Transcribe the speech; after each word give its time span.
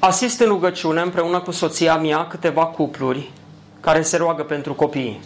asist 0.00 0.40
în 0.40 0.46
rugăciune 0.46 1.00
împreună 1.00 1.40
cu 1.40 1.50
soția 1.50 1.96
mea 1.96 2.26
câteva 2.26 2.66
cupluri 2.66 3.30
care 3.80 4.02
se 4.02 4.16
roagă 4.16 4.42
pentru 4.44 4.74
copii. 4.74 5.20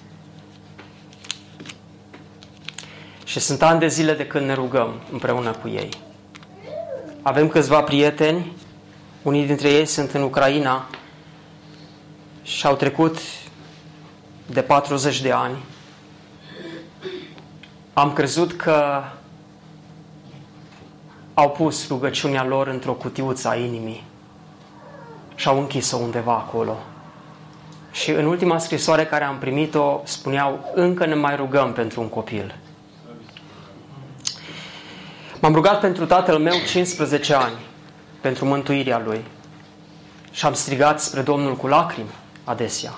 Și 3.24 3.41
sunt 3.41 3.62
ani 3.62 3.79
de 3.80 3.87
zile 3.88 4.15
de 4.15 4.27
când 4.27 4.46
ne 4.46 4.55
rugăm 4.55 5.01
împreună 5.12 5.51
cu 5.51 5.68
ei. 5.68 5.88
Avem 7.23 7.48
câțiva 7.48 7.82
prieteni, 7.82 8.52
unii 9.23 9.46
dintre 9.46 9.70
ei 9.70 9.87
sunt 9.87 10.10
în 10.12 10.23
Ucraina 10.23 10.87
și 12.43 12.66
au 12.66 12.74
trecut 12.74 13.18
de 14.46 14.62
40 14.62 15.20
de 15.20 15.32
ani. 15.32 15.56
Am 17.93 18.12
crezut 18.12 18.52
că 18.52 19.02
au 21.34 21.51
pus 21.51 21.88
rugăciunea 21.88 22.45
lor 22.45 22.66
într-o 22.66 22.93
cutiuță 22.93 23.48
a 23.48 23.56
inimii 23.56 24.04
și 25.34 25.48
au 25.48 25.59
închis-o 25.59 25.97
undeva 25.97 26.32
acolo. 26.32 26.77
Și 27.90 28.10
în 28.10 28.24
ultima 28.24 28.59
scrisoare 28.59 29.04
care 29.07 29.24
am 29.24 29.38
primit-o 29.38 30.01
spuneau, 30.04 30.73
încă 30.74 31.07
ne 31.07 31.15
mai 31.15 31.37
rugăm 31.37 31.73
pentru 31.73 32.01
un 32.01 32.09
copil. 32.09 32.59
M-am 35.41 35.54
rugat 35.54 35.80
pentru 35.80 36.07
tatăl 36.07 36.38
meu 36.38 36.54
15 36.68 37.35
ani, 37.35 37.54
pentru 38.21 38.45
mântuirea 38.45 38.99
lui. 38.99 39.24
Și 40.30 40.46
am 40.46 40.54
strigat 40.54 41.01
spre 41.01 41.21
Domnul 41.23 41.57
cu 41.57 41.66
lacrimi 41.66 42.15
adesea. 42.45 42.93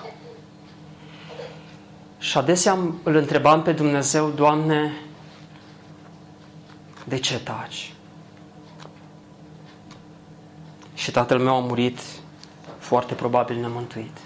Și 2.19 2.37
adesea 2.37 2.77
îl 3.03 3.15
întrebam 3.15 3.61
pe 3.61 3.71
Dumnezeu, 3.71 4.29
Doamne, 4.29 4.93
de 7.03 7.17
ce 7.17 7.39
taci? 7.39 7.93
Și 10.93 11.11
tatăl 11.11 11.39
meu 11.39 11.55
a 11.55 11.59
murit 11.59 11.99
foarte 12.87 13.13
probabil 13.13 13.57
nemântuit. 13.59 14.17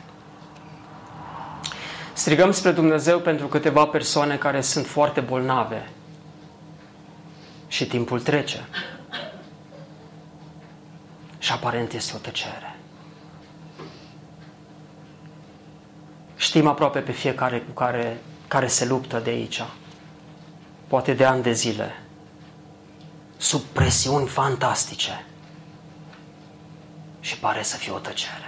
Strigăm 2.13 2.51
spre 2.51 2.71
Dumnezeu 2.71 3.19
pentru 3.19 3.47
câteva 3.47 3.85
persoane 3.85 4.37
care 4.37 4.61
sunt 4.61 4.87
foarte 4.87 5.19
bolnave 5.21 5.89
și 7.67 7.87
timpul 7.87 8.21
trece. 8.21 8.67
Și 11.37 11.51
aparent 11.51 11.93
este 11.93 12.13
o 12.15 12.19
tăcere. 12.19 12.75
Știm 16.35 16.67
aproape 16.67 16.99
pe 16.99 17.11
fiecare 17.11 17.59
cu 17.59 17.71
care, 17.71 18.21
care 18.47 18.67
se 18.67 18.85
luptă 18.85 19.19
de 19.19 19.29
aici, 19.29 19.63
poate 20.87 21.13
de 21.13 21.25
ani 21.25 21.43
de 21.43 21.51
zile, 21.51 22.03
sub 23.37 23.61
presiuni 23.61 24.27
fantastice 24.27 25.25
și 27.19 27.37
pare 27.37 27.63
să 27.63 27.77
fie 27.77 27.91
o 27.91 27.97
tăcere. 27.97 28.40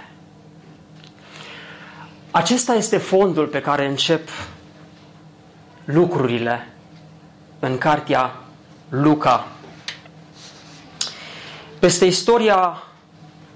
Acesta 2.36 2.74
este 2.74 2.98
fondul 2.98 3.46
pe 3.46 3.60
care 3.60 3.86
încep 3.86 4.28
lucrurile 5.84 6.68
în 7.58 7.78
cartea 7.78 8.34
Luca. 8.88 9.46
Peste 11.78 12.04
istoria 12.04 12.82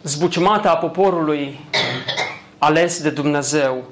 zbuciumată 0.02 0.70
a 0.70 0.76
poporului 0.76 1.60
ales 2.58 3.02
de 3.02 3.10
Dumnezeu 3.10 3.84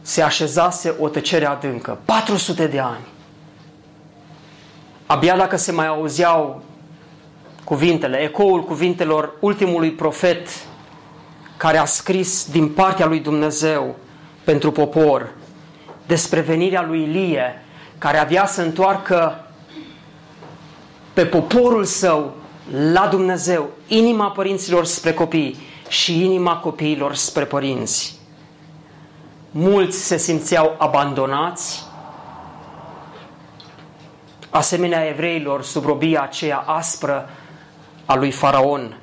se 0.00 0.22
așezase 0.22 0.94
o 0.98 1.08
tăcere 1.08 1.46
adâncă. 1.46 1.98
400 2.04 2.66
de 2.66 2.78
ani. 2.78 3.06
Abia 5.06 5.36
dacă 5.36 5.56
se 5.56 5.72
mai 5.72 5.86
auzeau 5.86 6.62
cuvintele, 7.64 8.16
ecoul 8.16 8.64
cuvintelor 8.64 9.32
ultimului 9.40 9.90
profet 9.90 10.48
care 11.60 11.78
a 11.78 11.84
scris 11.84 12.46
din 12.50 12.68
partea 12.68 13.06
lui 13.06 13.20
Dumnezeu 13.20 13.96
pentru 14.44 14.72
popor 14.72 15.30
despre 16.06 16.40
venirea 16.40 16.82
lui 16.82 17.02
Ilie, 17.02 17.62
care 17.98 18.18
avea 18.18 18.46
să 18.46 18.62
întoarcă 18.62 19.44
pe 21.12 21.26
poporul 21.26 21.84
său 21.84 22.34
la 22.92 23.06
Dumnezeu, 23.06 23.68
inima 23.86 24.30
părinților 24.30 24.84
spre 24.84 25.12
copii 25.12 25.56
și 25.88 26.24
inima 26.24 26.56
copiilor 26.56 27.14
spre 27.14 27.44
părinți. 27.44 28.18
Mulți 29.50 30.04
se 30.04 30.16
simțeau 30.16 30.74
abandonați, 30.78 31.82
asemenea 34.50 35.08
evreilor 35.08 35.62
sub 35.62 35.84
robia 35.84 36.22
aceea 36.22 36.58
aspră 36.58 37.28
a 38.04 38.14
lui 38.14 38.30
Faraon. 38.30 38.96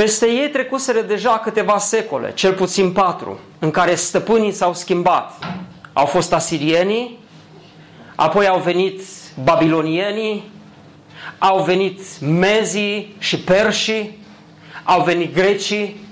Peste 0.00 0.26
ei 0.26 0.48
trecuseră 0.48 1.00
deja 1.00 1.38
câteva 1.38 1.78
secole, 1.78 2.32
cel 2.34 2.52
puțin 2.52 2.92
patru, 2.92 3.38
în 3.58 3.70
care 3.70 3.94
stăpânii 3.94 4.52
s-au 4.52 4.74
schimbat. 4.74 5.38
Au 5.92 6.06
fost 6.06 6.32
asirienii, 6.32 7.18
apoi 8.14 8.48
au 8.48 8.58
venit 8.58 9.00
babilonienii, 9.42 10.50
au 11.38 11.62
venit 11.62 12.20
mezii 12.20 13.16
și 13.18 13.38
perșii, 13.38 14.18
au 14.84 15.02
venit 15.02 15.34
grecii, 15.34 16.08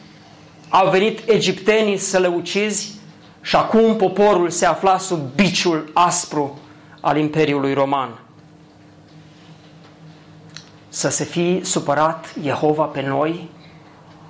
au 0.69 0.91
venit 0.91 1.29
egiptenii 1.29 1.97
să 1.97 2.19
le 2.19 2.27
ucizi 2.27 2.95
și 3.41 3.57
acum 3.57 3.97
poporul 3.97 4.51
se 4.51 4.67
afla 4.67 4.99
sub 4.99 5.21
biciul 5.35 5.91
aspru 5.95 6.59
al 7.01 7.17
Imperiului 7.17 7.75
Roman. 7.75 8.21
Să 10.89 11.09
se 11.09 11.25
fi 11.25 11.61
supărat 11.63 12.35
Jehova 12.43 12.85
pe 12.85 13.03
noi 13.03 13.57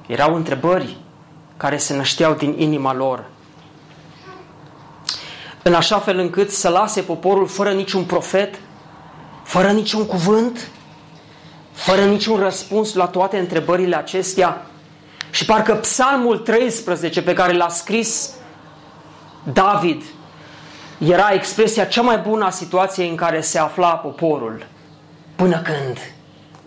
erau 0.09 0.35
întrebări 0.35 0.97
care 1.57 1.77
se 1.77 1.97
nășteau 1.97 2.35
din 2.35 2.55
inima 2.59 2.95
lor. 2.95 3.25
În 5.63 5.75
așa 5.75 5.99
fel 5.99 6.19
încât 6.19 6.51
să 6.51 6.69
lase 6.69 7.01
poporul 7.01 7.47
fără 7.47 7.73
niciun 7.73 8.05
profet, 8.05 8.55
fără 9.43 9.71
niciun 9.71 10.07
cuvânt, 10.07 10.69
fără 11.73 12.05
niciun 12.05 12.39
răspuns 12.39 12.95
la 12.95 13.07
toate 13.07 13.39
întrebările 13.39 13.97
acestea. 13.97 14.67
Și 15.31 15.45
parcă 15.45 15.75
psalmul 15.75 16.39
13 16.39 17.23
pe 17.23 17.33
care 17.33 17.53
l-a 17.53 17.69
scris 17.69 18.31
David 19.53 20.03
era 20.99 21.33
expresia 21.33 21.85
cea 21.85 22.03
mai 22.03 22.19
bună 22.19 22.45
a 22.45 22.51
situației 22.51 23.09
în 23.09 23.17
care 23.17 23.41
se 23.41 23.59
afla 23.59 23.91
poporul. 23.91 24.67
Până 25.37 25.63
când, 25.63 25.99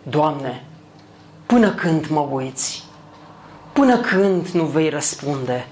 Doamne, 0.03 0.65
până 1.45 1.69
când 1.69 2.07
mă 2.07 2.27
uiți? 2.31 2.83
Până 3.73 3.97
când 3.97 4.47
nu 4.47 4.63
vei 4.63 4.89
răspunde? 4.89 5.67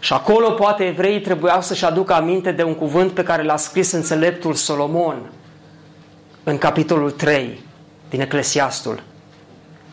Și 0.00 0.12
acolo 0.12 0.50
poate 0.50 0.84
evreii 0.84 1.20
trebuiau 1.20 1.62
să-și 1.62 1.84
aducă 1.84 2.14
aminte 2.14 2.52
de 2.52 2.62
un 2.62 2.74
cuvânt 2.74 3.10
pe 3.10 3.22
care 3.22 3.42
l-a 3.42 3.56
scris 3.56 3.90
înțeleptul 3.90 4.54
Solomon 4.54 5.32
în 6.44 6.58
capitolul 6.58 7.10
3 7.10 7.64
din 8.08 8.20
Eclesiastul. 8.20 9.02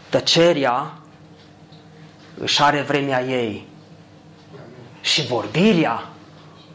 Tăceria 0.10 0.94
își 2.38 2.62
are 2.62 2.81
vremea 2.81 3.24
ei 3.24 3.68
și 5.01 5.25
vorbirea 5.25 6.04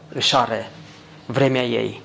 își 0.09 0.35
are 0.35 0.71
vremea 1.25 1.63
ei. 1.63 2.01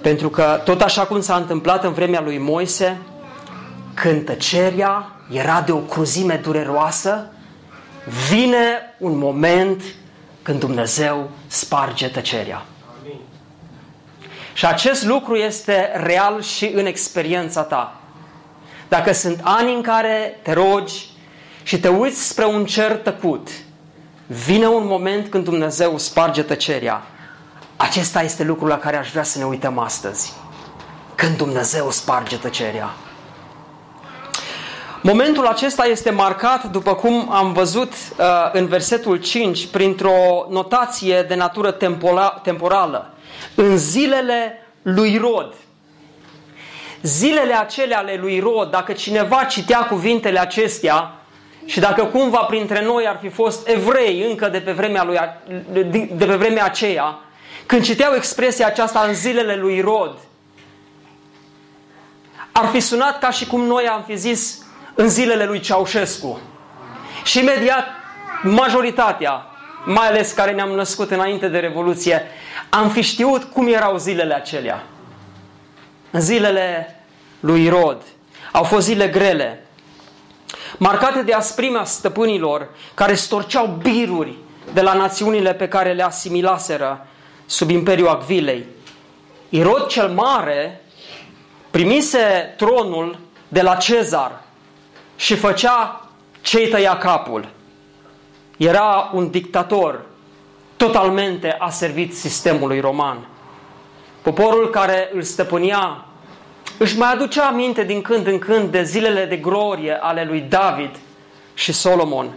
Pentru 0.00 0.30
că 0.30 0.60
tot 0.64 0.80
așa 0.80 1.02
cum 1.02 1.20
s-a 1.20 1.36
întâmplat 1.36 1.84
în 1.84 1.92
vremea 1.92 2.20
lui 2.20 2.38
Moise, 2.38 3.00
când 3.94 4.24
tăceria 4.24 5.06
era 5.30 5.60
de 5.60 5.72
o 5.72 5.78
cruzime 5.78 6.36
dureroasă, 6.36 7.26
vine 8.28 8.94
un 8.98 9.18
moment 9.18 9.82
când 10.42 10.58
Dumnezeu 10.58 11.30
sparge 11.46 12.08
tăcerea. 12.08 12.62
Amin. 13.00 13.20
Și 14.52 14.66
acest 14.66 15.04
lucru 15.04 15.36
este 15.36 15.90
real 15.94 16.42
și 16.42 16.66
în 16.74 16.86
experiența 16.86 17.62
ta. 17.62 17.96
Dacă 18.88 19.12
sunt 19.12 19.40
ani 19.42 19.74
în 19.74 19.82
care 19.82 20.38
te 20.42 20.52
rogi 20.52 21.10
și 21.62 21.80
te 21.80 21.88
uiți 21.88 22.26
spre 22.26 22.44
un 22.44 22.64
cer 22.64 22.96
tăcut, 22.96 23.48
vine 24.26 24.66
un 24.66 24.86
moment 24.86 25.28
când 25.28 25.44
Dumnezeu 25.44 25.98
sparge 25.98 26.42
tăcerea. 26.42 27.02
Acesta 27.76 28.22
este 28.22 28.44
lucrul 28.44 28.68
la 28.68 28.78
care 28.78 28.96
aș 28.96 29.10
vrea 29.10 29.22
să 29.22 29.38
ne 29.38 29.44
uităm 29.44 29.78
astăzi. 29.78 30.32
când 31.14 31.36
Dumnezeu 31.36 31.90
sparge 31.90 32.36
tăcerea. 32.36 32.90
Momentul 35.04 35.46
acesta 35.46 35.84
este 35.84 36.10
marcat, 36.10 36.64
după 36.64 36.94
cum 36.94 37.28
am 37.32 37.52
văzut 37.52 37.92
uh, 37.92 38.26
în 38.52 38.66
versetul 38.66 39.16
5, 39.16 39.66
printr-o 39.66 40.46
notație 40.50 41.22
de 41.22 41.34
natură 41.34 41.70
temporală. 42.42 43.14
În 43.54 43.76
zilele 43.76 44.66
lui 44.82 45.16
Rod. 45.16 45.54
Zilele 47.02 47.54
acelea 47.54 47.98
ale 47.98 48.18
lui 48.20 48.40
Rod, 48.40 48.70
dacă 48.70 48.92
cineva 48.92 49.44
citea 49.44 49.78
cuvintele 49.78 50.40
acestea 50.40 51.14
și 51.64 51.80
dacă 51.80 52.04
cumva 52.04 52.38
printre 52.38 52.84
noi 52.84 53.06
ar 53.06 53.18
fi 53.20 53.28
fost 53.28 53.68
evrei 53.68 54.24
încă 54.28 54.48
de 54.48 54.58
pe 54.58 54.72
vremea, 54.72 55.04
lui, 55.04 55.18
de 56.16 56.24
pe 56.26 56.36
vremea 56.36 56.64
aceea, 56.64 57.18
când 57.66 57.82
citeau 57.82 58.14
expresia 58.14 58.66
aceasta 58.66 59.04
în 59.08 59.14
zilele 59.14 59.56
lui 59.56 59.80
Rod, 59.80 60.18
ar 62.52 62.66
fi 62.66 62.80
sunat 62.80 63.18
ca 63.18 63.30
și 63.30 63.46
cum 63.46 63.64
noi 63.64 63.86
am 63.86 64.02
fi 64.06 64.16
zis 64.16 64.61
în 64.94 65.08
zilele 65.08 65.44
lui 65.44 65.60
Ceaușescu. 65.60 66.40
Și 67.24 67.38
imediat 67.38 67.86
majoritatea, 68.42 69.46
mai 69.84 70.06
ales 70.06 70.32
care 70.32 70.52
ne-am 70.52 70.70
născut 70.70 71.10
înainte 71.10 71.48
de 71.48 71.58
Revoluție, 71.58 72.22
am 72.70 72.90
fi 72.90 73.00
știut 73.00 73.44
cum 73.44 73.66
erau 73.66 73.96
zilele 73.96 74.34
acelea. 74.34 74.82
În 76.10 76.20
zilele 76.20 76.96
lui 77.40 77.68
Rod. 77.68 78.02
Au 78.52 78.62
fost 78.62 78.86
zile 78.86 79.08
grele, 79.08 79.66
marcate 80.76 81.22
de 81.22 81.32
asprimea 81.32 81.84
stăpânilor 81.84 82.68
care 82.94 83.14
storceau 83.14 83.66
biruri 83.66 84.36
de 84.72 84.80
la 84.80 84.94
națiunile 84.94 85.54
pe 85.54 85.68
care 85.68 85.92
le 85.92 86.02
asimilaseră 86.02 87.06
sub 87.46 87.70
Imperiul 87.70 88.08
Acvilei. 88.08 88.66
Irod 89.48 89.86
cel 89.86 90.08
Mare 90.08 90.80
primise 91.70 92.54
tronul 92.56 93.18
de 93.48 93.62
la 93.62 93.74
Cezar 93.74 94.41
și 95.22 95.36
făcea 95.36 96.08
ce 96.40 96.68
tăia 96.68 96.96
capul. 96.96 97.48
Era 98.56 99.10
un 99.12 99.30
dictator 99.30 100.00
totalmente 100.76 101.56
a 101.58 101.70
servit 101.70 102.14
sistemului 102.14 102.80
roman. 102.80 103.26
Poporul 104.22 104.70
care 104.70 105.10
îl 105.14 105.22
stăpânia 105.22 106.04
își 106.78 106.98
mai 106.98 107.12
aducea 107.12 107.46
aminte 107.46 107.84
din 107.84 108.02
când 108.02 108.26
în 108.26 108.38
când 108.38 108.70
de 108.70 108.82
zilele 108.82 109.24
de 109.24 109.36
glorie 109.36 109.98
ale 110.00 110.24
lui 110.24 110.40
David 110.40 110.98
și 111.54 111.72
Solomon, 111.72 112.30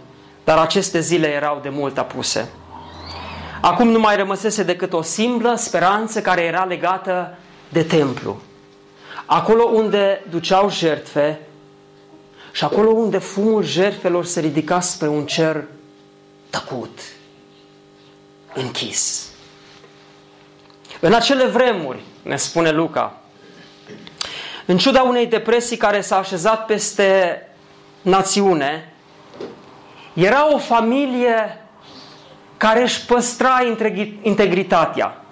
dar 0.44 0.58
aceste 0.58 1.00
zile 1.00 1.28
erau 1.28 1.58
de 1.62 1.68
mult 1.68 1.98
apuse. 1.98 2.48
Acum 3.60 3.88
nu 3.88 3.98
mai 3.98 4.16
rămăsese 4.16 4.62
decât 4.62 4.92
o 4.92 5.02
simplă 5.02 5.54
speranță 5.54 6.20
care 6.20 6.42
era 6.42 6.64
legată 6.64 7.36
de 7.68 7.82
templu. 7.82 8.40
Acolo 9.24 9.64
unde 9.64 10.24
duceau 10.30 10.70
jertfe 10.70 11.45
și 12.56 12.64
acolo 12.64 12.90
unde 12.90 13.18
fumul 13.18 13.62
jertfelor 13.62 14.24
se 14.24 14.40
ridica 14.40 14.80
spre 14.80 15.08
un 15.08 15.26
cer 15.26 15.64
tăcut, 16.50 16.98
închis. 18.54 19.28
În 21.00 21.12
acele 21.12 21.46
vremuri, 21.46 22.02
ne 22.22 22.36
spune 22.36 22.70
Luca, 22.70 23.18
în 24.66 24.78
ciuda 24.78 25.02
unei 25.02 25.26
depresii 25.26 25.76
care 25.76 26.00
s-a 26.00 26.16
așezat 26.16 26.66
peste 26.66 27.42
națiune, 28.02 28.92
era 30.12 30.54
o 30.54 30.58
familie 30.58 31.64
care 32.56 32.82
își 32.82 33.06
păstra 33.06 33.76
integritatea. 34.22 35.24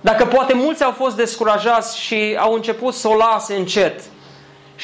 Dacă 0.00 0.26
poate 0.26 0.54
mulți 0.54 0.84
au 0.84 0.92
fost 0.92 1.16
descurajați 1.16 1.98
și 1.98 2.36
au 2.38 2.54
început 2.54 2.94
să 2.94 3.08
o 3.08 3.14
lase 3.14 3.54
încet 3.54 4.00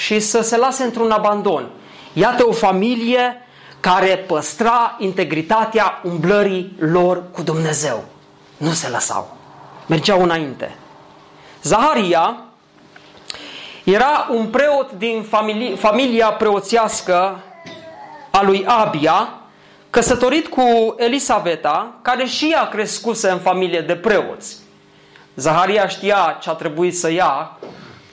și 0.04 0.20
să 0.20 0.40
se 0.40 0.56
lase 0.56 0.84
într-un 0.84 1.10
abandon. 1.10 1.70
Iată 2.12 2.46
o 2.46 2.52
familie 2.52 3.46
care 3.80 4.16
păstra 4.16 4.96
integritatea 4.98 6.00
umblării 6.04 6.76
lor 6.78 7.22
cu 7.32 7.42
Dumnezeu. 7.42 8.04
Nu 8.56 8.70
se 8.70 8.88
lăsau. 8.88 9.36
Mergeau 9.86 10.22
înainte. 10.22 10.76
Zaharia 11.62 12.42
era 13.84 14.28
un 14.30 14.46
preot 14.46 14.92
din 14.92 15.22
familie, 15.22 15.74
familia 15.74 16.28
preoțească 16.28 17.42
a 18.30 18.42
lui 18.42 18.64
Abia, 18.66 19.28
căsătorit 19.90 20.46
cu 20.46 20.94
Elisaveta, 20.96 21.94
care 22.02 22.24
și 22.24 22.50
ea 22.52 22.68
crescuse 22.68 23.30
în 23.30 23.38
familie 23.38 23.80
de 23.80 23.96
preoți. 23.96 24.56
Zaharia 25.34 25.88
știa 25.88 26.38
ce 26.40 26.50
a 26.50 26.52
trebuit 26.52 26.98
să 26.98 27.10
ia 27.10 27.58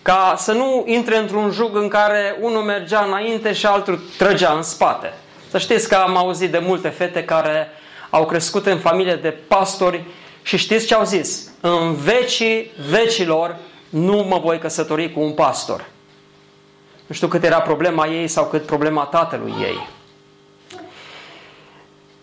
ca 0.06 0.36
să 0.38 0.52
nu 0.52 0.84
intre 0.88 1.18
într-un 1.18 1.52
jug 1.52 1.76
în 1.76 1.88
care 1.88 2.38
unul 2.42 2.62
mergea 2.62 3.04
înainte 3.04 3.54
și 3.54 3.66
altul 3.66 4.00
trăgea 4.18 4.54
în 4.54 4.62
spate. 4.62 5.14
Să 5.50 5.58
știți 5.58 5.88
că 5.88 5.96
am 5.96 6.18
auzit 6.18 6.52
de 6.52 6.58
multe 6.58 6.90
fete 6.90 7.24
care 7.24 7.70
au 8.10 8.26
crescut 8.26 8.66
în 8.66 8.78
familie 8.78 9.16
de 9.16 9.30
pastori 9.30 10.04
și 10.42 10.58
știți 10.58 10.86
ce 10.86 10.94
au 10.94 11.04
zis? 11.04 11.52
În 11.62 11.94
vecii 11.94 12.72
vecilor 12.90 13.56
nu 13.90 14.26
mă 14.30 14.40
voi 14.40 14.60
căsători 14.60 15.14
cu 15.14 15.20
un 15.20 15.32
pastor. 15.32 15.86
Nu 17.06 17.16
știu 17.16 17.28
cât 17.28 17.44
era 17.44 17.62
problema 17.62 18.08
ei 18.08 18.28
sau 18.28 18.46
cât 18.46 18.66
problema 18.66 19.04
tatălui 19.04 19.54
ei. 19.62 19.88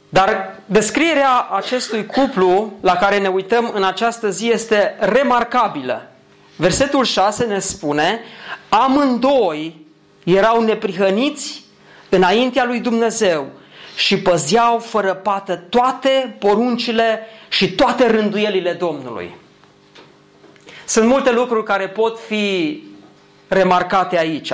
Dar 0.09 0.57
descrierea 0.67 1.49
acestui 1.51 2.07
cuplu 2.07 2.73
la 2.81 2.97
care 2.97 3.19
ne 3.19 3.29
uităm 3.29 3.71
în 3.75 3.85
această 3.85 4.31
zi 4.31 4.51
este 4.51 4.97
remarcabilă. 4.99 6.12
Versetul 6.57 7.05
6 7.05 7.45
ne 7.45 7.59
spune, 7.59 8.21
amândoi 8.69 9.87
erau 10.25 10.63
neprihăniți 10.63 11.63
înaintea 12.09 12.65
lui 12.65 12.81
Dumnezeu 12.81 13.47
și 13.97 14.19
păzeau 14.19 14.79
fără 14.79 15.15
pată 15.15 15.57
toate 15.57 16.37
poruncile 16.39 17.27
și 17.49 17.73
toate 17.73 18.07
rânduielile 18.07 18.73
Domnului. 18.73 19.35
Sunt 20.85 21.07
multe 21.07 21.33
lucruri 21.33 21.65
care 21.65 21.89
pot 21.89 22.19
fi 22.19 22.83
remarcate 23.49 24.19
aici. 24.19 24.53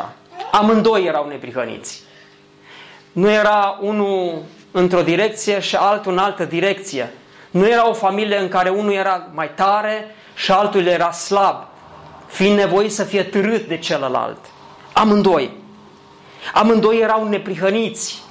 Amândoi 0.50 1.04
erau 1.04 1.28
neprihăniți. 1.28 2.02
Nu 3.12 3.30
era 3.30 3.78
unul 3.80 4.42
într-o 4.70 5.02
direcție 5.02 5.60
și 5.60 5.76
altul 5.76 6.12
în 6.12 6.18
altă 6.18 6.44
direcție. 6.44 7.12
Nu 7.50 7.68
era 7.68 7.88
o 7.88 7.92
familie 7.92 8.38
în 8.38 8.48
care 8.48 8.68
unul 8.68 8.92
era 8.92 9.28
mai 9.34 9.50
tare 9.54 10.14
și 10.34 10.50
altul 10.52 10.86
era 10.86 11.10
slab, 11.10 11.67
fiind 12.28 12.56
nevoit 12.56 12.92
să 12.92 13.04
fie 13.04 13.22
târât 13.22 13.69
de 13.69 13.78
celălalt. 13.78 14.38
Amândoi. 14.92 15.56
Amândoi 16.52 16.99
erau 16.99 17.28
neprihăniți, 17.28 18.23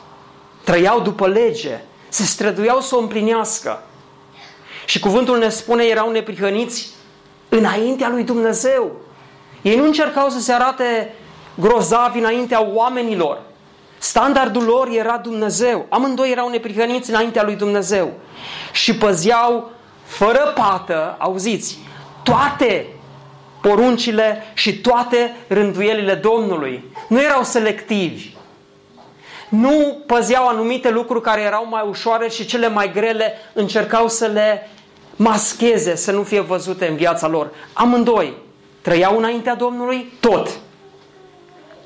trăiau 0.64 1.00
după 1.00 1.28
lege, 1.28 1.80
se 2.10 2.24
străduiau 2.24 2.80
să 2.80 2.96
o 2.96 3.00
împlinească. 3.00 3.84
Și 4.86 5.00
cuvântul 5.00 5.38
ne 5.38 5.50
spune, 5.50 5.84
erau 5.84 6.12
neprihăniți 6.12 6.90
înaintea 7.50 8.10
lui 8.10 8.24
Dumnezeu. 8.24 8.92
Ei 9.62 9.76
nu 9.76 9.84
încercau 9.84 10.30
să 10.30 10.40
se 10.40 10.54
arate 10.54 11.16
grozavi 11.56 12.20
înaintea 12.20 12.66
oamenilor. 12.66 13.42
Standardul 13.98 14.64
lor 14.64 14.88
era 14.88 15.18
Dumnezeu. 15.18 15.86
Amândoi 15.90 16.32
erau 16.32 16.50
neprihăniți 16.50 17.10
înaintea 17.10 17.44
lui 17.44 17.56
Dumnezeu. 17.56 18.14
Și 18.72 18.96
păzeau 18.96 19.72
fără 20.04 20.54
pată, 20.56 21.16
auziți, 21.20 21.78
toate 22.24 22.97
poruncile 23.68 24.44
și 24.54 24.78
toate 24.78 25.36
rânduielile 25.48 26.14
Domnului. 26.14 26.84
Nu 27.08 27.22
erau 27.22 27.44
selectivi. 27.44 28.36
Nu 29.50 30.04
păzeau 30.06 30.48
anumite 30.48 30.90
lucruri 30.90 31.22
care 31.22 31.42
erau 31.42 31.68
mai 31.70 31.86
ușoare 31.90 32.30
și 32.30 32.46
cele 32.46 32.68
mai 32.68 32.92
grele 32.92 33.34
încercau 33.54 34.08
să 34.08 34.26
le 34.26 34.70
mascheze, 35.16 35.96
să 35.96 36.12
nu 36.12 36.24
fie 36.24 36.40
văzute 36.40 36.88
în 36.88 36.96
viața 36.96 37.28
lor. 37.28 37.54
Amândoi 37.74 38.34
trăiau 38.82 39.18
înaintea 39.18 39.56
Domnului 39.56 40.14
tot. 40.20 40.50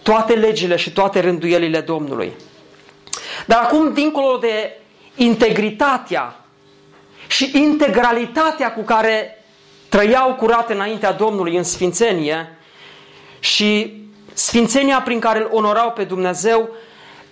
Toate 0.03 0.33
legile 0.33 0.75
și 0.75 0.91
toate 0.91 1.19
rânduielile 1.19 1.79
Domnului. 1.79 2.33
Dar 3.45 3.63
acum, 3.63 3.93
dincolo 3.93 4.37
de 4.37 4.79
integritatea 5.15 6.45
și 7.27 7.51
integralitatea 7.53 8.73
cu 8.73 8.81
care 8.81 9.40
trăiau 9.91 10.35
curat 10.35 10.69
înaintea 10.69 11.11
Domnului 11.11 11.55
în 11.57 11.63
sfințenie 11.63 12.57
și 13.39 14.01
sfințenia 14.33 15.01
prin 15.01 15.19
care 15.19 15.39
îl 15.39 15.49
onorau 15.51 15.91
pe 15.91 16.03
Dumnezeu, 16.03 16.69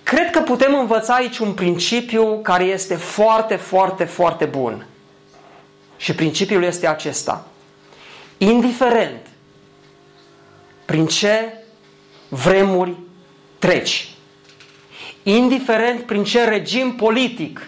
cred 0.03 0.29
că 0.29 0.39
putem 0.39 0.73
învăța 0.79 1.13
aici 1.13 1.37
un 1.37 1.53
principiu 1.53 2.39
care 2.41 2.63
este 2.63 2.95
foarte, 2.95 3.55
foarte, 3.55 4.03
foarte 4.03 4.45
bun. 4.45 4.85
Și 5.97 6.13
principiul 6.15 6.63
este 6.63 6.87
acesta. 6.87 7.47
Indiferent 8.37 9.27
prin 10.85 11.05
ce 11.07 11.53
vremuri 12.29 12.95
treci, 13.59 14.09
indiferent 15.23 16.01
prin 16.01 16.23
ce 16.23 16.43
regim 16.43 16.95
politic 16.95 17.67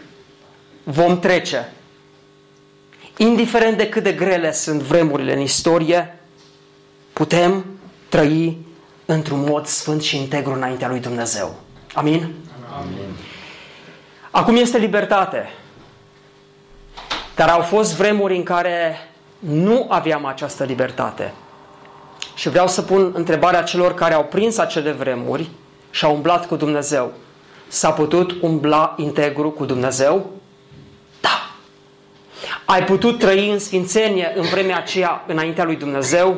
vom 0.84 1.20
trece, 1.20 1.72
indiferent 3.22 3.78
de 3.78 3.90
cât 3.90 4.04
de 4.04 4.14
grele 4.14 4.52
sunt 4.52 4.82
vremurile 4.82 5.34
în 5.34 5.40
istorie, 5.40 6.20
putem 7.14 7.66
trăi 8.10 8.58
într-un 9.06 9.44
mod 9.48 9.66
sfânt 9.66 10.02
și 10.02 10.18
integru 10.18 10.54
înaintea 10.54 10.88
lui 10.88 11.00
Dumnezeu. 11.00 11.56
Amin? 11.94 12.34
Amin. 12.80 13.16
Acum 14.32 14.56
este 14.56 14.78
libertate. 14.78 15.50
Dar 17.36 17.50
au 17.50 17.62
fost 17.62 17.96
vremuri 17.96 18.36
în 18.36 18.44
care 18.44 18.96
nu 19.40 19.86
aveam 19.90 20.26
această 20.26 20.64
libertate. 20.64 21.34
Și 22.36 22.50
vreau 22.50 22.68
să 22.68 22.82
pun 22.82 23.12
întrebarea 23.16 23.64
celor 23.64 23.94
care 23.94 24.14
au 24.14 24.24
prins 24.24 24.58
acele 24.58 24.92
vremuri 24.92 25.50
și 25.90 26.06
au 26.06 26.14
umblat 26.14 26.48
cu 26.48 26.56
Dumnezeu. 26.56 27.12
S-a 27.68 27.92
putut 27.92 28.32
umbla 28.42 28.96
integru 28.98 29.50
cu 29.50 29.66
Dumnezeu? 29.66 30.41
Da. 32.72 32.78
Ai 32.78 32.84
putut 32.84 33.20
trăi 33.20 33.52
în 33.52 33.60
sfințenie 33.60 34.34
în 34.36 34.44
vremea 34.44 34.78
aceea 34.78 35.24
înaintea 35.28 35.64
lui 35.64 35.76
Dumnezeu? 35.76 36.38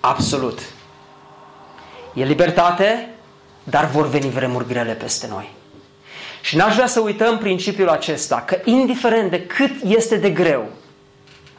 Absolut. 0.00 0.58
E 2.14 2.24
libertate, 2.24 3.08
dar 3.64 3.86
vor 3.86 4.08
veni 4.08 4.30
vremuri 4.30 4.66
grele 4.66 4.92
peste 4.92 5.26
noi. 5.26 5.52
Și 6.40 6.56
n-aș 6.56 6.74
vrea 6.74 6.86
să 6.86 7.00
uităm 7.00 7.38
principiul 7.38 7.88
acesta, 7.88 8.42
că 8.46 8.60
indiferent 8.64 9.30
de 9.30 9.46
cât 9.46 9.70
este 9.82 10.16
de 10.16 10.30
greu, 10.30 10.64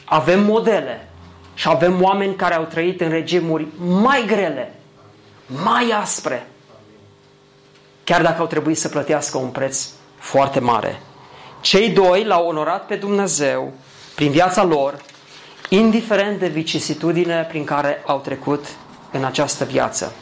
avem 0.06 0.44
modele 0.44 1.08
și 1.54 1.68
avem 1.70 2.02
oameni 2.02 2.36
care 2.36 2.56
au 2.56 2.64
trăit 2.64 3.02
în 3.02 3.10
regimuri 3.10 3.68
mai 3.78 4.24
grele, 4.28 4.74
mai 5.64 5.92
aspre, 6.02 6.48
chiar 8.04 8.22
dacă 8.22 8.40
au 8.42 8.48
trebuit 8.48 8.78
să 8.78 8.90
plătească 8.90 9.38
un 9.38 9.50
preț 9.50 9.88
foarte 10.18 10.60
mare. 10.60 11.02
Cei 11.62 11.90
doi 11.90 12.24
l-au 12.24 12.48
onorat 12.48 12.86
pe 12.86 12.96
Dumnezeu 12.96 13.74
prin 14.16 14.32
viața 14.32 14.64
lor, 14.64 14.98
indiferent 15.70 16.40
de 16.40 16.48
vicisitudine 16.48 17.46
prin 17.50 17.64
care 17.64 18.04
au 18.06 18.20
trecut 18.20 18.66
în 19.12 19.24
această 19.24 19.66
viață. 19.66 20.14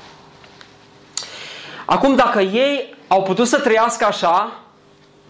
Acum, 1.86 2.16
dacă 2.16 2.42
ei 2.42 2.96
au 3.08 3.24
putut 3.24 3.48
să 3.48 3.60
trăiască 3.60 4.06
așa 4.06 4.60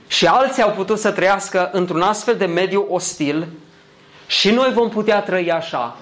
și 0.08 0.28
alții 0.28 0.64
au 0.64 0.72
putut 0.72 1.00
să 1.00 1.12
trăiască 1.12 1.70
într-un 1.72 2.02
astfel 2.02 2.36
de 2.36 2.46
mediu 2.46 2.86
ostil, 2.90 3.48
și 4.28 4.52
noi 4.52 4.74
vom 4.74 4.90
putea 4.90 5.22
trăi 5.22 5.52
așa, 5.52 5.98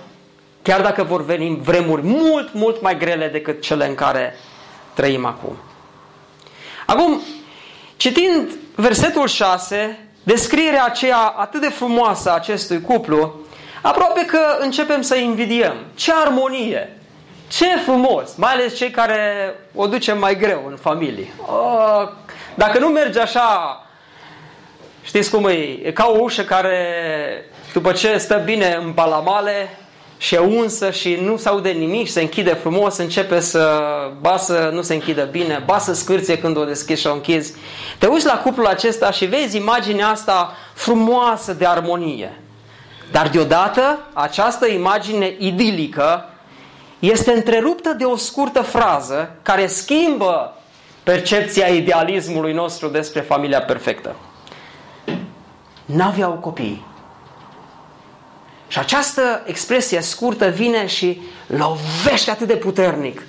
chiar 0.61 0.81
dacă 0.81 1.03
vor 1.03 1.25
veni 1.25 1.59
vremuri 1.63 2.01
mult, 2.01 2.53
mult 2.53 2.81
mai 2.81 2.97
grele 2.97 3.27
decât 3.27 3.61
cele 3.61 3.87
în 3.87 3.95
care 3.95 4.35
trăim 4.93 5.25
acum. 5.25 5.55
Acum, 6.85 7.21
citind 8.05 8.49
versetul 8.75 9.27
6, 9.27 9.99
descrierea 10.23 10.83
aceea 10.83 11.17
atât 11.17 11.61
de 11.61 11.69
frumoasă 11.69 12.29
a 12.29 12.35
acestui 12.35 12.81
cuplu, 12.81 13.39
aproape 13.81 14.25
că 14.25 14.57
începem 14.59 15.01
să 15.01 15.15
invidiem. 15.15 15.75
Ce 15.95 16.11
armonie! 16.13 16.97
Ce 17.47 17.65
frumos! 17.83 18.35
Mai 18.35 18.51
ales 18.53 18.75
cei 18.75 18.89
care 18.89 19.19
o 19.75 19.87
ducem 19.87 20.19
mai 20.19 20.37
greu 20.37 20.65
în 20.69 20.75
familie. 20.75 21.33
Oh, 21.45 22.09
dacă 22.55 22.79
nu 22.79 22.87
merge 22.87 23.19
așa, 23.19 23.81
știți 25.03 25.29
cum 25.29 25.45
e? 25.45 25.79
E 25.83 25.91
ca 25.91 26.05
o 26.05 26.17
ușă 26.19 26.43
care, 26.43 26.87
după 27.73 27.91
ce 27.91 28.17
stă 28.17 28.41
bine 28.45 28.79
în 28.83 28.93
palamale, 28.93 29.77
și 30.17 30.35
e 30.35 30.37
unsă 30.37 30.91
și 30.91 31.17
nu 31.21 31.37
se 31.37 31.49
aude 31.49 31.69
nimic, 31.69 32.09
se 32.09 32.21
închide 32.21 32.53
frumos, 32.53 32.97
începe 32.97 33.39
să 33.39 33.81
basă, 34.21 34.69
nu 34.73 34.81
se 34.81 34.93
închide 34.93 35.27
bine, 35.31 35.63
basă 35.65 35.93
scârție 35.93 36.37
când 36.37 36.57
o 36.57 36.63
deschizi 36.63 37.01
și 37.01 37.07
o 37.07 37.13
închizi. 37.13 37.53
Te 37.97 38.07
uiți 38.07 38.25
la 38.25 38.39
cuplul 38.39 38.67
acesta 38.67 39.11
și 39.11 39.25
vezi 39.25 39.57
imaginea 39.57 40.07
asta 40.07 40.53
frumoasă 40.73 41.53
de 41.53 41.65
armonie. 41.65 42.39
Dar 43.11 43.29
deodată 43.29 43.99
această 44.13 44.67
imagine 44.67 45.35
idilică 45.37 46.29
este 46.99 47.31
întreruptă 47.31 47.93
de 47.93 48.03
o 48.03 48.15
scurtă 48.15 48.61
frază 48.61 49.35
care 49.41 49.67
schimbă 49.67 50.57
percepția 51.03 51.67
idealismului 51.67 52.53
nostru 52.53 52.87
despre 52.87 53.21
familia 53.21 53.61
perfectă. 53.61 54.15
N-aveau 55.85 56.31
copii. 56.31 56.85
Și 58.67 58.79
această 58.79 59.43
expresie 59.45 60.01
scurtă 60.01 60.47
vine 60.47 60.85
și 60.85 61.21
lovește 61.47 62.31
atât 62.31 62.47
de 62.47 62.55
puternic 62.55 63.21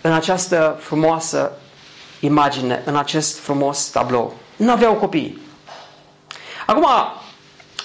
în 0.00 0.12
această 0.12 0.78
frumoasă 0.80 1.52
imagine, 2.20 2.82
în 2.84 2.96
acest 2.96 3.38
frumos 3.38 3.84
tablou. 3.84 4.34
Nu 4.56 4.70
aveau 4.70 4.94
copii. 4.94 5.38
Acum, 6.66 6.86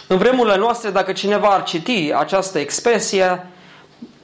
în 0.08 0.18
vremurile 0.18 0.58
noastre, 0.58 0.90
dacă 0.90 1.12
cineva 1.12 1.48
ar 1.48 1.64
citi 1.64 2.14
această 2.14 2.60
expresie, 2.60 3.48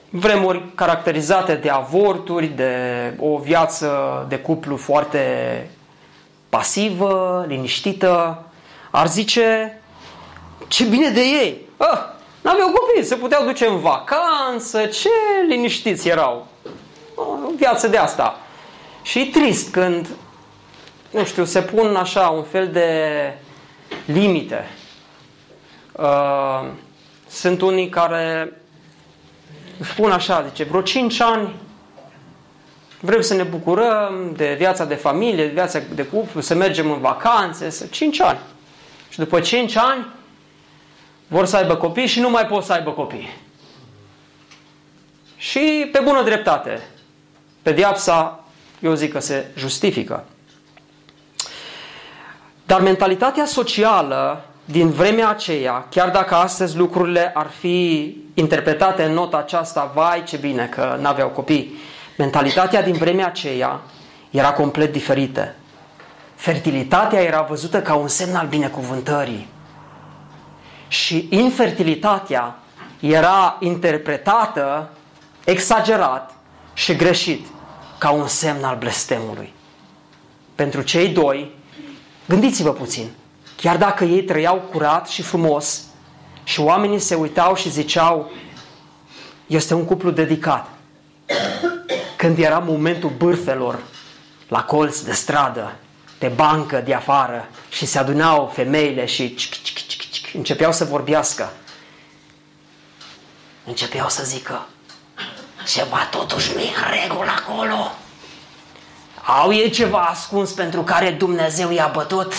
vremuri 0.09 0.63
caracterizate 0.75 1.55
de 1.55 1.69
avorturi, 1.69 2.47
de 2.47 2.73
o 3.19 3.37
viață 3.37 4.25
de 4.29 4.37
cuplu 4.37 4.77
foarte 4.77 5.21
pasivă, 6.49 7.45
liniștită, 7.47 8.43
ar 8.91 9.07
zice 9.07 9.79
ce 10.67 10.83
bine 10.83 11.09
de 11.09 11.21
ei. 11.21 11.61
Ah, 11.77 11.99
N-aveau 12.43 12.71
copii, 12.71 13.03
se 13.03 13.15
puteau 13.15 13.45
duce 13.45 13.65
în 13.65 13.79
vacanță, 13.79 14.85
ce 14.85 15.09
liniștiți 15.47 16.07
erau. 16.07 16.47
O 17.15 17.23
viață 17.55 17.87
de 17.87 17.97
asta. 17.97 18.39
Și 19.01 19.19
e 19.19 19.25
trist 19.25 19.71
când, 19.71 20.07
nu 21.11 21.23
știu, 21.23 21.45
se 21.45 21.61
pun 21.61 21.95
așa 21.95 22.27
un 22.27 22.43
fel 22.43 22.67
de 22.67 22.97
limite. 24.05 24.69
Uh, 25.91 26.69
sunt 27.27 27.61
unii 27.61 27.89
care 27.89 28.53
spun 29.79 30.11
așa, 30.11 30.45
zice, 30.47 30.63
vreo 30.63 30.81
5 30.81 31.19
ani 31.19 31.55
vrem 32.99 33.21
să 33.21 33.33
ne 33.33 33.43
bucurăm 33.43 34.33
de 34.35 34.55
viața 34.57 34.85
de 34.85 34.95
familie, 34.95 35.45
de 35.45 35.53
viața 35.53 35.79
de 35.95 36.05
cuplu, 36.05 36.41
să 36.41 36.53
mergem 36.53 36.91
în 36.91 36.99
vacanțe, 36.99 37.69
să 37.69 37.85
5 37.85 38.21
ani. 38.21 38.39
Și 39.09 39.19
după 39.19 39.39
5 39.39 39.75
ani 39.75 40.05
vor 41.33 41.45
să 41.45 41.57
aibă 41.57 41.75
copii 41.75 42.07
și 42.07 42.19
nu 42.19 42.29
mai 42.29 42.45
pot 42.45 42.63
să 42.63 42.73
aibă 42.73 42.91
copii. 42.91 43.29
Și 45.37 45.89
pe 45.91 45.99
bună 46.03 46.23
dreptate, 46.23 46.81
pediapsa, 47.61 48.43
eu 48.79 48.93
zic 48.93 49.11
că 49.11 49.19
se 49.19 49.45
justifică. 49.55 50.23
Dar 52.65 52.81
mentalitatea 52.81 53.45
socială 53.45 54.45
din 54.65 54.89
vremea 54.89 55.29
aceea, 55.29 55.87
chiar 55.89 56.09
dacă 56.09 56.35
astăzi 56.35 56.77
lucrurile 56.77 57.31
ar 57.33 57.47
fi 57.47 58.17
interpretate 58.33 59.03
în 59.03 59.13
nota 59.13 59.37
aceasta, 59.37 59.91
vai 59.93 60.23
ce 60.23 60.37
bine 60.37 60.65
că 60.65 60.97
n-aveau 61.01 61.29
copii, 61.29 61.77
mentalitatea 62.17 62.83
din 62.83 62.93
vremea 62.93 63.25
aceea 63.25 63.79
era 64.29 64.51
complet 64.51 64.91
diferită. 64.91 65.53
Fertilitatea 66.35 67.21
era 67.21 67.41
văzută 67.41 67.81
ca 67.81 67.93
un 67.93 68.07
semn 68.07 68.35
al 68.35 68.47
binecuvântării 68.47 69.51
și 70.93 71.27
infertilitatea 71.29 72.59
era 72.99 73.57
interpretată 73.59 74.89
exagerat 75.43 76.35
și 76.73 76.95
greșit 76.95 77.45
ca 77.97 78.09
un 78.09 78.27
semn 78.27 78.63
al 78.63 78.77
blestemului. 78.77 79.53
Pentru 80.55 80.81
cei 80.81 81.07
doi, 81.07 81.51
gândiți-vă 82.25 82.71
puțin, 82.71 83.09
chiar 83.55 83.77
dacă 83.77 84.03
ei 84.03 84.23
trăiau 84.23 84.57
curat 84.71 85.07
și 85.07 85.21
frumos 85.21 85.81
și 86.43 86.59
oamenii 86.59 86.99
se 86.99 87.15
uitau 87.15 87.55
și 87.55 87.69
ziceau 87.69 88.31
este 89.47 89.73
un 89.73 89.85
cuplu 89.85 90.11
dedicat. 90.11 90.69
Când 92.17 92.37
era 92.37 92.57
momentul 92.57 93.11
bârfelor 93.17 93.79
la 94.47 94.63
colț 94.63 94.99
de 94.99 95.11
stradă, 95.11 95.75
de 96.19 96.27
bancă 96.27 96.81
de 96.85 96.93
afară 96.93 97.47
și 97.69 97.85
se 97.85 97.99
adunau 97.99 98.51
femeile 98.53 99.05
și 99.05 99.35
începeau 100.33 100.71
să 100.71 100.85
vorbească. 100.85 101.53
Începeau 103.65 104.09
să 104.09 104.23
zică, 104.23 104.67
ceva 105.67 106.05
totuși 106.11 106.51
nu 106.53 106.59
e 106.59 106.67
în 106.67 107.01
regulă 107.01 107.31
acolo. 107.31 107.91
Au 109.25 109.53
ei 109.53 109.69
ceva 109.69 109.99
ascuns 110.01 110.51
pentru 110.51 110.81
care 110.81 111.11
Dumnezeu 111.11 111.71
i-a 111.71 111.87
bătut 111.87 112.33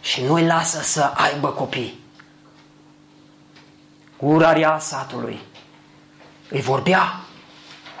și 0.00 0.22
nu-i 0.22 0.46
lasă 0.46 0.80
să 0.82 1.02
aibă 1.14 1.48
copii. 1.48 2.00
Urarea 4.16 4.78
satului 4.78 5.40
îi 6.48 6.60
vorbea 6.60 7.20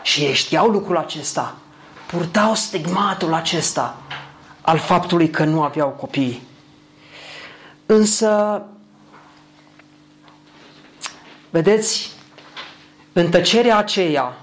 și 0.02 0.20
ei 0.20 0.34
știau 0.34 0.68
lucrul 0.68 0.96
acesta. 0.96 1.54
Purtau 2.06 2.54
stigmatul 2.54 3.34
acesta 3.34 3.96
al 4.60 4.78
faptului 4.78 5.30
că 5.30 5.44
nu 5.44 5.62
aveau 5.62 5.88
copii. 5.88 6.42
Însă 7.86 8.62
Vedeți, 11.52 12.10
în 13.12 13.30
tăcerea 13.30 13.76
aceea 13.76 14.36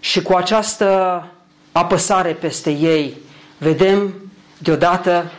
și 0.00 0.22
cu 0.22 0.32
această 0.34 1.26
apăsare 1.72 2.32
peste 2.32 2.70
ei, 2.70 3.16
vedem 3.58 4.14
deodată 4.58 5.32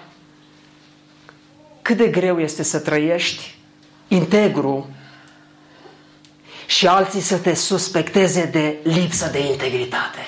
cât 1.82 1.98
de 1.98 2.08
greu 2.08 2.40
este 2.40 2.64
să 2.64 2.80
trăiești 2.80 3.56
integru 4.08 4.90
și 6.66 6.88
alții 6.88 7.22
să 7.22 7.38
te 7.38 7.54
suspecteze 7.54 8.46
de 8.46 8.76
lipsă 8.84 9.30
de 9.32 9.40
integritate. 9.40 10.28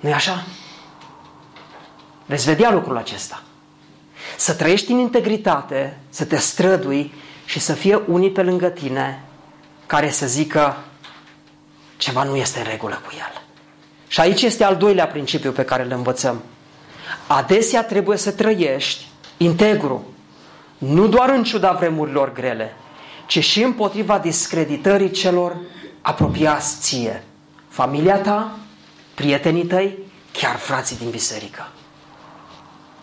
nu 0.00 0.08
e 0.08 0.12
așa? 0.12 0.46
Veți 2.26 2.44
vedea 2.44 2.70
lucrul 2.70 2.96
acesta. 2.96 3.42
Să 4.36 4.54
trăiești 4.54 4.92
în 4.92 4.98
integritate, 4.98 5.98
să 6.10 6.24
te 6.24 6.36
strădui 6.36 7.12
și 7.46 7.58
să 7.58 7.72
fie 7.72 8.02
unii 8.06 8.30
pe 8.30 8.42
lângă 8.42 8.68
tine 8.68 9.22
care 9.86 10.10
să 10.10 10.26
zică 10.26 10.76
ceva 11.96 12.22
nu 12.22 12.36
este 12.36 12.58
în 12.58 12.64
regulă 12.64 13.00
cu 13.06 13.12
el. 13.14 13.42
Și 14.08 14.20
aici 14.20 14.42
este 14.42 14.64
al 14.64 14.76
doilea 14.76 15.06
principiu 15.06 15.52
pe 15.52 15.64
care 15.64 15.82
îl 15.82 15.90
învățăm. 15.90 16.42
Adesea 17.26 17.84
trebuie 17.84 18.16
să 18.16 18.32
trăiești 18.32 19.06
integru, 19.36 20.04
nu 20.78 21.06
doar 21.06 21.28
în 21.28 21.44
ciuda 21.44 21.72
vremurilor 21.72 22.32
grele, 22.32 22.76
ci 23.26 23.44
și 23.44 23.62
împotriva 23.62 24.18
discreditării 24.18 25.10
celor 25.10 25.56
apropiați 26.00 26.80
ție. 26.80 27.22
Familia 27.68 28.16
ta, 28.16 28.56
prietenii 29.14 29.64
tăi, 29.66 29.98
chiar 30.32 30.56
frații 30.56 30.96
din 30.96 31.10
biserică. 31.10 31.68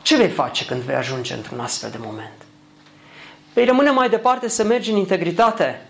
Ce 0.01 0.17
vei 0.17 0.29
face 0.29 0.65
când 0.65 0.81
vei 0.81 0.95
ajunge 0.95 1.33
într-un 1.33 1.59
astfel 1.59 1.89
de 1.89 1.97
moment? 1.99 2.33
Vei 3.53 3.65
rămâne 3.65 3.89
mai 3.89 4.09
departe 4.09 4.47
să 4.47 4.63
mergi 4.63 4.91
în 4.91 4.97
integritate 4.97 5.85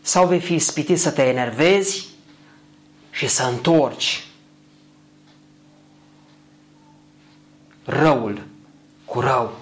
sau 0.00 0.26
vei 0.26 0.40
fi 0.40 0.54
ispitit 0.54 0.98
să 0.98 1.10
te 1.10 1.22
enervezi 1.22 2.06
și 3.10 3.26
să 3.26 3.42
întorci 3.42 4.26
răul 7.84 8.42
cu 9.04 9.20
rău. 9.20 9.52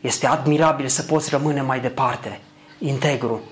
Este 0.00 0.26
admirabil 0.26 0.88
să 0.88 1.02
poți 1.02 1.30
rămâne 1.30 1.60
mai 1.60 1.80
departe, 1.80 2.40
integru, 2.78 3.42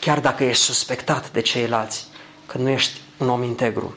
chiar 0.00 0.20
dacă 0.20 0.44
ești 0.44 0.62
suspectat 0.62 1.30
de 1.32 1.40
ceilalți, 1.40 2.06
că 2.46 2.58
nu 2.58 2.68
ești 2.68 3.00
un 3.16 3.28
om 3.28 3.42
integru. 3.42 3.96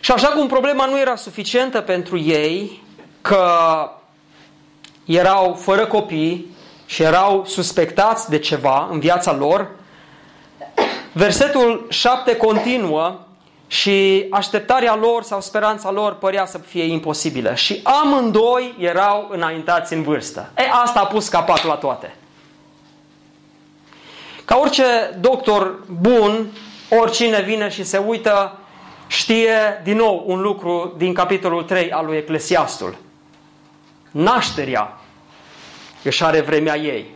Și 0.00 0.12
așa 0.12 0.28
cum 0.28 0.46
problema 0.46 0.86
nu 0.86 1.00
era 1.00 1.16
suficientă 1.16 1.80
pentru 1.80 2.18
ei, 2.18 2.82
că 3.20 3.44
erau 5.16 5.54
fără 5.60 5.86
copii 5.86 6.56
și 6.86 7.02
erau 7.02 7.44
suspectați 7.46 8.30
de 8.30 8.38
ceva 8.38 8.88
în 8.90 8.98
viața 8.98 9.32
lor, 9.32 9.70
versetul 11.12 11.86
7 11.88 12.36
continuă 12.36 13.18
și 13.66 14.26
așteptarea 14.30 14.94
lor 14.94 15.22
sau 15.22 15.40
speranța 15.40 15.90
lor 15.90 16.14
părea 16.14 16.46
să 16.46 16.58
fie 16.58 16.84
imposibilă. 16.84 17.54
Și 17.54 17.80
amândoi 17.82 18.74
erau 18.78 19.28
înaintați 19.30 19.92
în 19.92 20.02
vârstă. 20.02 20.50
E, 20.56 20.62
asta 20.82 21.00
a 21.00 21.06
pus 21.06 21.28
capăt 21.28 21.64
la 21.64 21.74
toate. 21.74 22.14
Ca 24.44 24.56
orice 24.56 24.84
doctor 25.20 25.78
bun, 26.00 26.46
oricine 27.00 27.40
vine 27.40 27.68
și 27.68 27.84
se 27.84 27.98
uită, 27.98 28.58
știe 29.06 29.80
din 29.84 29.96
nou 29.96 30.24
un 30.26 30.40
lucru 30.40 30.94
din 30.96 31.14
capitolul 31.14 31.62
3 31.62 31.92
al 31.92 32.06
lui 32.06 32.16
Eclesiastul. 32.16 32.96
Nașterea 34.10 34.99
își 36.02 36.24
are 36.24 36.40
vremea 36.40 36.76
ei. 36.76 37.06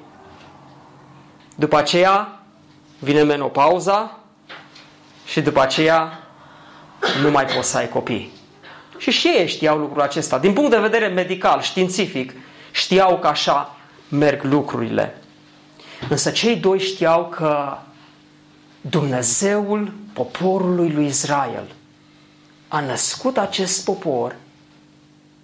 După 1.54 1.76
aceea 1.76 2.40
vine 2.98 3.22
menopauza 3.22 4.18
și 5.26 5.40
după 5.40 5.60
aceea 5.60 6.18
nu 7.22 7.30
mai 7.30 7.44
poți 7.44 7.70
să 7.70 7.76
ai 7.76 7.88
copii. 7.88 8.32
Și 8.98 9.10
și 9.10 9.26
ei 9.26 9.48
știau 9.48 9.78
lucrul 9.78 10.02
acesta. 10.02 10.38
Din 10.38 10.52
punct 10.52 10.70
de 10.70 10.78
vedere 10.78 11.06
medical, 11.06 11.60
științific, 11.60 12.32
știau 12.70 13.18
că 13.18 13.26
așa 13.26 13.76
merg 14.08 14.42
lucrurile. 14.42 15.18
Însă 16.08 16.30
cei 16.30 16.56
doi 16.56 16.78
știau 16.78 17.28
că 17.28 17.76
Dumnezeul 18.80 19.92
poporului 20.12 20.90
lui 20.90 21.06
Israel 21.06 21.74
a 22.68 22.80
născut 22.80 23.38
acest 23.38 23.84
popor 23.84 24.36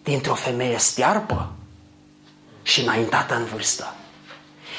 dintr-o 0.02 0.34
femeie 0.34 0.78
stearpă 0.78 1.52
și 2.70 2.80
înaintată 2.80 3.34
în 3.34 3.44
vârstă. 3.44 3.94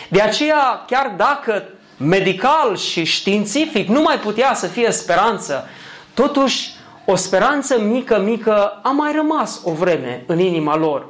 De 0.09 0.21
aceea, 0.21 0.83
chiar 0.87 1.13
dacă 1.17 1.63
medical 1.97 2.77
și 2.77 3.03
științific 3.03 3.87
nu 3.87 4.01
mai 4.01 4.19
putea 4.19 4.53
să 4.53 4.67
fie 4.67 4.91
speranță 4.91 5.67
Totuși, 6.13 6.69
o 7.05 7.15
speranță 7.15 7.79
mică, 7.79 8.19
mică 8.19 8.79
a 8.83 8.89
mai 8.89 9.11
rămas 9.11 9.61
o 9.63 9.71
vreme 9.71 10.23
în 10.27 10.39
inima 10.39 10.75
lor, 10.75 11.05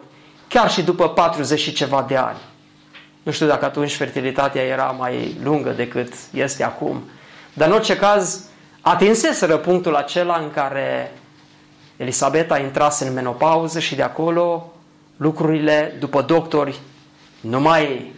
chiar 0.48 0.72
și 0.72 0.82
după 0.82 1.10
40 1.10 1.60
și 1.60 1.74
ceva 1.74 2.06
de 2.08 2.16
ani. 2.16 2.38
Nu 3.24 3.32
știu 3.32 3.48
dacă 3.48 3.66
atunci 3.66 3.96
fertilitatea 3.96 4.62
era 4.62 4.84
mai 4.84 5.38
lungă 5.44 5.70
decât 5.70 6.14
este 6.34 6.64
acum, 6.64 7.04
dar 7.54 7.68
în 7.68 7.74
orice 7.74 7.98
caz 7.98 8.46
atinseseră 8.82 9.58
punctul 9.58 9.96
acela 9.96 10.38
în 10.38 10.52
care 10.52 11.14
Elisabeta 11.98 12.58
intrase 12.58 13.08
în 13.08 13.14
menopauză 13.14 13.80
și 13.80 13.96
de 13.96 14.02
acolo 14.02 14.74
lucrurile, 15.22 15.96
după 16.00 16.22
doctori, 16.22 16.80
nu 17.42 17.60
mai 17.60 18.14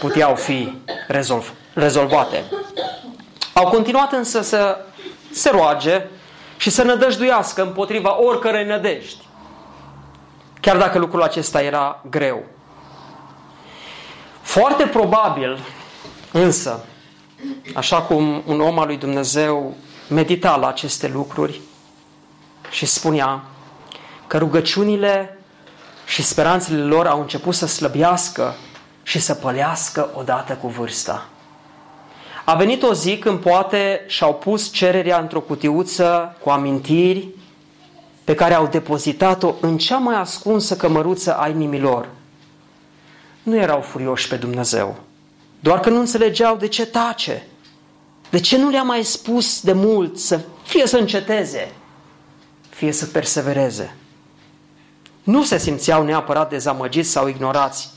puteau 0.00 0.34
fi 0.34 0.78
rezolv, 1.08 1.52
rezolvate. 1.74 2.44
Au 3.52 3.68
continuat 3.68 4.12
însă 4.12 4.42
să 4.42 4.84
se 5.30 5.50
roage 5.50 6.06
și 6.56 6.70
să 6.70 6.82
nădăjduiască 6.82 7.62
împotriva 7.62 8.20
oricărei 8.20 8.64
nădejdi. 8.64 9.22
Chiar 10.60 10.76
dacă 10.76 10.98
lucrul 10.98 11.22
acesta 11.22 11.62
era 11.62 12.00
greu. 12.10 12.42
Foarte 14.40 14.84
probabil, 14.84 15.58
însă, 16.32 16.84
așa 17.74 18.02
cum 18.02 18.42
un 18.46 18.60
om 18.60 18.78
al 18.78 18.86
lui 18.86 18.96
Dumnezeu 18.96 19.74
medita 20.08 20.56
la 20.56 20.68
aceste 20.68 21.08
lucruri 21.08 21.60
și 22.70 22.86
spunea 22.86 23.42
că 24.26 24.38
rugăciunile 24.38 25.33
și 26.06 26.22
speranțele 26.22 26.82
lor 26.82 27.06
au 27.06 27.20
început 27.20 27.54
să 27.54 27.66
slăbească 27.66 28.54
și 29.02 29.18
să 29.18 29.34
pălească 29.34 30.10
odată 30.14 30.52
cu 30.52 30.68
vârsta. 30.68 31.28
A 32.44 32.54
venit 32.54 32.82
o 32.82 32.92
zi 32.92 33.18
când 33.18 33.38
poate 33.38 34.04
și-au 34.06 34.34
pus 34.34 34.72
cererea 34.72 35.18
într-o 35.18 35.40
cutiuță 35.40 36.36
cu 36.40 36.50
amintiri 36.50 37.28
pe 38.24 38.34
care 38.34 38.54
au 38.54 38.66
depozitat-o 38.66 39.54
în 39.60 39.78
cea 39.78 39.98
mai 39.98 40.16
ascunsă 40.16 40.76
cămăruță 40.76 41.36
a 41.36 41.48
inimilor. 41.48 42.08
Nu 43.42 43.56
erau 43.56 43.80
furioși 43.80 44.28
pe 44.28 44.36
Dumnezeu, 44.36 44.96
doar 45.60 45.80
că 45.80 45.90
nu 45.90 45.98
înțelegeau 45.98 46.56
de 46.56 46.68
ce 46.68 46.86
tace, 46.86 47.46
de 48.30 48.40
ce 48.40 48.58
nu 48.58 48.70
le-a 48.70 48.82
mai 48.82 49.02
spus 49.04 49.60
de 49.60 49.72
mult 49.72 50.18
să 50.18 50.40
fie 50.62 50.86
să 50.86 50.96
înceteze, 50.96 51.72
fie 52.68 52.92
să 52.92 53.06
persevereze. 53.06 53.96
Nu 55.24 55.44
se 55.44 55.58
simțeau 55.58 56.04
neapărat 56.04 56.48
dezamăgiți 56.48 57.10
sau 57.10 57.26
ignorați, 57.26 57.90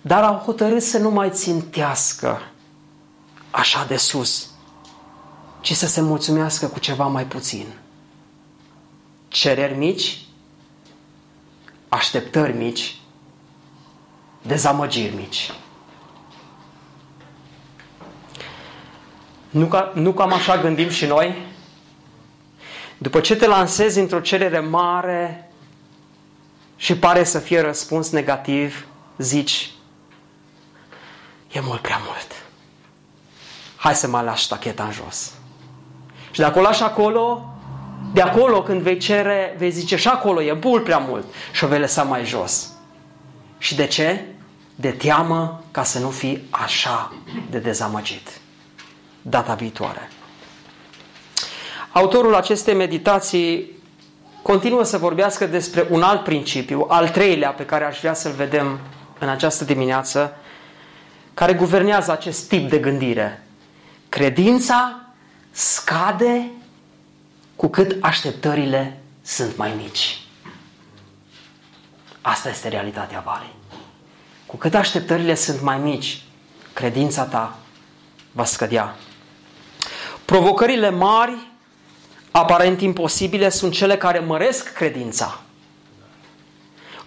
dar 0.00 0.22
au 0.22 0.34
hotărât 0.34 0.82
să 0.82 0.98
nu 0.98 1.10
mai 1.10 1.30
țintească 1.30 2.40
așa 3.50 3.84
de 3.84 3.96
sus, 3.96 4.50
ci 5.60 5.72
să 5.72 5.86
se 5.86 6.00
mulțumească 6.00 6.66
cu 6.66 6.78
ceva 6.78 7.06
mai 7.06 7.26
puțin. 7.26 7.66
Cereri 9.28 9.76
mici, 9.76 10.18
așteptări 11.88 12.56
mici, 12.56 12.96
dezamăgiri 14.42 15.14
mici. 15.14 15.52
Nu, 19.50 19.66
ca, 19.66 19.92
nu 19.94 20.12
cam 20.12 20.32
așa 20.32 20.60
gândim 20.60 20.88
și 20.88 21.06
noi? 21.06 21.46
După 22.98 23.20
ce 23.20 23.36
te 23.36 23.46
lansezi 23.46 23.98
într-o 23.98 24.20
cerere 24.20 24.60
mare 24.60 25.48
și 26.76 26.96
pare 26.96 27.24
să 27.24 27.38
fie 27.38 27.60
răspuns 27.60 28.10
negativ, 28.10 28.86
zici, 29.18 29.70
e 31.52 31.60
mult 31.60 31.80
prea 31.80 32.00
mult 32.06 32.44
hai 33.84 33.94
să 33.94 34.08
mă 34.08 34.20
lași 34.20 34.42
ștacheta 34.42 34.84
în 34.84 34.92
jos. 34.92 35.32
Și 36.30 36.40
de 36.40 36.44
acolo 36.44 36.72
și 36.72 36.82
acolo, 36.82 37.54
de 38.12 38.20
acolo 38.20 38.62
când 38.62 38.80
vei 38.80 38.98
cere, 38.98 39.54
vei 39.58 39.70
zice 39.70 39.96
și 39.96 40.08
acolo 40.08 40.42
e 40.42 40.58
mult 40.62 40.84
prea 40.84 40.98
mult 40.98 41.24
și 41.52 41.64
o 41.64 41.66
vei 41.66 41.78
lăsa 41.78 42.02
mai 42.02 42.24
jos. 42.24 42.72
Și 43.58 43.74
de 43.74 43.86
ce? 43.86 44.24
De 44.74 44.90
teamă 44.90 45.64
ca 45.70 45.82
să 45.82 45.98
nu 45.98 46.10
fii 46.10 46.46
așa 46.50 47.12
de 47.50 47.58
dezamăgit 47.58 48.28
data 49.22 49.54
viitoare. 49.54 50.10
Autorul 51.92 52.34
acestei 52.34 52.74
meditații 52.74 53.70
continuă 54.44 54.82
să 54.82 54.98
vorbească 54.98 55.46
despre 55.46 55.86
un 55.90 56.02
alt 56.02 56.24
principiu, 56.24 56.86
al 56.88 57.08
treilea 57.08 57.50
pe 57.50 57.66
care 57.66 57.84
aș 57.84 57.98
vrea 57.98 58.14
să-l 58.14 58.32
vedem 58.32 58.78
în 59.18 59.28
această 59.28 59.64
dimineață, 59.64 60.36
care 61.34 61.54
guvernează 61.54 62.12
acest 62.12 62.48
tip 62.48 62.68
de 62.68 62.78
gândire. 62.78 63.46
Credința 64.08 65.00
scade 65.50 66.50
cu 67.56 67.68
cât 67.68 67.96
așteptările 68.00 69.00
sunt 69.22 69.56
mai 69.56 69.72
mici. 69.76 70.20
Asta 72.20 72.48
este 72.48 72.68
realitatea 72.68 73.20
valei. 73.20 73.54
Cu 74.46 74.56
cât 74.56 74.74
așteptările 74.74 75.34
sunt 75.34 75.60
mai 75.60 75.78
mici, 75.78 76.22
credința 76.72 77.24
ta 77.24 77.58
va 78.32 78.44
scădea. 78.44 78.94
Provocările 80.24 80.90
mari, 80.90 81.52
aparent 82.36 82.80
imposibile, 82.80 83.48
sunt 83.48 83.72
cele 83.72 83.96
care 83.96 84.18
măresc 84.18 84.72
credința. 84.72 85.40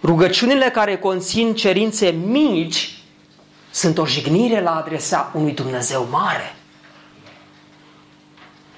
Rugăciunile 0.02 0.70
care 0.70 0.98
conțin 0.98 1.54
cerințe 1.54 2.08
mici 2.10 3.02
sunt 3.70 3.98
o 3.98 4.06
jignire 4.06 4.60
la 4.60 4.76
adresa 4.76 5.30
unui 5.34 5.52
Dumnezeu 5.52 6.06
mare. 6.10 6.54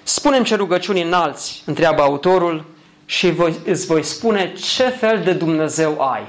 Spunem 0.02 0.44
ce 0.44 0.54
rugăciuni 0.54 1.02
înalți, 1.02 1.62
întreabă 1.66 2.02
autorul, 2.02 2.64
și 3.04 3.30
voi, 3.30 3.60
îți 3.64 3.86
voi 3.86 4.02
spune 4.02 4.52
ce 4.52 4.88
fel 4.88 5.22
de 5.22 5.32
Dumnezeu 5.32 6.00
ai. 6.00 6.26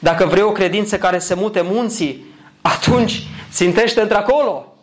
Dacă 0.00 0.26
vrei 0.26 0.42
o 0.42 0.52
credință 0.52 0.98
care 0.98 1.18
se 1.18 1.34
mute 1.34 1.60
munții, 1.60 2.24
atunci 2.62 3.22
țintește 3.50 4.00
într-acolo. 4.00 4.73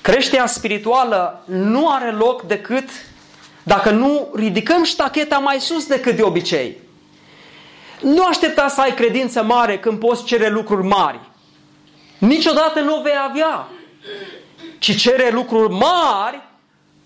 Creșterea 0.00 0.46
spirituală 0.46 1.42
nu 1.44 1.90
are 1.90 2.10
loc 2.10 2.42
decât 2.42 2.88
dacă 3.62 3.90
nu 3.90 4.28
ridicăm 4.34 4.84
ștacheta 4.84 5.38
mai 5.38 5.60
sus 5.60 5.86
decât 5.86 6.16
de 6.16 6.22
obicei. 6.22 6.76
Nu 8.00 8.24
aștepta 8.24 8.68
să 8.68 8.80
ai 8.80 8.94
credință 8.94 9.42
mare 9.42 9.78
când 9.78 9.98
poți 9.98 10.24
cere 10.24 10.48
lucruri 10.48 10.86
mari. 10.86 11.20
Niciodată 12.18 12.80
nu 12.80 12.96
o 12.98 13.02
vei 13.02 13.16
avea. 13.28 13.68
Ci 14.78 14.96
cere 14.96 15.30
lucruri 15.30 15.72
mari 15.72 16.40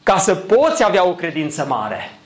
ca 0.02 0.18
să 0.18 0.34
poți 0.34 0.84
avea 0.84 1.06
o 1.06 1.14
credință 1.14 1.64
mare. 1.68 2.18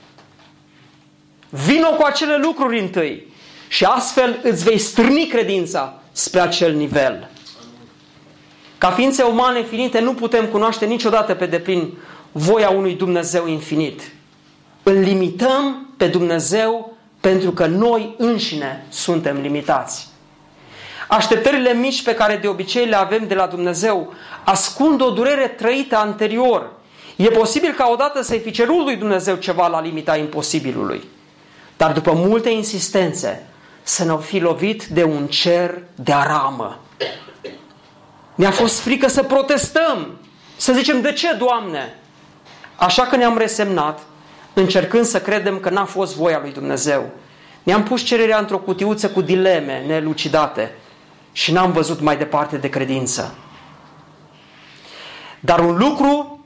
Vino 1.49 1.89
cu 1.89 2.03
acele 2.03 2.37
lucruri 2.37 2.79
întâi 2.79 3.33
și 3.67 3.85
astfel 3.85 4.39
îți 4.43 4.63
vei 4.63 4.77
strâni 4.77 5.27
credința 5.27 6.01
spre 6.11 6.39
acel 6.39 6.73
nivel. 6.73 7.29
Ca 8.77 8.89
ființe 8.89 9.23
umane 9.23 9.63
finite 9.63 9.99
nu 9.99 10.13
putem 10.13 10.45
cunoaște 10.45 10.85
niciodată 10.85 11.33
pe 11.33 11.45
deplin 11.45 11.93
voia 12.31 12.69
unui 12.69 12.93
Dumnezeu 12.93 13.47
infinit. 13.47 14.01
Îl 14.83 14.93
limităm 14.93 15.89
pe 15.97 16.07
Dumnezeu 16.07 16.93
pentru 17.21 17.51
că 17.51 17.65
noi 17.65 18.15
înșine 18.17 18.85
suntem 18.89 19.41
limitați. 19.41 20.07
Așteptările 21.07 21.73
mici 21.73 22.03
pe 22.03 22.13
care 22.13 22.35
de 22.35 22.47
obicei 22.47 22.85
le 22.85 22.95
avem 22.95 23.27
de 23.27 23.33
la 23.33 23.45
Dumnezeu 23.45 24.13
ascund 24.43 25.01
o 25.01 25.09
durere 25.09 25.47
trăită 25.47 25.97
anterior. 25.97 26.71
E 27.15 27.27
posibil 27.29 27.73
ca 27.73 27.89
odată 27.91 28.21
să-i 28.21 28.39
fi 28.39 28.51
cerut 28.51 28.83
lui 28.83 28.95
Dumnezeu 28.95 29.35
ceva 29.35 29.67
la 29.67 29.81
limita 29.81 30.17
imposibilului. 30.17 31.03
Dar 31.77 31.91
după 31.91 32.11
multe 32.11 32.49
insistențe, 32.49 33.45
să 33.83 34.03
ne 34.03 34.17
fi 34.21 34.39
lovit 34.39 34.85
de 34.85 35.03
un 35.03 35.27
cer 35.27 35.81
de 35.95 36.13
aramă. 36.13 36.79
Ne-a 38.37 38.51
fost 38.51 38.79
frică 38.79 39.07
să 39.07 39.23
protestăm, 39.23 40.17
să 40.55 40.73
zicem, 40.73 41.01
de 41.01 41.11
ce, 41.11 41.33
Doamne? 41.33 41.95
Așa 42.75 43.03
că 43.03 43.15
ne-am 43.15 43.37
resemnat, 43.37 43.99
încercând 44.53 45.05
să 45.05 45.21
credem 45.21 45.59
că 45.59 45.69
n-a 45.69 45.85
fost 45.85 46.15
voia 46.15 46.39
lui 46.41 46.51
Dumnezeu. 46.51 47.09
Ne-am 47.63 47.83
pus 47.83 48.01
cererea 48.01 48.37
într-o 48.37 48.57
cutiuță 48.57 49.09
cu 49.09 49.21
dileme 49.21 49.83
nelucidate 49.87 50.75
și 51.31 51.51
n-am 51.51 51.71
văzut 51.71 51.99
mai 51.99 52.17
departe 52.17 52.57
de 52.57 52.69
credință. 52.69 53.35
Dar 55.39 55.59
un 55.59 55.77
lucru 55.77 56.39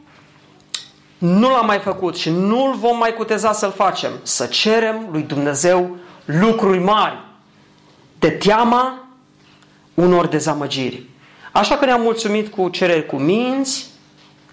nu 1.18 1.50
l-am 1.50 1.66
mai 1.66 1.80
făcut 1.80 2.18
și 2.18 2.30
nu-l 2.30 2.76
vom 2.76 2.98
mai 2.98 3.14
cuteza 3.14 3.54
să-l 3.54 3.72
facem. 3.72 4.12
Să 4.24 4.46
cerem 4.46 5.08
lui 5.12 5.22
Dumnezeu 5.22 5.98
lucruri 6.26 6.80
mari 6.80 7.18
de 8.20 8.30
teama 8.30 9.06
unor 9.94 10.28
dezamăgiri. 10.28 11.11
Așa 11.52 11.78
că 11.78 11.86
ne-am 11.86 12.02
mulțumit 12.02 12.52
cu 12.52 12.70
cereri 12.70 13.06
cu 13.06 13.16
minți, 13.16 13.90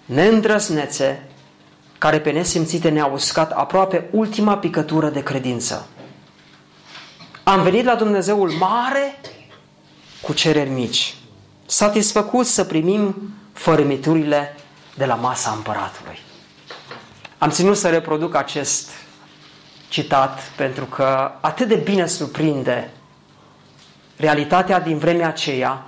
neîndrăsnețe, 0.05 1.23
care 1.97 2.19
pe 2.19 2.31
nesimțite 2.31 2.89
ne-au 2.89 3.13
uscat 3.13 3.51
aproape 3.51 4.07
ultima 4.11 4.57
picătură 4.57 5.09
de 5.09 5.23
credință. 5.23 5.87
Am 7.43 7.61
venit 7.61 7.85
la 7.85 7.95
Dumnezeul 7.95 8.51
mare 8.51 9.19
cu 10.21 10.33
cereri 10.33 10.69
mici, 10.69 11.15
satisfăcuți 11.65 12.53
să 12.53 12.63
primim 12.63 13.33
fărâmiturile 13.53 14.55
de 14.95 15.05
la 15.05 15.15
masa 15.15 15.51
împăratului. 15.51 16.19
Am 17.37 17.49
ținut 17.49 17.77
să 17.77 17.89
reproduc 17.89 18.35
acest 18.35 18.89
citat 19.89 20.41
pentru 20.55 20.85
că 20.85 21.31
atât 21.41 21.67
de 21.67 21.75
bine 21.75 22.05
surprinde 22.05 22.89
realitatea 24.15 24.79
din 24.79 24.97
vremea 24.97 25.27
aceea 25.27 25.85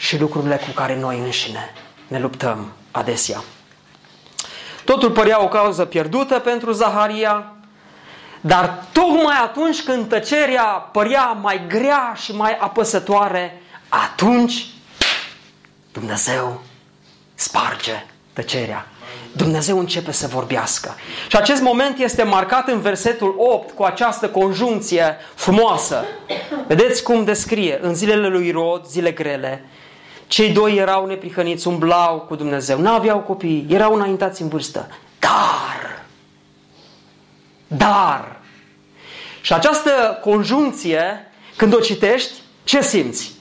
și 0.00 0.18
lucrurile 0.18 0.56
cu 0.56 0.70
care 0.74 0.98
noi 0.98 1.18
înșine 1.18 1.72
ne 2.06 2.18
luptăm 2.18 2.72
adesea. 2.90 3.42
Totul 4.84 5.10
părea 5.10 5.42
o 5.42 5.48
cauză 5.48 5.84
pierdută 5.84 6.38
pentru 6.38 6.72
Zaharia, 6.72 7.52
dar 8.40 8.84
tocmai 8.92 9.36
atunci 9.42 9.82
când 9.82 10.08
tăcerea 10.08 10.64
părea 10.64 11.26
mai 11.26 11.66
grea 11.68 12.14
și 12.22 12.36
mai 12.36 12.56
apăsătoare, 12.60 13.62
atunci 13.88 14.66
Dumnezeu 15.92 16.62
sparge 17.34 18.04
tăcerea. 18.32 18.86
Dumnezeu 19.32 19.78
începe 19.78 20.12
să 20.12 20.26
vorbească. 20.26 20.94
Și 21.28 21.36
acest 21.36 21.62
moment 21.62 21.98
este 21.98 22.22
marcat 22.22 22.68
în 22.68 22.80
versetul 22.80 23.34
8 23.38 23.74
cu 23.74 23.82
această 23.82 24.28
conjuncție 24.28 25.16
frumoasă. 25.34 26.04
Vedeți 26.66 27.02
cum 27.02 27.24
descrie 27.24 27.78
în 27.82 27.94
zilele 27.94 28.28
lui 28.28 28.50
Rod, 28.50 28.86
zile 28.86 29.10
grele, 29.10 29.64
cei 30.30 30.52
doi 30.52 30.76
erau 30.76 31.06
neprihăniți, 31.06 31.66
umblau 31.66 32.18
cu 32.28 32.34
Dumnezeu, 32.34 32.78
nu 32.78 32.90
aveau 32.90 33.18
copii, 33.18 33.66
erau 33.68 33.94
înaintați 33.94 34.42
în 34.42 34.48
vârstă. 34.48 34.88
Dar, 35.18 36.04
dar, 37.66 38.36
și 39.40 39.52
această 39.52 40.18
conjuncție, 40.22 41.30
când 41.56 41.74
o 41.74 41.78
citești, 41.78 42.32
ce 42.64 42.82
simți? 42.82 43.32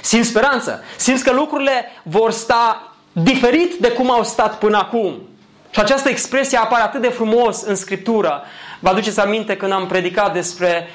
Simți 0.00 0.28
speranță. 0.28 0.82
Simți 0.96 1.24
că 1.24 1.32
lucrurile 1.32 1.86
vor 2.02 2.30
sta 2.30 2.94
diferit 3.12 3.74
de 3.74 3.90
cum 3.90 4.10
au 4.10 4.24
stat 4.24 4.58
până 4.58 4.76
acum. 4.76 5.28
Și 5.70 5.80
această 5.80 6.08
expresie 6.08 6.58
apare 6.58 6.82
atât 6.82 7.00
de 7.00 7.08
frumos 7.08 7.62
în 7.62 7.74
Scriptură. 7.74 8.42
Vă 8.80 8.88
aduceți 8.88 9.20
aminte 9.20 9.56
când 9.56 9.72
am 9.72 9.86
predicat 9.86 10.32
despre 10.32 10.88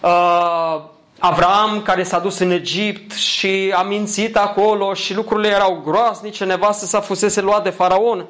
uh, 0.00 0.94
Avram 1.18 1.82
care 1.82 2.02
s-a 2.02 2.18
dus 2.18 2.38
în 2.38 2.50
Egipt 2.50 3.12
și 3.12 3.72
a 3.76 3.82
mințit 3.82 4.36
acolo 4.36 4.94
și 4.94 5.14
lucrurile 5.14 5.48
erau 5.48 5.82
groaznice, 5.84 6.44
nevastă 6.44 6.84
s-a 6.86 7.00
fusese 7.00 7.40
luat 7.40 7.62
de 7.62 7.70
faraon 7.70 8.26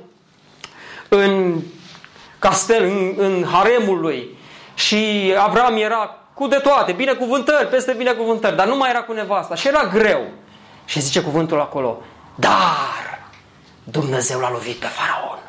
în 1.08 1.62
castel, 2.38 2.84
în, 2.84 3.14
în 3.16 3.46
haremul 3.52 4.00
lui 4.00 4.38
și 4.74 5.32
Avram 5.38 5.76
era 5.76 6.18
cu 6.34 6.46
de 6.46 6.56
toate, 6.56 6.92
binecuvântări, 6.92 7.68
peste 7.68 7.92
binecuvântări, 7.92 8.56
dar 8.56 8.66
nu 8.66 8.76
mai 8.76 8.90
era 8.90 9.02
cu 9.02 9.12
nevasta 9.12 9.54
și 9.54 9.68
era 9.68 9.84
greu. 9.84 10.24
Și 10.84 11.00
zice 11.00 11.20
cuvântul 11.20 11.60
acolo, 11.60 12.02
dar 12.34 13.28
Dumnezeu 13.84 14.40
l-a 14.40 14.50
lovit 14.50 14.76
pe 14.76 14.86
faraon. 14.86 15.45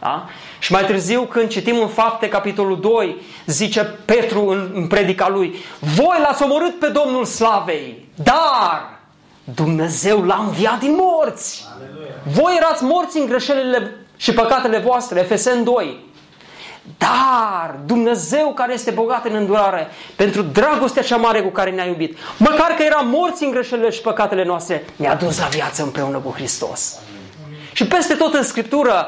Da? 0.00 0.28
Și 0.58 0.72
mai 0.72 0.84
târziu, 0.84 1.22
când 1.22 1.48
citim 1.48 1.80
în 1.80 1.88
fapte, 1.88 2.28
capitolul 2.28 2.80
2, 2.80 3.16
zice 3.46 3.98
Petru 4.04 4.48
în, 4.48 4.70
în 4.74 4.86
predica 4.86 5.28
lui, 5.28 5.54
voi 5.78 6.16
l-ați 6.22 6.42
omorât 6.42 6.78
pe 6.78 6.86
Domnul 6.88 7.24
Slavei, 7.24 8.08
dar 8.14 8.98
Dumnezeu 9.44 10.24
l-a 10.24 10.44
înviat 10.46 10.78
din 10.78 10.96
morți. 10.98 11.66
Aleluia. 11.74 12.14
Voi 12.22 12.56
erați 12.56 12.84
morți 12.84 13.18
în 13.18 13.26
greșelile 13.26 13.96
și 14.16 14.32
păcatele 14.32 14.78
voastre, 14.78 15.20
Efesen 15.20 15.64
2. 15.64 16.06
Dar 16.98 17.78
Dumnezeu 17.86 18.52
care 18.54 18.72
este 18.72 18.90
bogat 18.90 19.24
în 19.24 19.34
îndurare, 19.34 19.88
pentru 20.16 20.42
dragostea 20.42 21.02
cea 21.02 21.16
mare 21.16 21.42
cu 21.42 21.48
care 21.48 21.70
ne-a 21.70 21.84
iubit, 21.84 22.18
măcar 22.36 22.70
că 22.76 22.82
eram 22.82 23.08
morți 23.08 23.44
în 23.44 23.50
greșelile 23.50 23.90
și 23.90 24.00
păcatele 24.00 24.44
noastre, 24.44 24.84
ne-a 24.96 25.14
dus 25.14 25.38
la 25.38 25.46
viață 25.46 25.82
împreună 25.82 26.18
cu 26.18 26.32
Hristos. 26.32 26.98
Și 27.72 27.86
peste 27.86 28.14
tot 28.14 28.34
în 28.34 28.42
Scriptură 28.42 29.06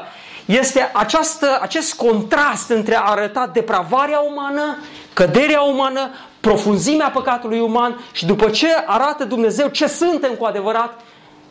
este 0.51 0.89
această, 0.93 1.59
acest 1.61 1.93
contrast 1.93 2.69
între 2.69 2.95
a 2.95 3.01
arăta 3.01 3.49
depravarea 3.53 4.19
umană, 4.19 4.77
căderea 5.13 5.61
umană, 5.61 6.09
profunzimea 6.39 7.09
păcatului 7.09 7.59
uman 7.59 7.99
și 8.11 8.25
după 8.25 8.49
ce 8.49 8.67
arată 8.85 9.23
Dumnezeu 9.23 9.67
ce 9.67 9.87
suntem 9.87 10.33
cu 10.33 10.45
adevărat, 10.45 10.99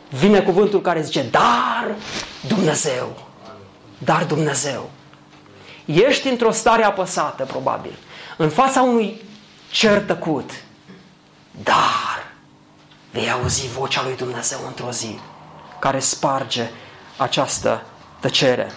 vine 0.09 0.39
cuvântul 0.39 0.81
care 0.81 1.01
zice, 1.01 1.25
dar 1.31 1.95
Dumnezeu, 2.47 3.27
dar 3.97 4.23
Dumnezeu. 4.23 4.89
Ești 5.85 6.27
într-o 6.27 6.51
stare 6.51 6.83
apăsată, 6.83 7.43
probabil, 7.43 7.97
în 8.37 8.49
fața 8.49 8.81
unui 8.81 9.21
cer 9.71 10.01
tăcut, 10.01 10.51
dar 11.63 12.31
vei 13.11 13.31
auzi 13.31 13.67
vocea 13.67 14.03
lui 14.03 14.15
Dumnezeu 14.15 14.59
într-o 14.67 14.91
zi 14.91 15.19
care 15.79 15.99
sparge 15.99 16.69
această 17.17 17.83
tăcere. 18.19 18.71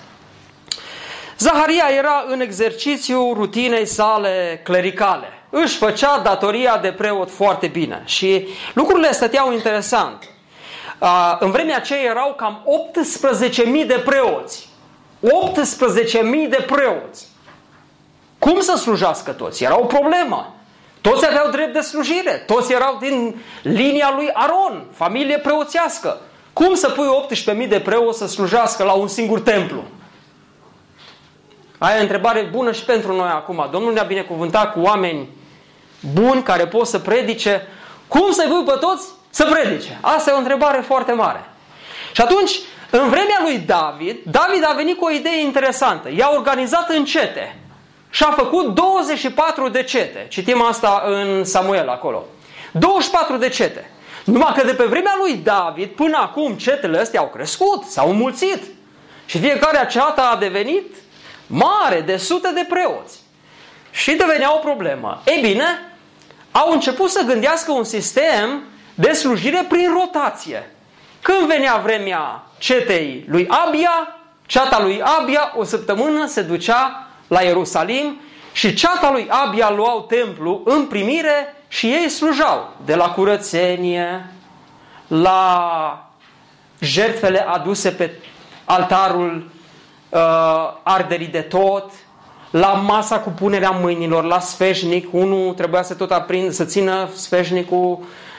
Zaharia 1.45 1.89
era 1.97 2.25
în 2.29 2.41
exercițiu 2.41 3.33
rutinei 3.33 3.87
sale 3.87 4.61
clericale. 4.65 5.27
Își 5.51 5.77
făcea 5.77 6.19
datoria 6.19 6.79
de 6.79 6.93
preot 6.93 7.31
foarte 7.31 7.67
bine 7.67 8.03
și 8.05 8.49
lucrurile 8.75 9.13
stăteau 9.13 9.53
interesant. 9.53 10.25
În 11.39 11.51
vremea 11.51 11.77
aceea 11.77 12.03
erau 12.03 12.35
cam 12.37 12.67
18.000 13.83 13.87
de 13.87 14.03
preoți. 14.05 14.69
18.000 15.23 16.49
de 16.49 16.65
preoți. 16.67 17.27
Cum 18.39 18.61
să 18.61 18.77
slujească 18.77 19.31
toți? 19.31 19.65
Era 19.65 19.79
o 19.81 19.85
problemă. 19.85 20.55
Toți 21.01 21.27
aveau 21.27 21.51
drept 21.51 21.73
de 21.73 21.81
slujire. 21.81 22.43
Toți 22.47 22.73
erau 22.73 22.99
din 23.01 23.43
linia 23.63 24.13
lui 24.17 24.31
Aron, 24.33 24.85
familie 24.93 25.39
preoțească. 25.39 26.21
Cum 26.53 26.75
să 26.75 26.91
pui 26.91 27.07
18.000 27.63 27.69
de 27.69 27.81
preoți 27.81 28.19
să 28.19 28.27
slujească 28.27 28.85
la 28.85 28.93
un 28.93 29.09
singur 29.09 29.41
templu? 29.41 29.85
Aia 31.85 31.97
e 31.97 31.99
o 31.99 32.03
întrebare 32.03 32.49
bună 32.51 32.73
și 32.73 32.85
pentru 32.85 33.17
noi 33.17 33.29
acum. 33.29 33.69
Domnul 33.71 33.93
ne-a 33.93 34.03
binecuvântat 34.03 34.73
cu 34.73 34.81
oameni 34.81 35.29
buni 36.13 36.43
care 36.43 36.67
pot 36.67 36.87
să 36.87 36.99
predice. 36.99 37.67
Cum 38.09 38.31
să-i 38.31 38.49
pui 38.49 38.65
pe 38.65 38.79
toți 38.81 39.07
să 39.31 39.45
predice? 39.45 39.99
Asta 40.01 40.31
e 40.31 40.35
o 40.35 40.39
întrebare 40.39 40.81
foarte 40.81 41.13
mare. 41.13 41.45
Și 42.13 42.21
atunci, 42.21 42.59
în 42.91 43.09
vremea 43.09 43.41
lui 43.43 43.59
David, 43.59 44.17
David 44.25 44.65
a 44.65 44.75
venit 44.77 44.99
cu 44.99 45.05
o 45.05 45.11
idee 45.11 45.41
interesantă. 45.41 46.09
I-a 46.17 46.31
organizat 46.35 46.91
în 46.91 47.05
cete 47.05 47.59
și 48.11 48.23
a 48.23 48.31
făcut 48.31 48.75
24 48.75 49.69
de 49.69 49.83
cete. 49.83 50.27
Citim 50.29 50.63
asta 50.63 51.03
în 51.07 51.45
Samuel 51.45 51.89
acolo. 51.89 52.25
24 52.73 53.37
de 53.37 53.49
cete. 53.49 53.91
Numai 54.25 54.55
că 54.57 54.67
de 54.67 54.75
pe 54.75 54.85
vremea 54.85 55.17
lui 55.21 55.35
David 55.35 55.89
până 55.89 56.19
acum 56.21 56.53
cetele 56.53 56.99
astea 56.99 57.21
au 57.21 57.27
crescut, 57.27 57.83
s-au 57.83 58.11
înmulțit. 58.11 58.63
Și 59.27 59.39
fiecare 59.39 59.87
ceată 59.91 60.21
a 60.21 60.37
devenit 60.37 60.95
mare, 61.47 62.01
de 62.01 62.17
sute 62.17 62.51
de 62.55 62.67
preoți. 62.69 63.19
Și 63.91 64.13
devenea 64.13 64.55
o 64.55 64.59
problemă. 64.59 65.23
Ei 65.25 65.41
bine, 65.41 65.65
au 66.53 66.73
început 66.73 67.11
să 67.11 67.23
gândească 67.27 67.73
un 67.73 67.85
sistem 67.85 68.63
de 68.95 69.13
slujire 69.13 69.67
prin 69.69 69.93
rotație. 69.93 70.71
Când 71.23 71.47
venea 71.47 71.77
vremea 71.77 72.43
cetei 72.59 73.25
lui 73.29 73.49
Abia, 73.49 74.17
ceata 74.47 74.83
lui 74.83 75.03
Abia 75.03 75.53
o 75.57 75.65
săptămână 75.65 76.27
se 76.27 76.43
ducea 76.43 77.07
la 77.29 77.41
Ierusalim 77.41 78.21
și 78.53 78.75
ceata 78.75 79.11
lui 79.11 79.27
Abia 79.29 79.71
luau 79.71 80.01
templu 80.01 80.63
în 80.65 80.87
primire 80.87 81.57
și 81.69 81.87
ei 81.87 82.09
slujau 82.09 82.77
de 82.85 82.95
la 82.95 83.11
curățenie, 83.11 84.27
la 85.07 86.09
jertfele 86.81 87.47
aduse 87.49 87.91
pe 87.91 88.11
altarul 88.65 89.37
uh, 89.37 89.54
arderii 90.83 91.27
de 91.27 91.41
tot, 91.41 91.91
la 92.51 92.69
masa 92.69 93.19
cu 93.19 93.29
punerea 93.31 93.71
mâinilor, 93.71 94.25
la 94.25 94.39
sfeșnic, 94.39 95.09
unul 95.13 95.53
trebuia 95.53 95.83
să 95.83 95.95
tot 95.95 96.11
aprind, 96.11 96.51
să 96.53 96.65
țină 96.65 97.09
sfeșnicul 97.15 97.99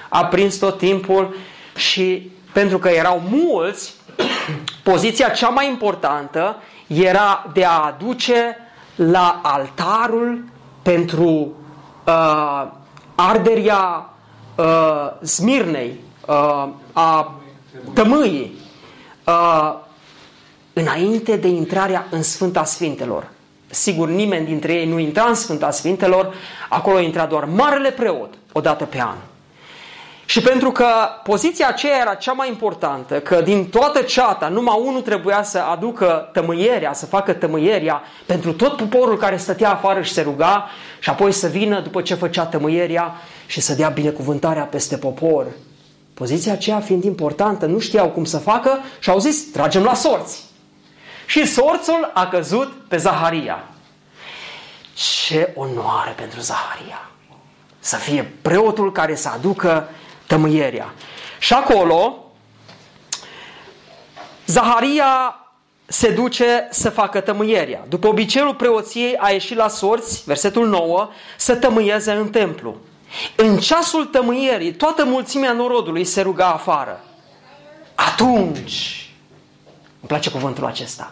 aprins 0.09 0.55
tot 0.55 0.77
timpul. 0.77 1.35
Și 1.75 2.31
pentru 2.53 2.77
că 2.77 2.89
erau 2.89 3.21
mulți, 3.29 3.93
poziția 4.83 5.29
cea 5.29 5.49
mai 5.49 5.67
importantă 5.67 6.55
era 6.87 7.49
de 7.53 7.65
a 7.65 7.85
aduce 7.85 8.57
la 8.95 9.39
altarul 9.43 10.43
pentru 10.81 11.51
uh, 12.05 12.67
arderia 13.15 14.09
uh, 14.55 14.65
Smirnei, 15.21 15.99
uh, 16.27 16.67
a 16.93 17.35
tămâii, 17.93 18.53
uh, 19.25 19.73
înainte 20.75 21.35
de 21.35 21.47
intrarea 21.47 22.07
în 22.09 22.23
Sfânta 22.23 22.63
Sfintelor. 22.63 23.27
Sigur, 23.69 24.09
nimeni 24.09 24.45
dintre 24.45 24.73
ei 24.73 24.85
nu 24.85 24.99
intra 24.99 25.23
în 25.23 25.33
Sfânta 25.33 25.71
Sfintelor, 25.71 26.33
acolo 26.69 26.99
intra 26.99 27.25
doar 27.25 27.45
Marele 27.45 27.91
Preot, 27.91 28.33
o 28.51 28.59
dată 28.59 28.85
pe 28.85 29.01
an. 29.01 29.15
Și 30.25 30.41
pentru 30.41 30.71
că 30.71 30.85
poziția 31.23 31.67
aceea 31.67 31.97
era 32.01 32.13
cea 32.13 32.31
mai 32.31 32.47
importantă, 32.47 33.19
că 33.19 33.41
din 33.41 33.69
toată 33.69 34.01
ceata 34.01 34.47
numai 34.47 34.81
unul 34.85 35.01
trebuia 35.01 35.43
să 35.43 35.59
aducă 35.59 36.29
tămâierea, 36.33 36.93
să 36.93 37.05
facă 37.05 37.33
tămâieria 37.33 38.01
pentru 38.25 38.53
tot 38.53 38.77
poporul 38.77 39.17
care 39.17 39.37
stătea 39.37 39.71
afară 39.71 40.01
și 40.01 40.13
se 40.13 40.21
ruga 40.21 40.69
și 40.99 41.09
apoi 41.09 41.31
să 41.31 41.47
vină 41.47 41.79
după 41.79 42.01
ce 42.01 42.13
făcea 42.13 42.45
tămâieria 42.45 43.13
și 43.45 43.61
să 43.61 43.73
dea 43.73 43.89
binecuvântarea 43.89 44.63
peste 44.63 44.97
popor. 44.97 45.45
Poziția 46.13 46.53
aceea 46.53 46.79
fiind 46.79 47.03
importantă, 47.03 47.65
nu 47.65 47.79
știau 47.79 48.09
cum 48.09 48.23
să 48.23 48.37
facă 48.37 48.79
și 48.99 49.09
au 49.09 49.19
zis, 49.19 49.51
tragem 49.51 49.83
la 49.83 49.93
sorți. 49.93 50.44
Și 51.25 51.45
sorțul 51.45 52.11
a 52.13 52.27
căzut 52.27 52.73
pe 52.87 52.97
Zaharia. 52.97 53.63
Ce 54.93 55.53
onoare 55.55 56.11
pentru 56.11 56.39
Zaharia! 56.39 57.09
Să 57.79 57.95
fie 57.95 58.33
preotul 58.41 58.91
care 58.91 59.15
să 59.15 59.29
aducă 59.29 59.89
tămâierea. 60.27 60.93
Și 61.39 61.53
acolo, 61.53 62.25
Zaharia 64.45 65.39
se 65.85 66.11
duce 66.11 66.67
să 66.71 66.89
facă 66.89 67.19
tămâierea. 67.19 67.85
După 67.87 68.07
obiceiul 68.07 68.55
preoției 68.55 69.17
a 69.17 69.29
ieșit 69.29 69.57
la 69.57 69.67
sorți, 69.67 70.23
versetul 70.25 70.67
9, 70.67 71.09
să 71.37 71.55
tămâieze 71.55 72.11
în 72.11 72.29
templu. 72.29 72.75
În 73.35 73.57
ceasul 73.57 74.05
tămâierii, 74.05 74.73
toată 74.73 75.05
mulțimea 75.05 75.51
norodului 75.51 76.03
se 76.03 76.21
ruga 76.21 76.47
afară. 76.47 77.03
Atunci, 77.95 79.04
îmi 80.05 80.13
place 80.19 80.29
cuvântul 80.29 80.65
acesta, 80.65 81.11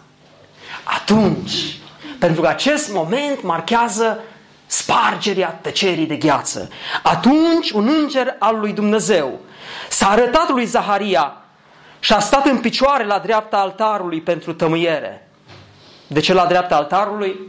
atunci, 0.84 1.78
pentru 2.20 2.42
că 2.42 2.48
acest 2.48 2.92
moment 2.92 3.44
marchează 3.44 4.20
spargerea 4.66 5.60
tăcerii 5.62 6.06
de 6.06 6.16
gheață. 6.16 6.70
Atunci 7.04 7.72
un 7.72 7.88
înger 7.88 8.36
al 8.40 8.60
lui 8.60 8.74
Dumnezeu 8.74 9.40
s-a 9.90 10.10
arătat 10.10 10.50
lui 10.50 10.66
Zaharia 10.66 11.38
și 12.00 12.14
a 12.14 12.20
stat 12.20 12.46
în 12.46 12.60
picioare 12.60 13.06
la 13.06 13.20
dreapta 13.20 13.58
altarului 13.58 14.22
pentru 14.22 14.54
tămâiere. 14.54 15.30
De 16.08 16.20
ce 16.20 16.34
la 16.34 16.46
dreapta 16.46 16.76
altarului? 16.76 17.40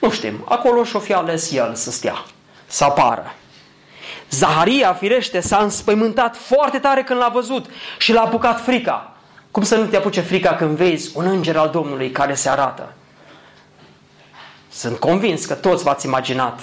Nu 0.00 0.10
știm. 0.10 0.44
Acolo 0.48 0.84
și-o 0.84 0.98
fi 0.98 1.12
ales 1.12 1.52
el 1.52 1.74
să 1.74 1.90
stea, 1.90 2.24
să 2.66 2.84
apară. 2.84 3.34
Zaharia, 4.30 4.92
firește, 4.92 5.40
s-a 5.40 5.58
înspăimântat 5.58 6.36
foarte 6.36 6.78
tare 6.78 7.02
când 7.02 7.20
l-a 7.20 7.28
văzut 7.28 7.66
și 7.98 8.12
l-a 8.12 8.20
apucat 8.20 8.60
frica. 8.60 9.15
Cum 9.56 9.64
să 9.64 9.76
nu 9.76 9.86
te 9.86 9.96
apuce 9.96 10.20
frica 10.20 10.54
când 10.54 10.76
vezi 10.76 11.10
un 11.14 11.26
înger 11.26 11.56
al 11.56 11.70
Domnului 11.70 12.10
care 12.10 12.34
se 12.34 12.48
arată? 12.48 12.92
Sunt 14.70 14.98
convins 14.98 15.44
că 15.44 15.54
toți 15.54 15.82
v-ați 15.82 16.06
imaginat 16.06 16.60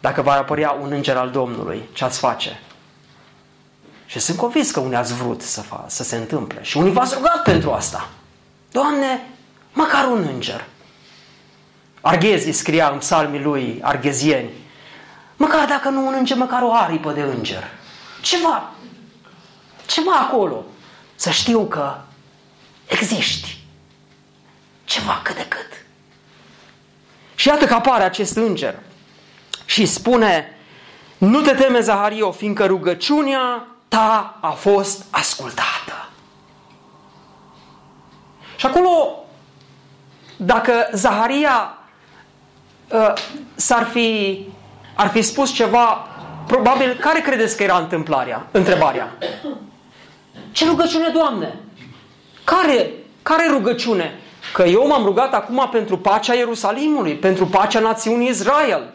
dacă 0.00 0.22
va 0.22 0.32
apărea 0.32 0.70
un 0.70 0.92
înger 0.92 1.16
al 1.16 1.30
Domnului, 1.30 1.88
ce 1.92 2.04
ați 2.04 2.18
face? 2.18 2.60
Și 4.06 4.18
sunt 4.18 4.36
convins 4.36 4.70
că 4.70 4.80
unii 4.80 4.96
ați 4.96 5.14
vrut 5.14 5.42
să, 5.42 5.62
fa- 5.62 5.86
să 5.86 6.02
se 6.02 6.16
întâmple. 6.16 6.62
Și 6.62 6.76
unii 6.76 6.92
v-ați 6.92 7.14
rugat 7.14 7.42
pentru 7.42 7.72
asta. 7.72 8.08
Doamne, 8.72 9.26
măcar 9.72 10.06
un 10.06 10.28
înger. 10.32 10.64
Arghezi 12.00 12.50
scria 12.50 12.88
în 12.88 12.98
psalmii 12.98 13.42
lui, 13.42 13.80
arghezieni, 13.82 14.50
măcar 15.36 15.68
dacă 15.68 15.88
nu 15.88 16.06
un 16.06 16.14
înger, 16.18 16.36
măcar 16.36 16.62
o 16.62 16.74
aripă 16.74 17.12
de 17.12 17.20
înger. 17.20 17.64
Ceva, 18.22 18.70
ceva 19.86 20.12
acolo. 20.12 20.64
Să 21.20 21.30
știu 21.30 21.66
că 21.66 21.96
existi. 22.86 23.58
Ceva 24.84 25.20
cât 25.22 25.36
de 25.36 25.46
cât. 25.48 25.84
Și 27.34 27.48
iată 27.48 27.66
că 27.66 27.74
apare 27.74 28.02
acest 28.02 28.36
înger 28.36 28.78
și 29.64 29.86
spune, 29.86 30.56
nu 31.18 31.40
te 31.40 31.52
teme, 31.52 31.80
Zahario, 31.80 32.32
fiindcă 32.32 32.66
rugăciunea 32.66 33.66
ta 33.88 34.38
a 34.40 34.50
fost 34.50 35.04
ascultată. 35.10 36.08
Și 38.56 38.66
acolo, 38.66 39.24
dacă 40.36 40.88
Zaharia 40.92 41.78
uh, 42.88 43.12
s-ar 43.54 43.84
fi, 43.84 44.40
ar 44.94 45.08
fi 45.08 45.22
spus 45.22 45.52
ceva, 45.52 46.08
probabil, 46.46 46.96
care 46.96 47.20
credeți 47.20 47.56
că 47.56 47.62
era 47.62 47.78
întâmplarea, 47.78 48.46
întrebarea? 48.50 49.16
Ce 50.52 50.66
rugăciune, 50.66 51.08
Doamne? 51.08 51.58
Care, 52.44 52.92
care 53.22 53.48
rugăciune? 53.50 54.20
Că 54.52 54.62
eu 54.62 54.86
m-am 54.86 55.04
rugat 55.04 55.34
acum 55.34 55.68
pentru 55.72 55.98
pacea 55.98 56.34
Ierusalimului, 56.34 57.14
pentru 57.14 57.46
pacea 57.46 57.80
națiunii 57.80 58.28
Israel. 58.28 58.92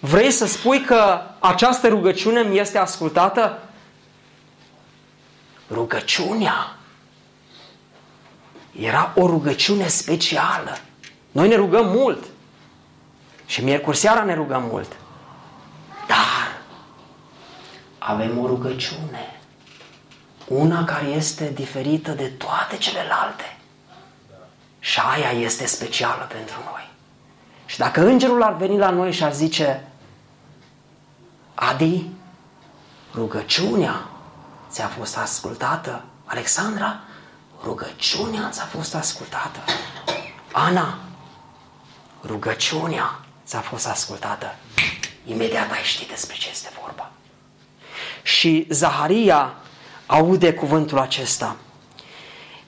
Vrei 0.00 0.30
să 0.30 0.46
spui 0.46 0.80
că 0.80 1.20
această 1.38 1.88
rugăciune 1.88 2.40
mi 2.42 2.58
este 2.58 2.78
ascultată? 2.78 3.62
Rugăciunea 5.70 6.76
era 8.80 9.12
o 9.16 9.26
rugăciune 9.26 9.86
specială. 9.86 10.78
Noi 11.30 11.48
ne 11.48 11.54
rugăm 11.54 11.86
mult. 11.86 12.24
Și 13.46 13.64
miercuri 13.64 13.96
seara 13.96 14.22
ne 14.22 14.34
rugăm 14.34 14.62
mult. 14.70 14.96
Dar 16.06 16.62
avem 17.98 18.38
o 18.38 18.46
rugăciune. 18.46 19.39
Una 20.50 20.84
care 20.84 21.06
este 21.06 21.50
diferită 21.50 22.10
de 22.10 22.26
toate 22.26 22.76
celelalte 22.76 23.56
Și 24.78 25.00
aia 25.00 25.30
este 25.30 25.66
specială 25.66 26.24
pentru 26.32 26.54
noi. 26.64 26.90
Și 27.66 27.78
dacă 27.78 28.06
îngerul 28.06 28.42
ar 28.42 28.56
veni 28.56 28.78
la 28.78 28.90
noi 28.90 29.12
și 29.12 29.24
ar 29.24 29.32
zice, 29.32 29.88
Adi, 31.54 32.06
rugăciunea 33.14 34.08
ți-a 34.70 34.86
fost 34.86 35.16
ascultată. 35.16 36.04
Alexandra, 36.24 37.00
rugăciunea 37.64 38.48
ți-a 38.50 38.64
fost 38.64 38.94
ascultată. 38.94 39.60
Ana, 40.52 40.98
rugăciunea 42.24 43.20
ți-a 43.46 43.60
fost 43.60 43.86
ascultată. 43.86 44.54
Imediat 45.24 45.70
ai 45.70 45.82
ști 45.82 46.06
despre 46.06 46.36
ce 46.36 46.48
este 46.50 46.68
vorba. 46.80 47.10
Și 48.22 48.66
Zaharia 48.70 49.54
aude 50.10 50.52
cuvântul 50.52 50.98
acesta. 50.98 51.56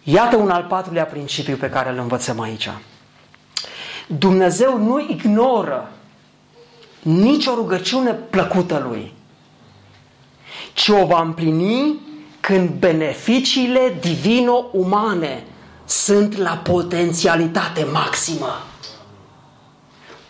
Iată 0.02 0.36
un 0.36 0.50
al 0.50 0.62
patrulea 0.62 1.04
principiu 1.04 1.56
pe 1.56 1.68
care 1.68 1.90
îl 1.90 1.98
învățăm 1.98 2.40
aici. 2.40 2.70
Dumnezeu 4.06 4.78
nu 4.78 5.00
ignoră 5.00 5.90
nicio 7.02 7.54
rugăciune 7.54 8.12
plăcută 8.12 8.86
lui, 8.88 9.12
ci 10.72 10.88
o 10.88 11.06
va 11.06 11.20
împlini 11.20 12.00
când 12.40 12.70
beneficiile 12.70 13.96
divino-umane 14.00 15.44
sunt 15.84 16.36
la 16.36 16.60
potențialitate 16.62 17.84
maximă. 17.92 18.62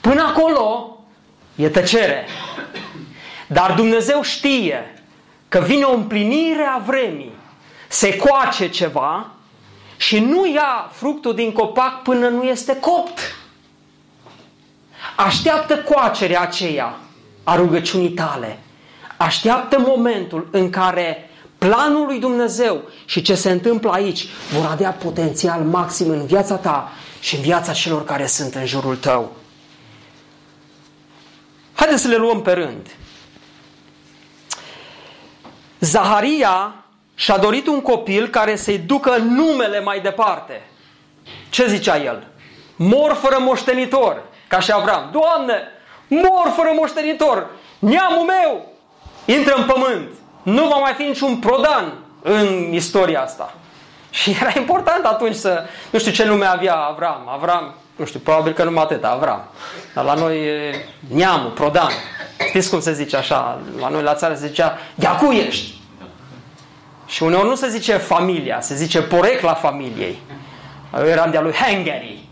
Până 0.01 0.22
acolo 0.22 0.96
e 1.55 1.68
tăcere. 1.68 2.27
Dar 3.46 3.75
Dumnezeu 3.75 4.22
știe 4.22 5.02
că 5.53 5.59
vine 5.59 5.85
o 5.85 5.95
împlinire 5.95 6.62
a 6.62 6.79
vremii, 6.79 7.33
se 7.88 8.17
coace 8.17 8.69
ceva 8.69 9.31
și 9.97 10.19
nu 10.19 10.47
ia 10.47 10.91
fructul 10.93 11.35
din 11.35 11.53
copac 11.53 12.03
până 12.03 12.29
nu 12.29 12.43
este 12.43 12.77
copt. 12.77 13.19
Așteaptă 15.17 15.79
coacerea 15.79 16.41
aceea 16.41 16.97
a 17.45 17.57
rugăciunii 17.57 18.11
tale. 18.11 18.59
Așteaptă 19.17 19.79
momentul 19.79 20.49
în 20.51 20.71
care 20.71 21.31
planul 21.59 22.07
lui 22.07 22.19
Dumnezeu 22.19 22.83
și 23.05 23.23
ce 23.23 23.35
se 23.35 23.51
întâmplă 23.51 23.91
aici 23.91 24.27
vor 24.53 24.67
avea 24.71 24.91
potențial 24.91 25.61
maxim 25.62 26.11
în 26.11 26.27
viața 26.27 26.57
ta 26.57 26.93
și 27.21 27.35
în 27.37 27.41
viața 27.41 27.73
celor 27.73 28.05
care 28.05 28.27
sunt 28.27 28.55
în 28.55 28.67
jurul 28.67 28.97
tău. 28.97 29.37
Haideți 31.75 32.03
să 32.03 32.09
le 32.09 32.17
luăm 32.17 32.43
pe 32.43 32.53
rând. 32.53 32.87
Zaharia 35.83 36.75
și-a 37.14 37.37
dorit 37.37 37.66
un 37.66 37.81
copil 37.81 38.29
care 38.29 38.57
să-i 38.57 38.79
ducă 38.79 39.16
numele 39.16 39.81
mai 39.81 40.01
departe. 40.01 40.62
Ce 41.51 41.66
zicea 41.66 41.97
el? 41.97 42.27
Mor 42.77 43.12
fără 43.12 43.37
moștenitor, 43.40 44.23
ca 44.49 44.61
și 44.61 44.73
Avram. 44.73 45.09
Doamne, 45.12 45.62
mor 46.09 46.53
fără 46.57 46.71
moștenitor, 46.75 47.47
neamul 47.79 48.25
meu 48.25 48.66
intră 49.25 49.55
în 49.55 49.64
pământ. 49.64 50.09
Nu 50.42 50.66
va 50.66 50.77
mai 50.77 50.92
fi 50.92 51.03
niciun 51.03 51.37
prodan 51.37 51.92
în 52.23 52.73
istoria 52.73 53.23
asta. 53.23 53.55
Și 54.11 54.37
era 54.40 54.53
important 54.57 55.05
atunci 55.05 55.35
să, 55.35 55.64
nu 55.90 55.99
știu 55.99 56.12
ce 56.12 56.25
nume 56.25 56.47
avea 56.47 56.75
Avram. 56.75 57.29
Avram, 57.29 57.75
nu 57.97 58.05
știu, 58.05 58.21
probabil 58.21 58.53
că 58.53 58.65
numai 58.65 58.83
atât, 58.83 59.05
Avram. 59.05 59.45
Dar 59.95 60.05
la 60.05 60.15
noi 60.15 60.47
e 60.47 60.85
neamul, 61.09 61.51
prodan. 61.51 61.91
Știți 62.49 62.71
cum 62.71 62.81
se 62.81 62.93
zice 62.93 63.17
așa? 63.17 63.61
La 63.81 63.89
noi 63.89 64.03
la 64.03 64.15
țară 64.15 64.35
se 64.35 64.47
zicea, 64.47 64.79
de 64.95 65.07
acu 65.07 65.33
ești. 65.33 65.75
Și 67.07 67.23
uneori 67.23 67.49
nu 67.49 67.55
se 67.55 67.69
zice 67.69 67.97
familia, 67.97 68.61
se 68.61 68.75
zice 68.75 69.03
porecla 69.03 69.55
familiei. 69.55 70.19
Eu 70.99 71.07
eram 71.07 71.31
de-a 71.31 71.41
lui 71.41 71.53
Hangary. 71.53 72.29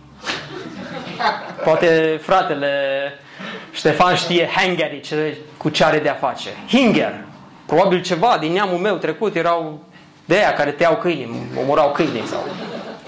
Poate 1.64 2.20
fratele 2.22 2.68
Ștefan 3.72 4.14
știe 4.14 4.48
Hangary, 4.56 5.00
ce, 5.00 5.36
cu 5.56 5.68
ce 5.68 5.84
are 5.84 5.98
de-a 5.98 6.14
face. 6.14 6.48
Hinger. 6.68 7.24
Probabil 7.66 8.02
ceva 8.02 8.36
din 8.40 8.52
neamul 8.52 8.78
meu 8.78 8.96
trecut 8.96 9.36
erau 9.36 9.84
de 10.24 10.34
aia 10.34 10.52
care 10.52 10.70
te 10.70 10.82
iau 10.82 10.96
câinii, 10.96 11.50
omorau 11.60 11.92
câinii 11.92 12.26
sau... 12.26 12.44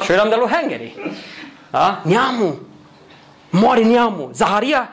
Și 0.02 0.10
eu 0.10 0.16
eram 0.16 0.28
de 0.28 0.34
lui 0.34 0.48
Hangary. 0.48 1.12
Da? 1.72 2.02
Neamul. 2.04 2.62
Moare 3.50 3.84
neamul. 3.84 4.30
Zaharia 4.32 4.88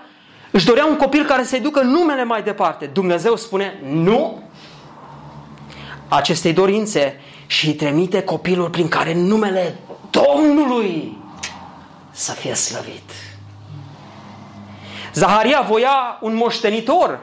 își 0.52 0.66
dorea 0.66 0.86
un 0.86 0.96
copil 0.96 1.26
care 1.26 1.44
să-i 1.44 1.60
ducă 1.60 1.82
numele 1.82 2.24
mai 2.24 2.44
departe. 2.44 2.86
Dumnezeu 2.86 3.36
spune, 3.36 3.80
nu, 3.84 4.42
acestei 6.08 6.54
dorințe 6.54 7.22
și 7.48 7.68
îi 7.68 7.74
trimite 7.74 8.24
copilul 8.24 8.70
prin 8.70 8.88
care 8.88 9.14
numele 9.14 9.78
Domnului 10.10 11.18
să 12.12 12.32
fie 12.32 12.54
slăvit. 12.54 13.12
Zaharia 15.14 15.62
voia 15.62 16.18
un 16.22 16.36
moștenitor. 16.36 17.20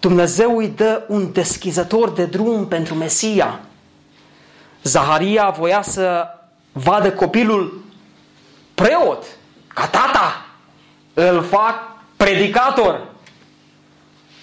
Dumnezeu 0.00 0.56
îi 0.56 0.68
dă 0.68 1.04
un 1.08 1.32
deschizător 1.32 2.10
de 2.10 2.24
drum 2.24 2.66
pentru 2.66 2.94
Mesia. 2.94 3.60
Zaharia 4.82 5.50
voia 5.50 5.82
să 5.82 6.26
vadă 6.72 7.12
copilul 7.12 7.85
preot, 8.76 9.24
ca 9.74 9.86
tata. 9.86 10.46
Îl 11.14 11.42
fac 11.42 11.74
predicator. 12.16 13.06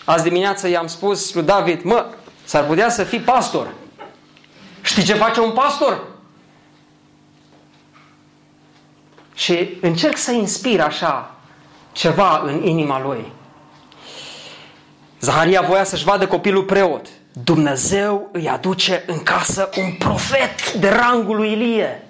Azi 0.06 0.24
dimineață 0.24 0.68
i-am 0.68 0.88
spus 0.88 1.34
lui 1.34 1.44
David, 1.44 1.84
mă, 1.84 2.06
S-ar 2.44 2.66
putea 2.66 2.90
să 2.90 3.04
fii 3.04 3.20
pastor. 3.20 3.74
Știi 4.82 5.04
ce 5.04 5.14
face 5.14 5.40
un 5.40 5.52
pastor? 5.52 6.02
Și 9.34 9.78
încerc 9.82 10.18
să 10.18 10.32
inspir 10.32 10.82
așa 10.82 11.36
ceva 11.92 12.42
în 12.46 12.64
inima 12.64 13.02
lui. 13.02 13.32
Zaharia 15.20 15.62
voia 15.62 15.84
să-și 15.84 16.04
vadă 16.04 16.28
copilul 16.28 16.64
preot. 16.64 17.08
Dumnezeu 17.32 18.30
îi 18.32 18.50
aduce 18.50 19.04
în 19.08 19.24
casă 19.24 19.70
un 19.78 19.94
profet 19.94 20.74
de 20.74 20.90
rangul 20.90 21.36
lui 21.36 21.52
Ilie. 21.52 22.08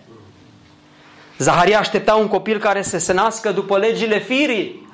Zaharia 1.43 1.79
aștepta 1.79 2.15
un 2.15 2.27
copil 2.27 2.59
care 2.59 2.81
să 2.81 2.97
se 2.97 3.13
nască 3.13 3.51
după 3.51 3.77
legile 3.77 4.19
firii. 4.19 4.91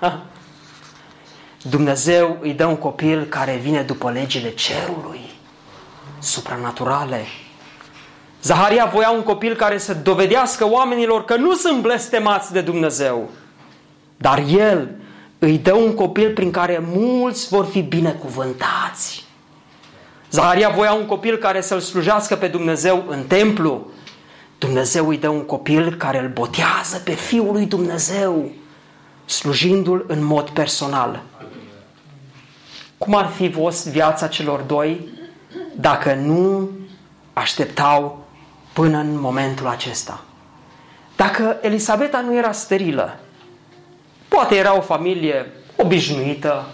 Dumnezeu 1.62 2.38
îi 2.42 2.54
dă 2.54 2.66
un 2.66 2.76
copil 2.76 3.26
care 3.26 3.60
vine 3.62 3.82
după 3.82 4.12
legile 4.12 4.50
cerului, 4.50 5.20
supranaturale. 6.20 7.26
Zaharia 8.42 8.86
voia 8.86 9.10
un 9.10 9.22
copil 9.22 9.56
care 9.56 9.78
să 9.78 9.94
dovedească 9.94 10.70
oamenilor 10.70 11.26
că 11.26 11.36
nu 11.36 11.56
sunt 11.56 11.82
blestemați 11.82 12.52
de 12.52 12.62
Dumnezeu, 12.62 13.30
dar 14.18 14.44
el 14.48 14.90
îi 15.40 15.58
dă 15.58 15.74
un 15.74 15.94
copil 15.94 16.34
prin 16.34 16.52
care 16.52 16.84
mulți 16.94 17.48
vor 17.48 17.66
fi 17.66 17.82
binecuvântați. 17.82 19.26
Zaharia 20.32 20.70
voia 20.70 20.94
un 20.94 21.06
copil 21.06 21.38
care 21.38 21.62
să-L 21.62 21.80
slujească 21.80 22.36
pe 22.36 22.48
Dumnezeu 22.48 23.06
în 23.08 23.24
templu. 23.24 23.88
Dumnezeu 24.60 25.08
îi 25.08 25.17
dă 25.17 25.28
un 25.28 25.45
copil 25.45 25.95
care 25.95 26.19
îl 26.19 26.30
botează 26.30 26.98
pe 27.04 27.12
Fiul 27.12 27.52
lui 27.52 27.65
Dumnezeu, 27.65 28.52
slujindu-L 29.26 30.06
în 30.08 30.24
mod 30.24 30.50
personal. 30.50 31.24
Cum 32.98 33.15
ar 33.15 33.26
fi 33.26 33.52
fost 33.52 33.88
viața 33.88 34.28
celor 34.28 34.60
doi 34.60 35.10
dacă 35.76 36.13
nu 36.13 36.69
așteptau 37.34 38.26
până 38.74 38.98
în 38.98 39.19
momentul 39.19 39.67
acesta? 39.67 40.24
Dacă 41.15 41.58
Elisabeta 41.62 42.22
nu 42.22 42.38
era 42.38 42.52
sterilă, 42.52 43.19
poate 44.28 44.56
era 44.56 44.78
o 44.78 44.82
familie 44.82 45.45
obișnuită, 45.76 46.65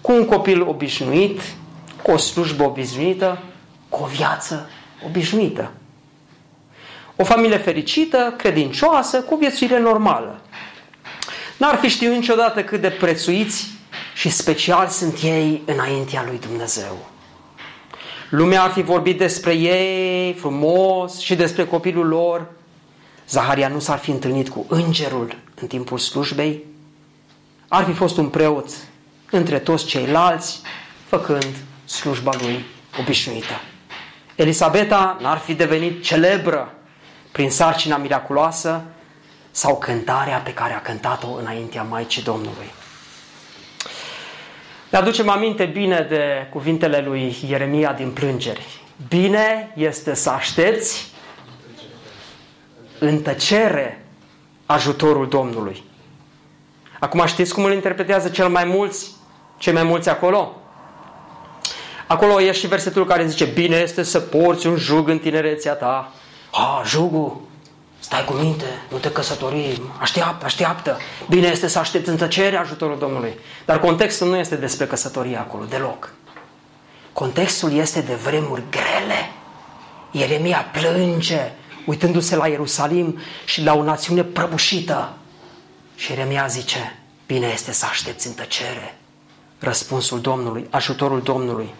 cu 0.00 0.12
un 0.12 0.24
copil 0.24 0.68
obișnuit, 0.68 1.40
cu 2.02 2.10
o 2.10 2.16
slujbă 2.16 2.64
obișnuită, 2.64 3.42
cu 3.88 4.02
o 4.02 4.06
viață 4.06 4.70
obișnuită. 5.06 5.70
O 7.20 7.24
familie 7.24 7.56
fericită, 7.58 8.34
credincioasă, 8.36 9.20
cu 9.20 9.36
viețuire 9.36 9.78
normală. 9.78 10.40
N-ar 11.56 11.76
fi 11.76 11.88
știut 11.88 12.14
niciodată 12.14 12.64
cât 12.64 12.80
de 12.80 12.88
prețuiți 12.88 13.68
și 14.14 14.28
special 14.28 14.88
sunt 14.88 15.18
ei 15.22 15.62
înaintea 15.66 16.24
lui 16.26 16.38
Dumnezeu. 16.38 17.06
Lumea 18.30 18.62
ar 18.62 18.70
fi 18.70 18.82
vorbit 18.82 19.18
despre 19.18 19.52
ei 19.52 20.32
frumos 20.32 21.18
și 21.18 21.34
despre 21.34 21.64
copilul 21.64 22.06
lor. 22.06 22.46
Zaharia 23.28 23.68
nu 23.68 23.78
s-ar 23.78 23.98
fi 23.98 24.10
întâlnit 24.10 24.48
cu 24.48 24.66
îngerul 24.68 25.36
în 25.60 25.66
timpul 25.66 25.98
slujbei. 25.98 26.64
Ar 27.68 27.84
fi 27.84 27.92
fost 27.92 28.16
un 28.16 28.28
preot 28.28 28.68
între 29.30 29.58
toți 29.58 29.86
ceilalți, 29.86 30.60
făcând 31.06 31.54
slujba 31.84 32.32
lui 32.40 32.64
obișnuită. 33.00 33.60
Elisabeta 34.34 35.18
n-ar 35.20 35.38
fi 35.38 35.54
devenit 35.54 36.02
celebră 36.02 36.72
prin 37.38 37.50
sarcina 37.50 37.96
miraculoasă 37.96 38.82
sau 39.50 39.78
cântarea 39.78 40.38
pe 40.38 40.54
care 40.54 40.72
a 40.72 40.80
cântat-o 40.80 41.28
înaintea 41.40 41.82
Maicii 41.82 42.22
Domnului. 42.22 42.72
Ne 44.90 44.98
aducem 44.98 45.28
aminte 45.28 45.64
bine 45.64 46.06
de 46.08 46.46
cuvintele 46.50 47.00
lui 47.00 47.36
Ieremia 47.48 47.92
din 47.92 48.10
plângeri. 48.10 48.80
Bine 49.08 49.72
este 49.76 50.14
să 50.14 50.30
aștepți 50.30 51.12
în 52.98 53.22
tăcere 53.22 54.04
ajutorul 54.66 55.28
Domnului. 55.28 55.82
Acum 57.00 57.26
știți 57.26 57.54
cum 57.54 57.64
îl 57.64 57.72
interpretează 57.72 58.28
cel 58.28 58.48
mai 58.48 58.64
mulți, 58.64 59.10
cei 59.58 59.72
mai 59.72 59.82
mulți 59.82 60.08
acolo? 60.08 60.56
Acolo 62.06 62.40
e 62.40 62.52
și 62.52 62.66
versetul 62.66 63.06
care 63.06 63.26
zice, 63.26 63.44
bine 63.44 63.76
este 63.76 64.02
să 64.02 64.20
porți 64.20 64.66
un 64.66 64.76
jug 64.76 65.08
în 65.08 65.18
tinerețea 65.18 65.72
ta. 65.72 66.12
A, 66.50 66.82
jugul, 66.86 67.40
stai 67.98 68.24
cu 68.24 68.32
minte, 68.32 68.64
nu 68.90 68.98
te 68.98 69.10
căsători, 69.10 69.82
așteaptă, 69.98 70.44
așteaptă. 70.44 70.98
Bine 71.28 71.46
este 71.46 71.68
să 71.68 71.78
aștepți 71.78 72.08
în 72.08 72.16
tăcere 72.16 72.56
ajutorul 72.56 72.98
Domnului. 72.98 73.38
Dar 73.64 73.80
contextul 73.80 74.28
nu 74.28 74.36
este 74.36 74.56
despre 74.56 74.86
căsătorie 74.86 75.36
acolo, 75.36 75.64
deloc. 75.64 76.12
Contextul 77.12 77.72
este 77.72 78.00
de 78.00 78.14
vremuri 78.14 78.62
grele. 78.70 79.32
Ieremia 80.10 80.70
plânge, 80.72 81.52
uitându-se 81.86 82.36
la 82.36 82.48
Ierusalim 82.48 83.18
și 83.44 83.62
la 83.62 83.74
o 83.74 83.82
națiune 83.82 84.22
prăbușită. 84.22 85.12
Și 85.96 86.10
Ieremia 86.10 86.46
zice, 86.46 86.98
bine 87.26 87.46
este 87.46 87.72
să 87.72 87.86
aștepți 87.90 88.26
în 88.26 88.32
tăcere 88.32 88.98
răspunsul 89.58 90.20
Domnului, 90.20 90.66
ajutorul 90.70 91.22
Domnului. 91.22 91.74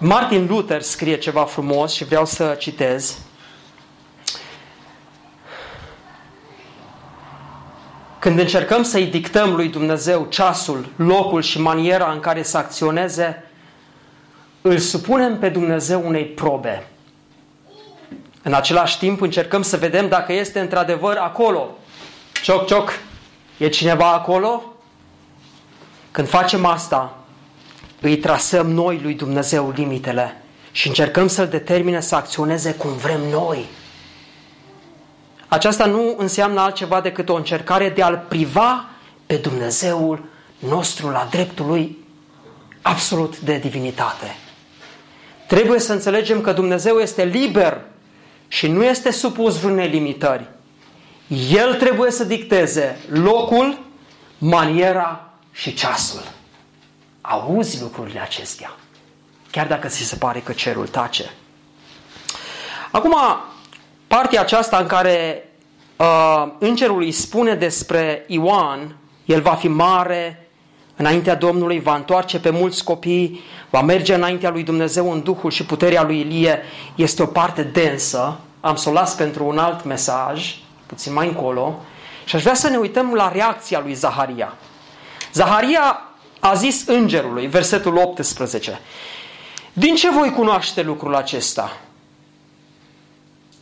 Martin 0.00 0.46
Luther 0.46 0.82
scrie 0.82 1.18
ceva 1.18 1.44
frumos 1.44 1.92
și 1.92 2.04
vreau 2.04 2.24
să 2.24 2.56
citez. 2.58 3.18
Când 8.18 8.38
încercăm 8.38 8.82
să-i 8.82 9.06
dictăm 9.06 9.54
lui 9.54 9.68
Dumnezeu 9.68 10.26
ceasul, 10.30 10.86
locul 10.96 11.42
și 11.42 11.60
maniera 11.60 12.12
în 12.12 12.20
care 12.20 12.42
să 12.42 12.56
acționeze, 12.56 13.44
îl 14.60 14.78
supunem 14.78 15.38
pe 15.38 15.48
Dumnezeu 15.48 16.06
unei 16.06 16.24
probe. 16.24 16.86
În 18.42 18.54
același 18.54 18.98
timp 18.98 19.20
încercăm 19.20 19.62
să 19.62 19.76
vedem 19.76 20.08
dacă 20.08 20.32
este 20.32 20.60
într-adevăr 20.60 21.16
acolo. 21.16 21.68
Cioc, 22.42 22.66
cioc, 22.66 22.92
e 23.56 23.68
cineva 23.68 24.12
acolo? 24.12 24.62
Când 26.10 26.28
facem 26.28 26.64
asta, 26.64 27.16
îi 28.00 28.16
trasăm 28.16 28.70
noi 28.70 29.00
lui 29.02 29.14
Dumnezeu 29.14 29.72
limitele 29.76 30.42
și 30.72 30.86
încercăm 30.88 31.28
să-L 31.28 31.46
determine 31.48 32.00
să 32.00 32.14
acționeze 32.14 32.74
cum 32.74 32.90
vrem 32.92 33.20
noi. 33.30 33.64
Aceasta 35.48 35.86
nu 35.86 36.14
înseamnă 36.18 36.60
altceva 36.60 37.00
decât 37.00 37.28
o 37.28 37.34
încercare 37.34 37.88
de 37.88 38.02
a-L 38.02 38.24
priva 38.28 38.88
pe 39.26 39.34
Dumnezeul 39.34 40.24
nostru 40.58 41.08
la 41.08 41.28
dreptul 41.30 41.66
Lui 41.66 41.98
absolut 42.82 43.40
de 43.40 43.56
divinitate. 43.56 44.36
Trebuie 45.46 45.78
să 45.78 45.92
înțelegem 45.92 46.40
că 46.40 46.52
Dumnezeu 46.52 46.96
este 46.98 47.24
liber 47.24 47.80
și 48.48 48.66
nu 48.66 48.84
este 48.84 49.10
supus 49.10 49.60
vreunei 49.60 49.88
limitări. 49.88 50.46
El 51.50 51.74
trebuie 51.74 52.10
să 52.10 52.24
dicteze 52.24 52.98
locul, 53.10 53.78
maniera 54.38 55.32
și 55.52 55.74
ceasul. 55.74 56.37
Auzi 57.28 57.82
lucrurile 57.82 58.20
acestea, 58.20 58.70
chiar 59.50 59.66
dacă 59.66 59.88
ți 59.88 60.02
se 60.02 60.16
pare 60.16 60.38
că 60.38 60.52
cerul 60.52 60.86
tace. 60.86 61.30
Acum, 62.90 63.16
partea 64.06 64.40
aceasta 64.40 64.76
în 64.76 64.86
care 64.86 65.48
uh, 65.96 66.46
îngerul 66.58 67.00
îi 67.00 67.12
spune 67.12 67.54
despre 67.54 68.24
Ioan, 68.26 68.96
el 69.24 69.40
va 69.40 69.54
fi 69.54 69.68
mare, 69.68 70.48
înaintea 70.96 71.34
Domnului, 71.34 71.80
va 71.80 71.94
întoarce 71.94 72.40
pe 72.40 72.50
mulți 72.50 72.84
copii, 72.84 73.40
va 73.70 73.82
merge 73.82 74.14
înaintea 74.14 74.50
lui 74.50 74.62
Dumnezeu 74.62 75.12
în 75.12 75.22
Duhul 75.22 75.50
și 75.50 75.64
puterea 75.64 76.02
lui 76.02 76.20
Ilie, 76.20 76.62
este 76.94 77.22
o 77.22 77.26
parte 77.26 77.62
densă. 77.62 78.38
Am 78.60 78.76
să 78.76 78.88
o 78.88 78.92
las 78.92 79.14
pentru 79.14 79.46
un 79.46 79.58
alt 79.58 79.84
mesaj, 79.84 80.56
puțin 80.86 81.12
mai 81.12 81.26
încolo, 81.26 81.80
și 82.24 82.36
aș 82.36 82.42
vrea 82.42 82.54
să 82.54 82.68
ne 82.68 82.76
uităm 82.76 83.14
la 83.14 83.32
reacția 83.32 83.80
lui 83.80 83.94
Zaharia. 83.94 84.56
Zaharia 85.32 86.07
a 86.38 86.54
zis 86.54 86.86
îngerului, 86.86 87.46
versetul 87.46 87.96
18, 87.96 88.80
din 89.72 89.94
ce 89.94 90.10
voi 90.10 90.32
cunoaște 90.32 90.82
lucrul 90.82 91.14
acesta? 91.14 91.80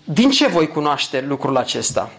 Din 0.04 0.30
ce 0.30 0.46
voi 0.46 0.68
cunoaște 0.68 1.20
lucrul 1.20 1.56
acesta? 1.56 2.10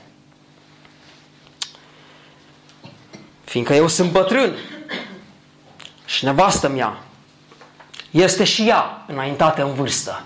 Fiindcă 3.44 3.74
eu 3.74 3.88
sunt 3.88 4.12
bătrân 4.12 4.56
și 6.06 6.26
nevastă 6.26 6.68
mea 6.70 7.04
este 8.12 8.44
și 8.44 8.68
ea 8.68 9.06
înaintată 9.08 9.64
în 9.64 9.74
vârstă. 9.74 10.24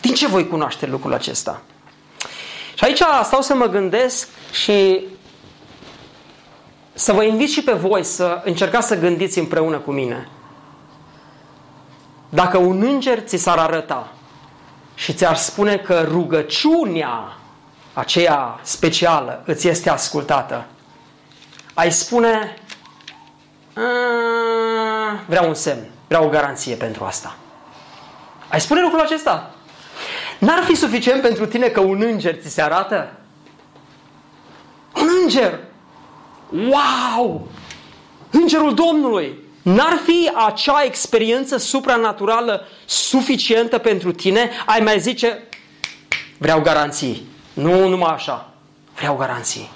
Din 0.00 0.14
ce 0.14 0.26
voi 0.26 0.48
cunoaște 0.48 0.86
lucrul 0.86 1.14
acesta? 1.14 1.62
Și 2.74 2.84
aici 2.84 3.02
stau 3.22 3.40
să 3.40 3.54
mă 3.54 3.66
gândesc 3.66 4.28
și 4.52 5.04
să 6.98 7.12
vă 7.12 7.22
invit 7.22 7.50
și 7.50 7.62
pe 7.62 7.72
voi 7.72 8.04
să 8.04 8.42
încercați 8.44 8.86
să 8.86 8.98
gândiți 8.98 9.38
împreună 9.38 9.78
cu 9.78 9.90
mine. 9.90 10.28
Dacă 12.28 12.58
un 12.58 12.82
înger 12.82 13.18
ți 13.20 13.36
s-ar 13.36 13.58
arăta 13.58 14.12
și 14.94 15.12
ți-ar 15.12 15.36
spune 15.36 15.76
că 15.76 16.06
rugăciunea 16.08 17.36
aceea 17.92 18.58
specială 18.62 19.42
îți 19.46 19.68
este 19.68 19.90
ascultată, 19.90 20.66
ai 21.74 21.92
spune 21.92 22.58
vreau 25.26 25.48
un 25.48 25.54
semn, 25.54 25.90
vreau 26.06 26.24
o 26.24 26.28
garanție 26.28 26.74
pentru 26.74 27.04
asta. 27.04 27.36
Ai 28.48 28.60
spune 28.60 28.80
lucrul 28.80 29.00
acesta? 29.00 29.50
N-ar 30.38 30.62
fi 30.62 30.74
suficient 30.74 31.22
pentru 31.22 31.46
tine 31.46 31.68
că 31.68 31.80
un 31.80 32.02
înger 32.02 32.34
ți 32.34 32.48
se 32.48 32.62
arată? 32.62 33.12
Un 34.94 35.08
înger! 35.22 35.67
Wow! 36.50 37.48
Îngerul 38.30 38.74
Domnului! 38.74 39.46
N-ar 39.62 40.00
fi 40.04 40.30
acea 40.46 40.82
experiență 40.84 41.56
supranaturală 41.56 42.66
suficientă 42.84 43.78
pentru 43.78 44.12
tine? 44.12 44.50
Ai 44.66 44.80
mai 44.80 45.00
zice, 45.00 45.48
vreau 46.38 46.60
garanții. 46.60 47.22
Nu 47.52 47.88
numai 47.88 48.12
așa. 48.12 48.52
Vreau 48.94 49.16
garanții. 49.16 49.70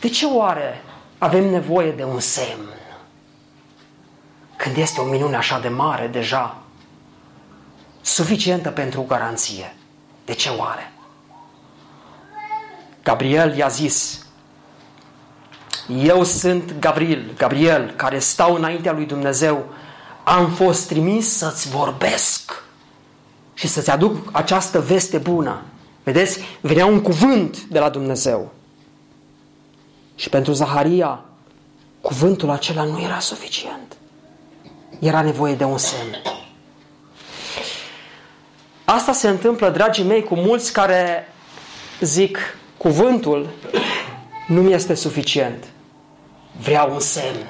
De 0.00 0.08
ce 0.08 0.26
oare 0.26 0.84
avem 1.18 1.44
nevoie 1.44 1.90
de 1.90 2.04
un 2.04 2.20
semn? 2.20 2.74
Când 4.56 4.76
este 4.76 5.00
o 5.00 5.04
minune 5.04 5.36
așa 5.36 5.58
de 5.58 5.68
mare 5.68 6.06
deja, 6.06 6.56
suficientă 8.00 8.70
pentru 8.70 9.02
garanție. 9.02 9.74
De 10.24 10.34
ce 10.34 10.48
oare? 10.48 10.92
Gabriel 13.02 13.56
i-a 13.56 13.68
zis, 13.68 14.25
eu 15.88 16.24
sunt 16.24 16.78
Gabriel, 16.78 17.32
Gabriel, 17.36 17.92
care 17.96 18.18
stau 18.18 18.54
înaintea 18.54 18.92
lui 18.92 19.04
Dumnezeu, 19.04 19.64
am 20.24 20.50
fost 20.50 20.88
trimis 20.88 21.36
să-ți 21.36 21.68
vorbesc 21.68 22.62
și 23.54 23.66
să-ți 23.66 23.90
aduc 23.90 24.28
această 24.32 24.80
veste 24.80 25.18
bună. 25.18 25.62
Vedeți? 26.02 26.40
Venea 26.60 26.86
un 26.86 27.00
cuvânt 27.00 27.62
de 27.62 27.78
la 27.78 27.88
Dumnezeu. 27.88 28.52
Și 30.14 30.28
pentru 30.28 30.52
Zaharia, 30.52 31.20
cuvântul 32.00 32.50
acela 32.50 32.82
nu 32.82 33.00
era 33.00 33.18
suficient. 33.18 33.96
Era 34.98 35.22
nevoie 35.22 35.54
de 35.54 35.64
un 35.64 35.78
semn. 35.78 36.22
Asta 38.84 39.12
se 39.12 39.28
întâmplă, 39.28 39.70
dragii 39.70 40.04
mei, 40.04 40.24
cu 40.24 40.34
mulți 40.34 40.72
care 40.72 41.28
zic, 42.00 42.38
cuvântul 42.76 43.48
nu 44.48 44.62
mi 44.62 44.72
este 44.72 44.94
suficient 44.94 45.64
vreau 46.60 46.92
un 46.92 47.00
semn. 47.00 47.46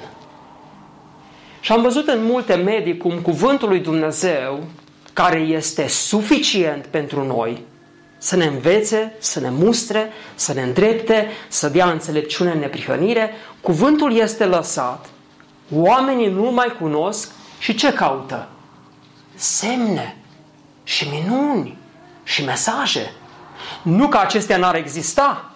Și 1.59 1.71
am 1.71 1.81
văzut 1.81 2.07
în 2.07 2.23
multe 2.23 2.55
medii 2.55 2.97
cum 2.97 3.19
cuvântul 3.19 3.67
lui 3.67 3.79
Dumnezeu, 3.79 4.63
care 5.13 5.39
este 5.39 5.87
suficient 5.87 6.85
pentru 6.85 7.23
noi, 7.25 7.63
să 8.17 8.35
ne 8.35 8.45
învețe, 8.45 9.13
să 9.19 9.39
ne 9.39 9.49
mustre, 9.49 10.11
să 10.35 10.53
ne 10.53 10.61
îndrepte, 10.61 11.27
să 11.47 11.69
dea 11.69 11.89
înțelepciune 11.89 12.51
în 12.51 12.59
neprihănire, 12.59 13.31
cuvântul 13.61 14.13
este 14.13 14.45
lăsat, 14.45 15.05
oamenii 15.73 16.29
nu 16.29 16.51
mai 16.51 16.75
cunosc 16.79 17.31
și 17.59 17.75
ce 17.75 17.93
caută? 17.93 18.47
Semne 19.35 20.17
și 20.83 21.07
minuni 21.09 21.77
și 22.23 22.43
mesaje. 22.43 23.13
Nu 23.81 24.07
că 24.07 24.17
acestea 24.17 24.57
n-ar 24.57 24.75
exista, 24.75 25.51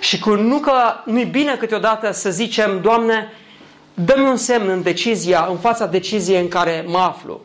și 0.00 0.18
cu 0.18 0.34
nu 0.34 0.58
că 0.58 0.72
nu-i 1.04 1.24
bine 1.24 1.56
câteodată 1.56 2.12
să 2.12 2.30
zicem, 2.30 2.80
Doamne, 2.80 3.32
dă-mi 3.94 4.28
un 4.28 4.36
semn 4.36 4.68
în 4.68 4.82
decizia, 4.82 5.46
în 5.50 5.56
fața 5.58 5.86
deciziei 5.86 6.40
în 6.40 6.48
care 6.48 6.84
mă 6.88 6.98
aflu. 6.98 7.40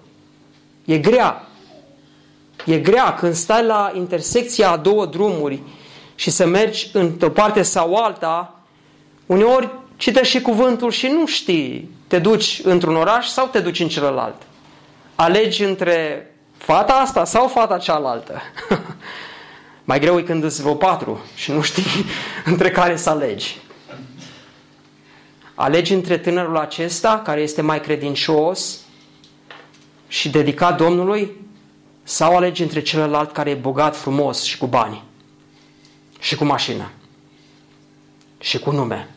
E 0.85 0.97
grea. 0.97 1.47
E 2.65 2.77
grea 2.77 3.13
când 3.13 3.33
stai 3.33 3.63
la 3.63 3.91
intersecția 3.95 4.71
a 4.71 4.77
două 4.77 5.05
drumuri 5.05 5.61
și 6.15 6.29
să 6.29 6.45
mergi 6.45 6.89
într-o 6.93 7.29
parte 7.29 7.61
sau 7.61 7.95
alta, 7.95 8.59
uneori 9.25 9.69
citești 9.97 10.37
și 10.37 10.41
cuvântul 10.41 10.91
și 10.91 11.07
nu 11.07 11.25
știi, 11.25 11.89
te 12.07 12.19
duci 12.19 12.61
într-un 12.63 12.95
oraș 12.95 13.27
sau 13.27 13.47
te 13.47 13.59
duci 13.59 13.79
în 13.79 13.87
celălalt. 13.87 14.41
Alegi 15.15 15.63
între 15.63 16.25
fata 16.57 16.93
asta 16.93 17.25
sau 17.25 17.47
fata 17.47 17.77
cealaltă. 17.77 18.41
Mai 19.91 19.99
greu 19.99 20.17
e 20.17 20.21
când 20.21 20.43
îți 20.43 20.61
vreo 20.61 20.75
patru 20.75 21.19
și 21.35 21.51
nu 21.51 21.61
știi 21.61 22.05
între 22.51 22.71
care 22.71 22.97
să 22.97 23.09
alegi. 23.09 23.57
Alegi 25.55 25.93
între 25.93 26.17
tânărul 26.17 26.57
acesta, 26.57 27.21
care 27.23 27.41
este 27.41 27.61
mai 27.61 27.81
credincios 27.81 28.79
și 30.07 30.29
dedicat 30.29 30.77
Domnului, 30.77 31.31
sau 32.03 32.35
alegi 32.35 32.61
între 32.61 32.81
celălalt 32.81 33.31
care 33.31 33.49
e 33.49 33.53
bogat, 33.53 33.95
frumos 33.95 34.43
și 34.43 34.57
cu 34.57 34.65
bani 34.65 35.03
și 36.19 36.35
cu 36.35 36.43
mașină 36.43 36.91
și 38.39 38.59
cu 38.59 38.71
nume 38.71 39.09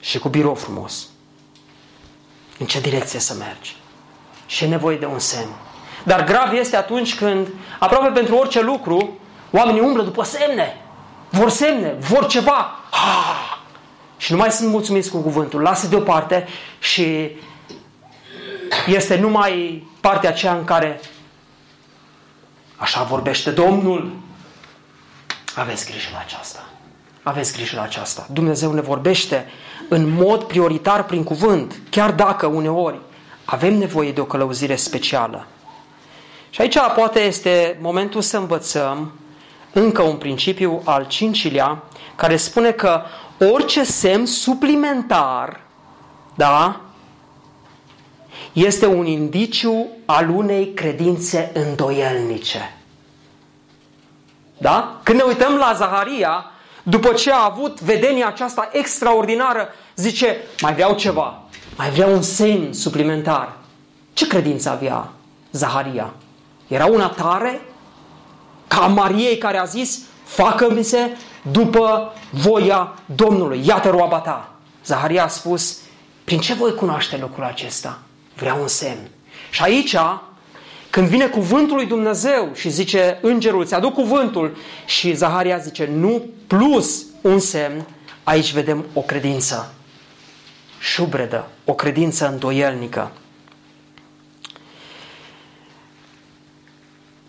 și 0.00 0.18
cu 0.18 0.28
birou 0.28 0.54
frumos. 0.54 1.08
În 2.58 2.66
ce 2.66 2.80
direcție 2.80 3.18
să 3.18 3.34
mergi? 3.34 3.76
Și 4.46 4.64
e 4.64 4.66
nevoie 4.66 4.96
de 4.96 5.06
un 5.06 5.18
semn. 5.18 5.50
Dar 6.04 6.24
grav 6.24 6.52
este 6.52 6.76
atunci 6.76 7.14
când, 7.14 7.48
aproape 7.78 8.08
pentru 8.08 8.36
orice 8.36 8.62
lucru, 8.62 9.18
oamenii 9.56 9.80
umblă 9.80 10.02
după 10.02 10.24
semne. 10.24 10.80
Vor 11.28 11.50
semne, 11.50 11.94
vor 11.98 12.26
ceva. 12.26 12.78
Ha! 12.90 13.58
Și 14.16 14.32
nu 14.32 14.38
mai 14.38 14.50
sunt 14.50 14.70
mulțumiți 14.70 15.10
cu 15.10 15.18
cuvântul. 15.18 15.60
Lasă 15.60 15.86
deoparte 15.86 16.46
și 16.78 17.36
este 18.86 19.16
numai 19.16 19.86
partea 20.00 20.30
aceea 20.30 20.54
în 20.54 20.64
care 20.64 21.00
așa 22.76 23.02
vorbește 23.02 23.50
Domnul. 23.50 24.12
Aveți 25.54 25.86
grijă 25.86 26.08
la 26.12 26.18
aceasta. 26.18 26.64
Aveți 27.22 27.52
grijă 27.52 27.76
la 27.76 27.82
aceasta. 27.82 28.26
Dumnezeu 28.30 28.72
ne 28.72 28.80
vorbește 28.80 29.46
în 29.88 30.08
mod 30.08 30.42
prioritar 30.42 31.04
prin 31.04 31.24
cuvânt, 31.24 31.80
chiar 31.90 32.12
dacă 32.12 32.46
uneori 32.46 32.98
avem 33.44 33.74
nevoie 33.74 34.12
de 34.12 34.20
o 34.20 34.24
călăuzire 34.24 34.76
specială. 34.76 35.46
Și 36.50 36.60
aici 36.60 36.78
poate 36.94 37.20
este 37.20 37.78
momentul 37.80 38.20
să 38.20 38.36
învățăm 38.36 39.12
încă 39.74 40.02
un 40.02 40.16
principiu 40.16 40.82
al 40.84 41.06
cincilea, 41.06 41.82
care 42.14 42.36
spune 42.36 42.70
că 42.70 43.02
orice 43.52 43.84
semn 43.84 44.26
suplimentar, 44.26 45.60
da, 46.34 46.80
este 48.52 48.86
un 48.86 49.06
indiciu 49.06 49.86
al 50.04 50.28
unei 50.28 50.72
credințe 50.72 51.50
îndoielnice. 51.54 52.76
Da? 54.58 55.00
Când 55.02 55.18
ne 55.18 55.24
uităm 55.24 55.54
la 55.54 55.72
Zaharia, 55.76 56.44
după 56.82 57.12
ce 57.12 57.32
a 57.32 57.44
avut 57.44 57.80
vedenia 57.80 58.26
aceasta 58.26 58.68
extraordinară, 58.72 59.68
zice, 59.96 60.36
mai 60.60 60.74
vreau 60.74 60.94
ceva, 60.94 61.42
mai 61.76 61.90
vreau 61.90 62.12
un 62.12 62.22
semn 62.22 62.72
suplimentar. 62.72 63.56
Ce 64.12 64.26
credință 64.26 64.70
avea 64.70 65.08
Zaharia? 65.50 66.14
Era 66.68 66.86
una 66.86 67.08
tare? 67.08 67.60
Ca 68.74 68.86
Mariei 68.86 69.38
care 69.38 69.58
a 69.58 69.64
zis, 69.64 70.00
facă-mi 70.24 70.82
se 70.82 71.16
după 71.50 72.12
voia 72.30 72.94
Domnului. 73.06 73.66
Iată 73.66 73.90
roaba 73.90 74.18
ta. 74.18 74.54
Zaharia 74.84 75.24
a 75.24 75.28
spus, 75.28 75.78
prin 76.24 76.40
ce 76.40 76.54
voi 76.54 76.74
cunoaște 76.74 77.18
lucrul 77.20 77.44
acesta? 77.44 77.98
Vreau 78.34 78.60
un 78.60 78.68
semn. 78.68 79.08
Și 79.50 79.62
aici, 79.62 79.96
când 80.90 81.08
vine 81.08 81.26
cuvântul 81.26 81.76
lui 81.76 81.86
Dumnezeu 81.86 82.50
și 82.54 82.70
zice 82.70 83.18
îngerul, 83.22 83.66
ți 83.66 83.74
aduc 83.74 83.94
cuvântul 83.94 84.56
și 84.84 85.14
Zaharia 85.14 85.58
zice 85.58 85.88
nu 85.92 86.26
plus 86.46 87.04
un 87.20 87.38
semn, 87.38 87.86
aici 88.22 88.52
vedem 88.52 88.84
o 88.92 89.00
credință 89.00 89.74
șubredă, 90.78 91.48
o 91.64 91.74
credință 91.74 92.28
îndoielnică. 92.28 93.10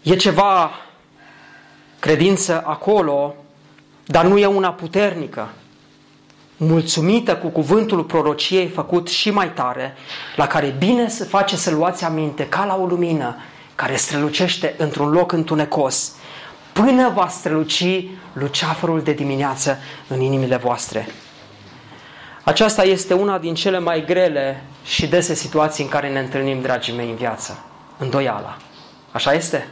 E 0.02 0.16
ceva 0.16 0.72
credință 2.06 2.64
acolo, 2.66 3.36
dar 4.06 4.26
nu 4.26 4.38
e 4.38 4.46
una 4.46 4.74
puternică. 4.74 5.50
Mulțumită 6.58 7.36
cu 7.36 7.48
cuvântul 7.48 8.04
prorociei 8.04 8.68
făcut 8.68 9.08
și 9.08 9.30
mai 9.30 9.52
tare, 9.54 9.94
la 10.36 10.48
care 10.48 10.76
bine 10.78 11.08
se 11.08 11.24
face 11.24 11.56
să 11.56 11.72
luați 11.72 12.04
aminte 12.04 12.48
ca 12.48 12.66
la 12.66 12.76
o 12.76 12.86
lumină 12.86 13.36
care 13.76 13.96
strălucește 13.96 14.76
într-un 14.78 15.10
loc 15.10 15.32
întunecos, 15.32 16.16
până 16.74 17.12
va 17.16 17.28
străluci 17.28 17.86
luceafărul 18.34 19.02
de 19.02 19.14
dimineață 19.14 19.78
în 20.08 20.22
inimile 20.22 20.56
voastre. 20.56 21.08
Aceasta 22.44 22.84
este 22.84 23.14
una 23.14 23.38
din 23.38 23.54
cele 23.54 23.80
mai 23.80 24.06
grele 24.06 24.64
și 24.84 25.08
dese 25.08 25.34
situații 25.34 25.84
în 25.84 25.90
care 25.90 26.10
ne 26.10 26.20
întâlnim, 26.20 26.62
dragii 26.62 26.96
mei, 26.96 27.10
în 27.10 27.16
viață. 27.16 27.64
Îndoiala. 27.98 28.58
Așa 29.12 29.34
este? 29.34 29.68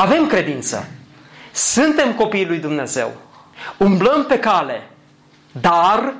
Avem 0.00 0.26
credință. 0.26 0.88
Suntem 1.52 2.14
copiii 2.14 2.46
lui 2.46 2.58
Dumnezeu. 2.58 3.12
Umblăm 3.76 4.24
pe 4.24 4.38
cale. 4.38 4.90
Dar, 5.60 6.14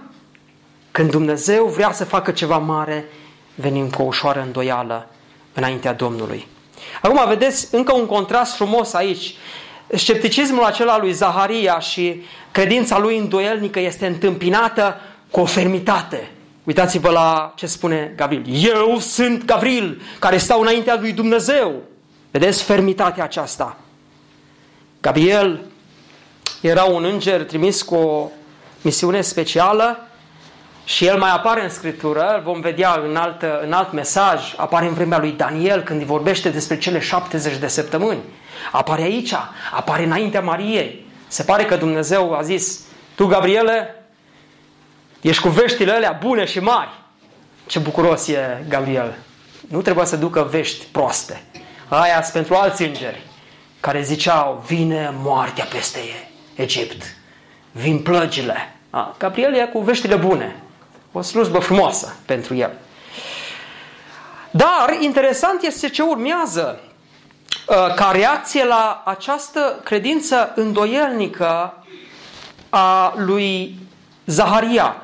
când 0.91 1.11
Dumnezeu 1.11 1.65
vrea 1.67 1.93
să 1.93 2.05
facă 2.05 2.31
ceva 2.31 2.57
mare, 2.57 3.05
venim 3.55 3.91
cu 3.91 4.03
o 4.03 4.05
ușoară 4.05 4.41
îndoială 4.41 5.09
înaintea 5.53 5.93
Domnului. 5.93 6.47
Acum, 7.03 7.29
vedeți 7.29 7.75
încă 7.75 7.95
un 7.95 8.07
contrast 8.07 8.55
frumos 8.55 8.93
aici. 8.93 9.35
Scepticismul 9.87 10.65
acela 10.65 10.99
lui 10.99 11.13
Zaharia 11.13 11.79
și 11.79 12.23
credința 12.53 12.99
lui 12.99 13.19
îndoielnică 13.19 13.81
este 13.81 14.07
întâmpinată 14.07 15.01
cu 15.31 15.41
o 15.41 15.45
fermitate. 15.45 16.31
Uitați-vă 16.65 17.11
la 17.11 17.53
ce 17.57 17.67
spune 17.67 18.13
Gabriel. 18.17 18.45
Eu 18.47 18.99
sunt 18.99 19.45
Gabriel, 19.45 20.01
care 20.19 20.37
stau 20.37 20.61
înaintea 20.61 20.97
lui 21.01 21.13
Dumnezeu. 21.13 21.83
Vedeți 22.31 22.63
fermitatea 22.63 23.25
aceasta. 23.25 23.77
Gabriel 25.01 25.65
era 26.61 26.85
un 26.85 27.05
înger 27.05 27.45
trimis 27.45 27.83
cu 27.83 27.95
o 27.95 28.29
misiune 28.83 29.21
specială 29.21 30.09
și 30.85 31.07
el 31.07 31.19
mai 31.19 31.31
apare 31.31 31.63
în 31.63 31.71
Scriptură, 31.71 32.35
îl 32.35 32.43
vom 32.43 32.61
vedea 32.61 33.03
în 33.05 33.17
alt, 33.17 33.43
în 33.63 33.73
alt 33.73 33.93
mesaj, 33.93 34.55
apare 34.57 34.87
în 34.87 34.95
vremea 34.95 35.19
lui 35.19 35.33
Daniel 35.33 35.83
când 35.83 36.03
vorbește 36.03 36.49
despre 36.49 36.79
cele 36.79 36.99
70 36.99 37.57
de 37.57 37.69
săptămâni. 37.69 38.21
Apare 38.73 39.03
aici, 39.03 39.35
apare 39.73 40.05
înaintea 40.05 40.41
Mariei. 40.41 41.07
Se 41.27 41.43
pare 41.43 41.65
că 41.65 41.77
Dumnezeu 41.77 42.35
a 42.35 42.43
zis, 42.43 42.81
tu 43.15 43.27
Gabriele, 43.27 43.95
ești 45.21 45.43
cu 45.43 45.49
veștile 45.49 45.93
alea 45.93 46.19
bune 46.23 46.45
și 46.45 46.61
mari. 46.61 46.91
Ce 47.67 47.79
bucuros 47.79 48.29
e 48.29 48.65
Gabriel. 48.69 49.19
Nu 49.69 49.83
trebuie 49.83 50.07
să 50.07 50.17
ducă 50.17 50.47
vești 50.51 50.87
proaste. 50.93 51.43
Aia 51.89 52.23
sunt 52.23 52.33
pentru 52.33 52.55
alți 52.55 52.83
îngeri 52.83 53.23
care 53.81 54.03
ziceau, 54.03 54.65
vine 54.67 55.15
moartea 55.23 55.65
peste 55.65 55.99
Egipt, 56.55 57.17
vin 57.73 58.03
plăgile. 58.03 58.77
A, 58.91 59.15
Gabriel 59.19 59.55
e 59.55 59.71
cu 59.73 59.81
veștile 59.81 60.17
bune. 60.17 60.63
O 61.13 61.23
slujbă 61.23 61.59
frumoasă 61.59 62.17
pentru 62.27 62.55
el. 62.55 62.73
Dar 64.51 64.97
interesant 65.01 65.63
este 65.63 65.89
ce 65.89 66.03
urmează 66.03 66.81
ca 67.97 68.11
reacție 68.13 68.65
la 68.65 69.03
această 69.05 69.81
credință 69.85 70.53
îndoielnică 70.55 71.85
a 72.69 73.15
lui 73.17 73.79
Zaharia. 74.27 75.03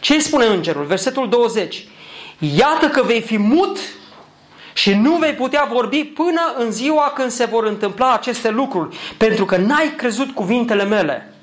Ce 0.00 0.14
îi 0.14 0.20
spune 0.20 0.44
îngerul? 0.44 0.84
Versetul 0.84 1.28
20. 1.28 1.86
Iată 2.38 2.88
că 2.88 3.02
vei 3.02 3.20
fi 3.20 3.36
mut 3.36 3.78
și 4.76 4.94
nu 4.94 5.16
vei 5.16 5.32
putea 5.32 5.68
vorbi 5.72 6.04
până 6.04 6.54
în 6.58 6.70
ziua 6.70 7.12
când 7.14 7.30
se 7.30 7.44
vor 7.44 7.64
întâmpla 7.64 8.12
aceste 8.12 8.50
lucruri, 8.50 8.96
pentru 9.16 9.44
că 9.44 9.56
n-ai 9.56 9.94
crezut 9.96 10.30
cuvintele 10.30 10.84
mele, 10.84 11.34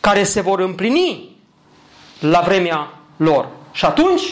care 0.00 0.22
se 0.22 0.40
vor 0.40 0.60
împlini 0.60 1.36
la 2.20 2.40
vremea 2.40 2.98
lor. 3.16 3.48
Și 3.70 3.84
atunci, 3.84 4.22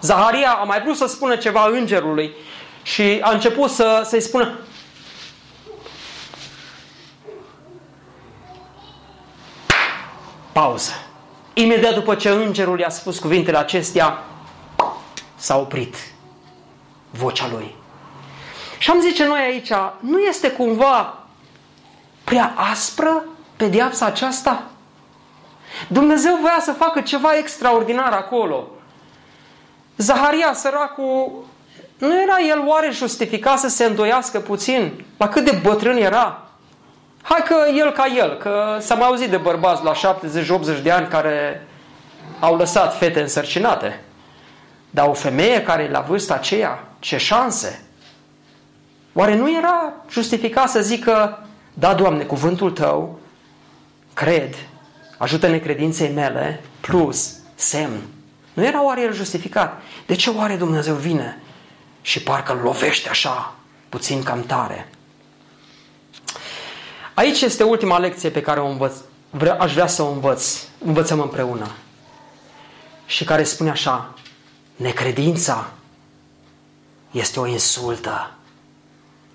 Zaharia 0.00 0.50
a 0.50 0.64
mai 0.64 0.80
vrut 0.80 0.96
să 0.96 1.06
spună 1.06 1.36
ceva 1.36 1.68
îngerului 1.72 2.34
și 2.82 3.18
a 3.20 3.30
început 3.30 3.70
să, 3.70 4.02
să-i 4.04 4.20
spună 4.20 4.58
Pauză. 10.52 10.92
Imediat 11.54 11.94
după 11.94 12.14
ce 12.14 12.28
îngerul 12.28 12.78
i-a 12.78 12.90
spus 12.90 13.18
cuvintele 13.18 13.58
acestea, 13.58 14.24
s-a 15.36 15.56
oprit 15.56 15.94
vocea 17.10 17.48
lui. 17.52 17.76
Și 18.78 18.90
am 18.90 19.00
zice 19.00 19.26
noi 19.26 19.40
aici, 19.40 19.72
nu 20.00 20.18
este 20.18 20.50
cumva 20.50 21.18
prea 22.24 22.54
aspră 22.56 23.24
pedeapsa 23.56 24.06
aceasta? 24.06 24.62
Dumnezeu 25.88 26.36
voia 26.40 26.58
să 26.60 26.72
facă 26.72 27.00
ceva 27.00 27.36
extraordinar 27.36 28.12
acolo. 28.12 28.68
Zaharia, 29.96 30.52
săracul, 30.52 31.44
nu 31.98 32.22
era 32.22 32.36
el 32.48 32.62
oare 32.66 32.90
justificat 32.90 33.58
să 33.58 33.68
se 33.68 33.84
îndoiască 33.84 34.40
puțin 34.40 35.04
la 35.16 35.28
cât 35.28 35.44
de 35.44 35.58
bătrân 35.62 35.96
era? 35.96 36.42
Hai 37.22 37.42
că 37.42 37.56
el 37.76 37.92
ca 37.92 38.06
el, 38.06 38.36
că 38.36 38.76
s-a 38.80 38.94
mai 38.94 39.06
auzit 39.06 39.30
de 39.30 39.36
bărbați 39.36 39.84
la 39.84 39.92
70-80 40.78 40.82
de 40.82 40.90
ani 40.90 41.08
care 41.08 41.66
au 42.40 42.56
lăsat 42.56 42.98
fete 42.98 43.20
însărcinate. 43.20 44.00
Dar 44.90 45.08
o 45.08 45.12
femeie 45.12 45.62
care 45.62 45.90
la 45.90 46.00
vârsta 46.00 46.34
aceea, 46.34 46.84
ce 47.00 47.16
șanse! 47.16 47.82
Oare 49.12 49.34
nu 49.34 49.56
era 49.56 49.92
justificat 50.10 50.70
să 50.70 50.80
zică, 50.80 51.46
da, 51.74 51.94
Doamne, 51.94 52.24
cuvântul 52.24 52.70
Tău, 52.70 53.18
cred, 54.14 54.54
ajută 55.18 55.48
necredinței 55.48 56.12
mele, 56.12 56.60
plus 56.80 57.34
semn. 57.54 58.00
Nu 58.52 58.64
era 58.64 58.84
oare 58.84 59.02
el 59.02 59.14
justificat? 59.14 59.82
De 60.06 60.14
ce 60.14 60.30
oare 60.30 60.56
Dumnezeu 60.56 60.94
vine 60.94 61.42
și 62.00 62.22
parcă 62.22 62.52
îl 62.52 62.58
lovește 62.58 63.08
așa, 63.08 63.54
puțin 63.88 64.22
cam 64.22 64.42
tare? 64.42 64.88
Aici 67.14 67.40
este 67.40 67.62
ultima 67.62 67.98
lecție 67.98 68.30
pe 68.30 68.40
care 68.40 68.60
o 68.60 68.66
învăț, 68.66 68.94
vre, 69.30 69.50
aș 69.50 69.72
vrea 69.72 69.86
să 69.86 70.02
o 70.02 70.10
învăț, 70.10 70.56
învățăm 70.78 71.20
împreună. 71.20 71.70
Și 73.06 73.24
care 73.24 73.42
spune 73.42 73.70
așa, 73.70 74.14
necredința 74.76 75.70
este 77.10 77.40
o 77.40 77.46
insultă 77.46 78.30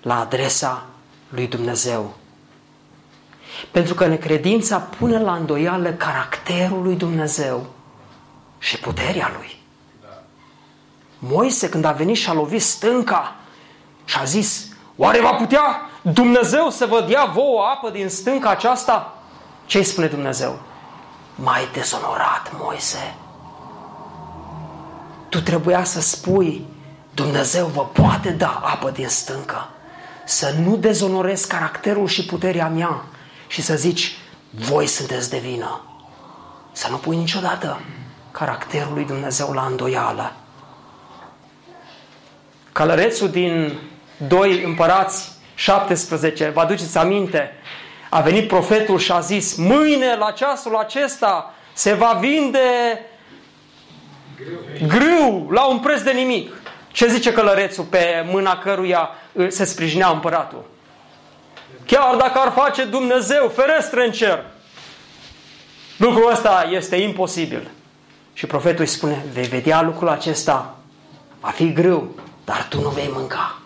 la 0.02 0.20
adresa 0.20 0.86
lui 1.28 1.46
Dumnezeu. 1.46 2.14
Pentru 3.70 3.94
că 3.94 4.06
necredința 4.06 4.78
pune 4.78 5.18
la 5.18 5.34
îndoială 5.34 5.92
caracterul 5.92 6.82
lui 6.82 6.94
Dumnezeu 6.94 7.66
și 8.58 8.78
puterea 8.78 9.30
lui. 9.38 9.60
Moise, 11.18 11.68
când 11.68 11.84
a 11.84 11.92
venit 11.92 12.16
și 12.16 12.28
a 12.28 12.32
lovit 12.32 12.62
stânca 12.62 13.34
și 14.04 14.18
a 14.18 14.24
zis, 14.24 14.68
oare 14.96 15.20
va 15.20 15.34
putea 15.34 15.90
Dumnezeu 16.02 16.70
să 16.70 16.86
vă 16.86 17.04
dea 17.08 17.24
vouă 17.24 17.62
apă 17.62 17.90
din 17.90 18.08
stânca 18.08 18.50
aceasta? 18.50 19.18
Ce 19.66 19.78
îi 19.78 19.84
spune 19.84 20.06
Dumnezeu? 20.06 20.58
Mai 21.34 21.68
dezonorat, 21.72 22.52
Moise. 22.58 23.14
Tu 25.28 25.40
trebuia 25.40 25.84
să 25.84 26.00
spui, 26.00 26.66
Dumnezeu 27.16 27.66
vă 27.66 27.84
poate 27.84 28.30
da 28.30 28.60
apă 28.64 28.90
din 28.90 29.08
stâncă. 29.08 29.68
Să 30.24 30.54
nu 30.64 30.76
dezonorezi 30.76 31.48
caracterul 31.48 32.06
și 32.06 32.24
puterea 32.24 32.68
mea 32.68 33.04
și 33.46 33.62
să 33.62 33.74
zici, 33.76 34.16
voi 34.50 34.86
sunteți 34.86 35.30
de 35.30 35.38
vină. 35.38 35.80
Să 36.72 36.86
nu 36.90 36.96
pui 36.96 37.16
niciodată 37.16 37.80
caracterul 38.30 38.94
lui 38.94 39.04
Dumnezeu 39.04 39.52
la 39.52 39.66
îndoială. 39.66 40.32
Călărețul 42.72 43.28
din 43.28 43.78
2 44.16 44.62
împărați 44.62 45.32
17, 45.54 46.48
vă 46.48 46.60
aduceți 46.60 46.98
aminte, 46.98 47.50
a 48.10 48.20
venit 48.20 48.48
profetul 48.48 48.98
și 48.98 49.12
a 49.12 49.20
zis, 49.20 49.54
mâine 49.54 50.16
la 50.16 50.30
ceasul 50.30 50.76
acesta 50.76 51.54
se 51.72 51.92
va 51.92 52.18
vinde 52.20 53.00
grâu 54.86 55.50
la 55.50 55.66
un 55.66 55.78
preț 55.78 56.00
de 56.00 56.12
nimic. 56.12 56.52
Ce 56.96 57.06
zice 57.06 57.32
călărețul 57.32 57.84
pe 57.84 58.24
mâna 58.26 58.58
căruia 58.58 59.10
se 59.48 59.64
sprijinea 59.64 60.08
împăratul? 60.08 60.64
Chiar 61.86 62.16
dacă 62.16 62.38
ar 62.38 62.52
face 62.52 62.84
Dumnezeu 62.84 63.48
ferestre 63.48 64.04
în 64.04 64.12
cer, 64.12 64.44
lucrul 65.96 66.30
ăsta 66.30 66.68
este 66.70 66.96
imposibil. 66.96 67.70
Și 68.32 68.46
profetul 68.46 68.80
îi 68.80 68.86
spune, 68.86 69.24
vei 69.32 69.46
vedea 69.46 69.82
lucrul 69.82 70.08
acesta, 70.08 70.76
va 71.40 71.48
fi 71.48 71.72
greu, 71.72 72.14
dar 72.44 72.66
tu 72.68 72.80
nu 72.80 72.88
vei 72.88 73.10
mânca. 73.12 73.58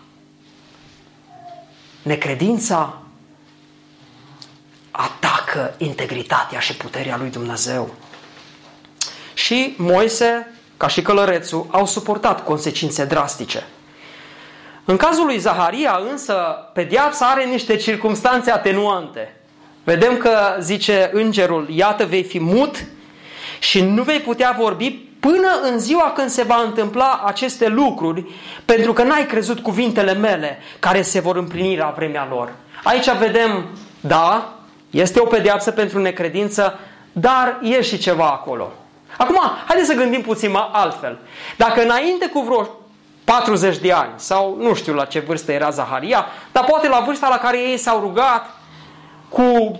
Necredința 2.01 3.01
atacă 4.91 5.73
integritatea 5.77 6.59
și 6.59 6.75
puterea 6.75 7.17
lui 7.17 7.29
Dumnezeu. 7.29 7.93
Și 9.33 9.75
Moise, 9.77 10.53
ca 10.81 10.87
și 10.87 11.01
călărețul, 11.01 11.65
au 11.71 11.85
suportat 11.85 12.43
consecințe 12.43 13.05
drastice. 13.05 13.67
În 14.85 14.97
cazul 14.97 15.25
lui 15.25 15.37
Zaharia 15.37 15.99
însă, 16.11 16.33
pediapsa 16.73 17.25
are 17.25 17.43
niște 17.43 17.75
circunstanțe 17.75 18.51
atenuante. 18.51 19.35
Vedem 19.83 20.17
că 20.17 20.31
zice 20.59 21.09
îngerul, 21.13 21.67
iată 21.69 22.05
vei 22.05 22.23
fi 22.23 22.39
mut 22.39 22.85
și 23.59 23.81
nu 23.81 24.03
vei 24.03 24.19
putea 24.19 24.55
vorbi 24.59 24.89
până 25.19 25.59
în 25.63 25.79
ziua 25.79 26.11
când 26.15 26.29
se 26.29 26.43
va 26.43 26.61
întâmpla 26.65 27.23
aceste 27.25 27.67
lucruri, 27.67 28.25
pentru 28.65 28.93
că 28.93 29.03
n-ai 29.03 29.25
crezut 29.25 29.59
cuvintele 29.59 30.13
mele 30.13 30.57
care 30.79 31.01
se 31.01 31.19
vor 31.19 31.35
împlini 31.35 31.77
la 31.77 31.93
vremea 31.95 32.27
lor. 32.29 32.51
Aici 32.83 33.17
vedem, 33.19 33.65
da, 33.99 34.53
este 34.89 35.19
o 35.19 35.25
pedeapsă 35.25 35.71
pentru 35.71 35.99
necredință, 35.99 36.79
dar 37.11 37.59
e 37.63 37.81
și 37.81 37.97
ceva 37.97 38.29
acolo. 38.29 38.71
Acum, 39.21 39.39
haideți 39.65 39.89
să 39.89 39.95
gândim 39.95 40.21
puțin 40.21 40.55
altfel. 40.71 41.17
Dacă 41.57 41.81
înainte 41.83 42.27
cu 42.27 42.39
vreo 42.39 42.69
40 43.23 43.77
de 43.77 43.91
ani, 43.91 44.11
sau 44.15 44.57
nu 44.59 44.73
știu 44.73 44.93
la 44.93 45.05
ce 45.05 45.19
vârstă 45.19 45.51
era 45.51 45.69
Zaharia, 45.69 46.25
dar 46.51 46.63
poate 46.63 46.87
la 46.87 47.03
vârsta 47.05 47.27
la 47.29 47.37
care 47.37 47.59
ei 47.59 47.77
s-au 47.77 47.99
rugat 47.99 48.49
cu 49.29 49.79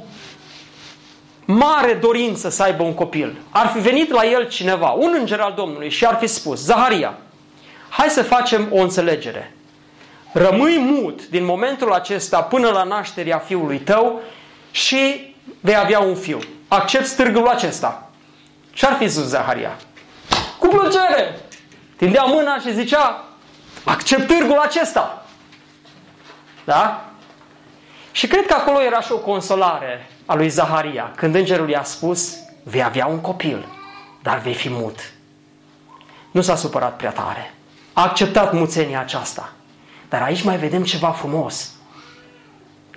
mare 1.46 1.94
dorință 1.94 2.50
să 2.50 2.64
aibă 2.64 2.84
un 2.84 2.94
copil. 2.94 3.36
Ar 3.50 3.68
fi 3.68 3.80
venit 3.80 4.12
la 4.12 4.26
el 4.26 4.48
cineva, 4.48 4.89
un 4.89 5.16
înger 5.20 5.39
al 5.39 5.54
Domnului 5.56 5.89
și 5.89 6.06
ar 6.06 6.18
fi 6.20 6.28
spus, 6.28 6.60
Zaharia, 6.60 7.18
hai 7.89 8.10
să 8.10 8.24
facem 8.24 8.68
o 8.72 8.82
înțelegere. 8.82 9.56
Rămâi 10.32 10.78
mut 10.80 11.28
din 11.28 11.46
momentul 11.46 11.94
acesta 11.94 12.42
până 12.42 12.70
la 12.70 12.84
nașterea 12.84 13.38
fiului 13.38 13.78
tău 13.80 14.22
și 14.72 15.34
vei 15.60 15.78
avea 15.78 16.00
un 16.00 16.16
fiu. 16.16 16.39
Accept 16.68 17.06
stârgul 17.06 17.48
acesta. 17.48 18.11
Ce 18.72 18.86
ar 18.86 18.95
fi 18.97 19.07
zis 19.07 19.24
Zaharia? 19.24 19.78
Cu 20.59 20.67
plăcere! 20.67 21.39
Tindea 21.95 22.24
mâna 22.24 22.59
și 22.59 22.74
zicea, 22.74 23.26
accept 23.84 24.28
târgul 24.28 24.57
acesta. 24.57 25.26
Da? 26.63 27.05
Și 28.11 28.28
cred 28.28 28.45
că 28.45 28.53
acolo 28.53 28.82
era 28.82 29.01
și 29.01 29.11
o 29.11 29.17
consolare 29.17 30.09
a 30.26 30.36
lui 30.36 30.49
Zaharia, 30.49 31.11
când 31.15 31.36
îngerul 31.36 31.69
i-a 31.69 31.84
spus, 31.84 32.36
vei 32.63 32.84
avea 32.84 33.05
un 33.05 33.19
copil, 33.19 33.67
dar 34.22 34.39
vei 34.39 34.53
fi 34.53 34.69
mut. 34.69 34.99
Nu 36.32 36.41
s-a 36.41 36.55
supărat 36.55 36.95
prea 36.95 37.11
tare. 37.11 37.53
A 37.93 38.01
acceptat 38.01 38.53
muțenia 38.53 38.99
aceasta. 38.99 39.53
Dar 40.09 40.22
aici 40.22 40.43
mai 40.43 40.57
vedem 40.57 40.84
ceva 40.84 41.11
frumos. 41.11 41.72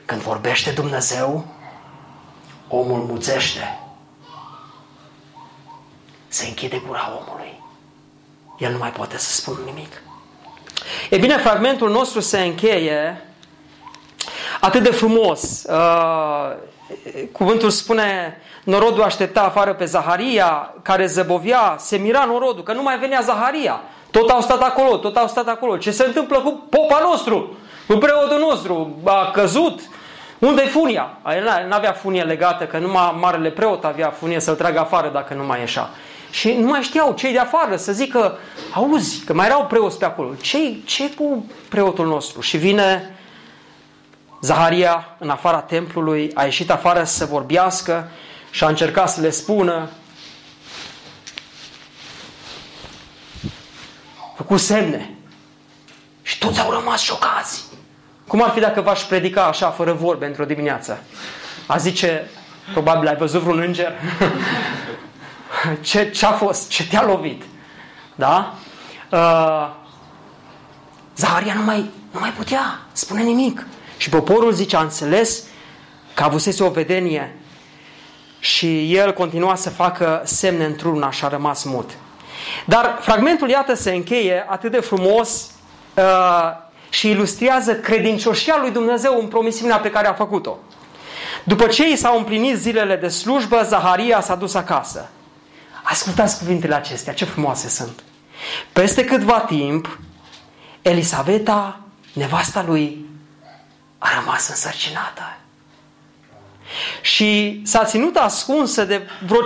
Când 0.05 0.21
vorbește 0.21 0.71
Dumnezeu, 0.71 1.47
omul 2.69 3.01
muțește. 3.01 3.79
Se 6.35 6.47
închide 6.47 6.83
gura 6.87 7.21
omului. 7.21 7.63
El 8.59 8.73
nu 8.73 8.79
mai 8.79 8.91
poate 8.91 9.19
să 9.19 9.33
spună 9.33 9.59
nimic. 9.65 10.03
E 11.11 11.19
bine, 11.19 11.37
fragmentul 11.37 11.91
nostru 11.91 12.21
se 12.21 12.41
încheie 12.41 13.25
atât 14.61 14.83
de 14.83 14.91
frumos. 14.91 15.63
Uh, 15.69 16.53
cuvântul 17.33 17.71
spune, 17.71 18.37
norodul 18.65 19.03
aștepta 19.03 19.43
afară 19.43 19.75
pe 19.75 19.85
Zaharia, 19.85 20.75
care 20.83 21.07
zăbovia, 21.07 21.77
se 21.79 21.97
mira 21.97 22.25
norodul, 22.25 22.63
că 22.63 22.73
nu 22.73 22.83
mai 22.83 22.99
venea 22.99 23.21
Zaharia. 23.21 23.81
Tot 24.11 24.31
au 24.31 24.41
stat 24.41 24.61
acolo, 24.61 24.97
tot 24.97 25.17
au 25.17 25.29
stat 25.29 25.49
acolo. 25.49 25.77
Ce 25.77 25.91
se 25.91 26.05
întâmplă 26.05 26.41
cu 26.41 26.67
popa 26.71 27.01
nostru, 27.03 27.57
cu 27.87 27.95
preotul 27.95 28.39
nostru? 28.39 28.99
A 29.05 29.31
căzut. 29.31 29.81
Unde-i 30.39 30.67
funia? 30.67 31.19
El 31.27 31.67
nu 31.69 31.75
avea 31.75 31.93
funie 31.93 32.23
legată, 32.23 32.65
că 32.65 32.79
numai 32.79 33.17
marele 33.21 33.51
preot 33.51 33.85
avea 33.85 34.11
funie 34.11 34.41
să-l 34.41 34.55
tragă 34.55 34.79
afară 34.79 35.09
dacă 35.09 35.35
nu 35.35 35.45
mai 35.45 35.61
ieșea. 35.61 35.91
Și 36.35 36.53
nu 36.53 36.67
mai 36.67 36.83
știau 36.83 37.15
cei 37.15 37.33
de 37.33 37.39
afară 37.39 37.77
să 37.77 37.93
zică, 37.93 38.39
auzi, 38.73 39.25
că 39.25 39.35
mai 39.35 39.47
erau 39.47 39.67
preoți 39.67 39.99
pe 39.99 40.05
acolo. 40.05 40.35
Ce, 40.41 40.59
ce 40.85 41.11
cu 41.11 41.51
preotul 41.69 42.07
nostru? 42.07 42.41
Și 42.41 42.57
vine 42.57 43.17
Zaharia 44.41 45.17
în 45.19 45.31
afara 45.31 45.61
templului, 45.61 46.31
a 46.35 46.45
ieșit 46.45 46.71
afară 46.71 47.05
să 47.05 47.25
vorbească 47.25 48.09
și 48.51 48.65
a 48.65 48.69
încercat 48.69 49.11
să 49.11 49.21
le 49.21 49.31
spună 49.31 49.89
făcut 54.37 54.61
semne. 54.61 55.15
Și 56.23 56.39
toți 56.39 56.61
au 56.61 56.71
rămas 56.71 57.01
șocați. 57.01 57.65
Cum 58.27 58.43
ar 58.43 58.51
fi 58.51 58.61
dacă 58.61 58.81
v-aș 58.81 59.03
predica 59.03 59.45
așa, 59.45 59.71
fără 59.71 59.93
vorbe, 59.93 60.27
într-o 60.27 60.45
dimineață? 60.45 61.03
A 61.67 61.77
zice, 61.77 62.31
probabil 62.73 63.09
ai 63.09 63.17
văzut 63.17 63.41
vreun 63.41 63.59
înger? 63.59 63.93
ce, 65.81 66.11
ce 66.11 66.27
a 66.27 66.33
fost? 66.33 66.69
Ce 66.69 66.87
te-a 66.87 67.05
lovit? 67.05 67.43
Da? 68.15 68.55
Uh, 69.11 69.71
Zaharia 71.17 71.55
nu 71.55 71.63
mai, 71.63 71.91
nu 72.11 72.21
mai 72.21 72.33
putea 72.37 72.81
spune 72.93 73.23
nimic. 73.23 73.67
Și 73.97 74.09
poporul, 74.09 74.53
zice, 74.53 74.77
a 74.77 74.81
înțeles 74.81 75.45
că 76.15 76.23
avusese 76.23 76.65
o 76.65 76.71
vedenie 76.71 77.37
și 78.39 78.95
el 78.95 79.13
continua 79.13 79.55
să 79.55 79.71
facă 79.71 80.23
semne 80.25 80.65
într-una 80.65 81.11
și 81.11 81.25
a 81.25 81.29
rămas 81.29 81.65
mut. 81.65 81.91
Dar 82.67 82.99
fragmentul, 83.01 83.49
iată, 83.49 83.75
se 83.75 83.91
încheie 83.91 84.47
atât 84.49 84.71
de 84.71 84.81
frumos 84.81 85.51
uh, 85.95 86.03
și 86.89 87.11
ilustrează 87.11 87.75
credincioșia 87.75 88.59
lui 88.61 88.71
Dumnezeu 88.71 89.19
în 89.21 89.27
promisiunea 89.27 89.79
pe 89.79 89.91
care 89.91 90.07
a 90.07 90.13
făcut-o. 90.13 90.59
După 91.45 91.67
ce 91.67 91.89
i 91.89 91.97
s-au 91.97 92.19
împlinit 92.19 92.57
zilele 92.57 92.97
de 92.97 93.09
slujbă, 93.09 93.63
Zaharia 93.63 94.21
s-a 94.21 94.35
dus 94.35 94.55
acasă. 94.55 95.09
Ascultați 95.95 96.39
cuvintele 96.39 96.75
acestea, 96.75 97.15
ce 97.15 97.25
frumoase 97.25 97.69
sunt. 97.69 98.03
Peste 98.73 99.05
câtva 99.05 99.41
timp, 99.41 99.99
Elisaveta, 100.83 101.81
nevasta 102.13 102.63
lui, 102.63 103.07
a 103.99 104.09
rămas 104.19 104.49
însărcinată. 104.49 105.37
și 107.03 107.61
s-a 107.65 107.85
ținut 107.85 108.17
ascunsă 108.17 108.85
de 108.85 109.09
vreo 109.27 109.41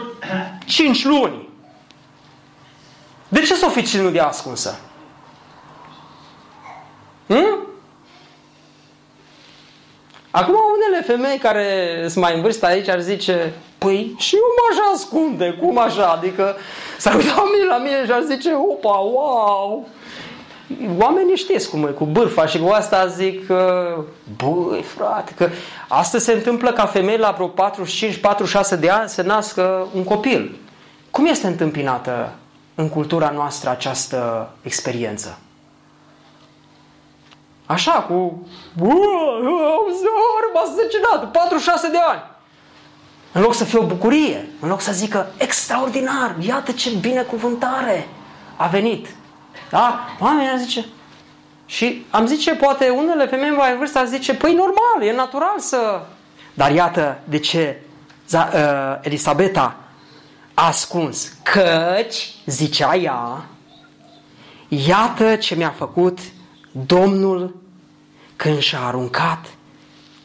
5 0.65 1.05
luni. 1.05 1.49
De 3.29 3.41
ce 3.41 3.55
s-o 3.55 3.69
fi 3.69 3.83
ținut 3.83 4.13
de 4.13 4.21
ascunsă? 4.21 4.81
Hmm? 7.27 7.59
Acum 10.31 10.55
unele 10.55 11.05
femei 11.07 11.39
care 11.39 11.99
sunt 12.09 12.25
mai 12.25 12.35
în 12.35 12.43
vârstă 12.43 12.67
aici 12.67 12.89
ar 12.89 13.01
zice 13.01 13.53
Păi 13.79 14.15
și 14.17 14.35
eu 14.35 14.43
m-aș 14.57 14.95
ascunde, 14.95 15.57
cum 15.61 15.79
așa? 15.79 16.07
Adică 16.07 16.57
s-ar 16.99 17.15
uita 17.15 17.49
mine 17.53 17.67
la 17.69 17.79
mine 17.79 18.05
și 18.05 18.13
ar 18.13 18.23
zice 18.23 18.55
Opa, 18.55 18.97
wow! 18.97 19.89
Oamenii 21.01 21.37
știți 21.37 21.71
cum 21.71 21.87
e 21.87 21.91
cu 21.91 22.05
bârfa 22.05 22.47
și 22.47 22.59
cu 22.59 22.69
asta 22.69 23.07
zic 23.07 23.47
Băi 24.37 24.83
frate, 24.83 25.33
că 25.37 25.49
asta 25.89 26.19
se 26.19 26.33
întâmplă 26.33 26.73
ca 26.73 26.87
femei 26.87 27.19
la 27.19 27.31
vreo 27.31 27.55
45-46 28.77 28.79
de 28.79 28.91
ani 28.91 29.09
să 29.09 29.23
nască 29.23 29.87
un 29.95 30.05
copil. 30.05 30.57
Cum 31.11 31.27
este 31.27 31.47
întâmpinată 31.47 32.33
în 32.75 32.89
cultura 32.89 33.31
noastră 33.31 33.71
această 33.71 34.51
experiență? 34.63 35.39
Așa, 37.67 37.93
cu... 37.93 38.47
M-a 40.55 40.65
zăcinat, 40.75 41.31
46 41.33 41.89
de 41.89 41.99
ani. 41.99 42.23
În 43.39 43.45
loc 43.45 43.55
să 43.55 43.65
fie 43.65 43.79
o 43.79 43.87
bucurie, 43.87 44.49
în 44.61 44.69
loc 44.69 44.81
să 44.81 44.93
zică 44.93 45.33
extraordinar, 45.37 46.37
iată 46.41 46.73
ce 46.73 46.91
binecuvântare 46.91 48.09
a 48.57 48.67
venit. 48.67 49.07
Da? 49.71 50.01
Oamenii 50.21 50.59
zice, 50.59 50.87
și 51.67 52.07
am 52.11 52.27
zice, 52.27 52.55
poate 52.55 52.89
unele 52.89 53.27
femei 53.27 53.51
mai 53.51 53.71
în 53.71 53.79
vârstă 53.79 54.05
zice, 54.05 54.35
păi 54.35 54.55
normal, 54.55 55.03
e 55.03 55.15
natural 55.15 55.59
să... 55.59 56.01
Dar 56.55 56.71
iată 56.71 57.19
de 57.25 57.39
ce 57.39 57.81
uh, 58.33 58.41
Elisabeta 59.01 59.77
a 60.55 60.67
ascuns. 60.67 61.33
Căci, 61.43 62.35
zicea 62.47 62.95
ea, 62.95 63.45
iată 64.69 65.37
ce 65.37 65.55
mi-a 65.55 65.75
făcut 65.77 66.19
Domnul 66.71 67.57
când 68.37 68.59
și-a 68.59 68.81
aruncat 68.81 69.47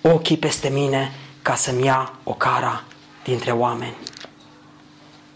ochii 0.01 0.37
peste 0.37 0.69
mine 0.69 1.11
ca 1.41 1.55
să-mi 1.55 1.85
ia 1.85 2.13
o 2.23 2.33
cara 2.33 2.83
dintre 3.23 3.51
oameni. 3.51 3.97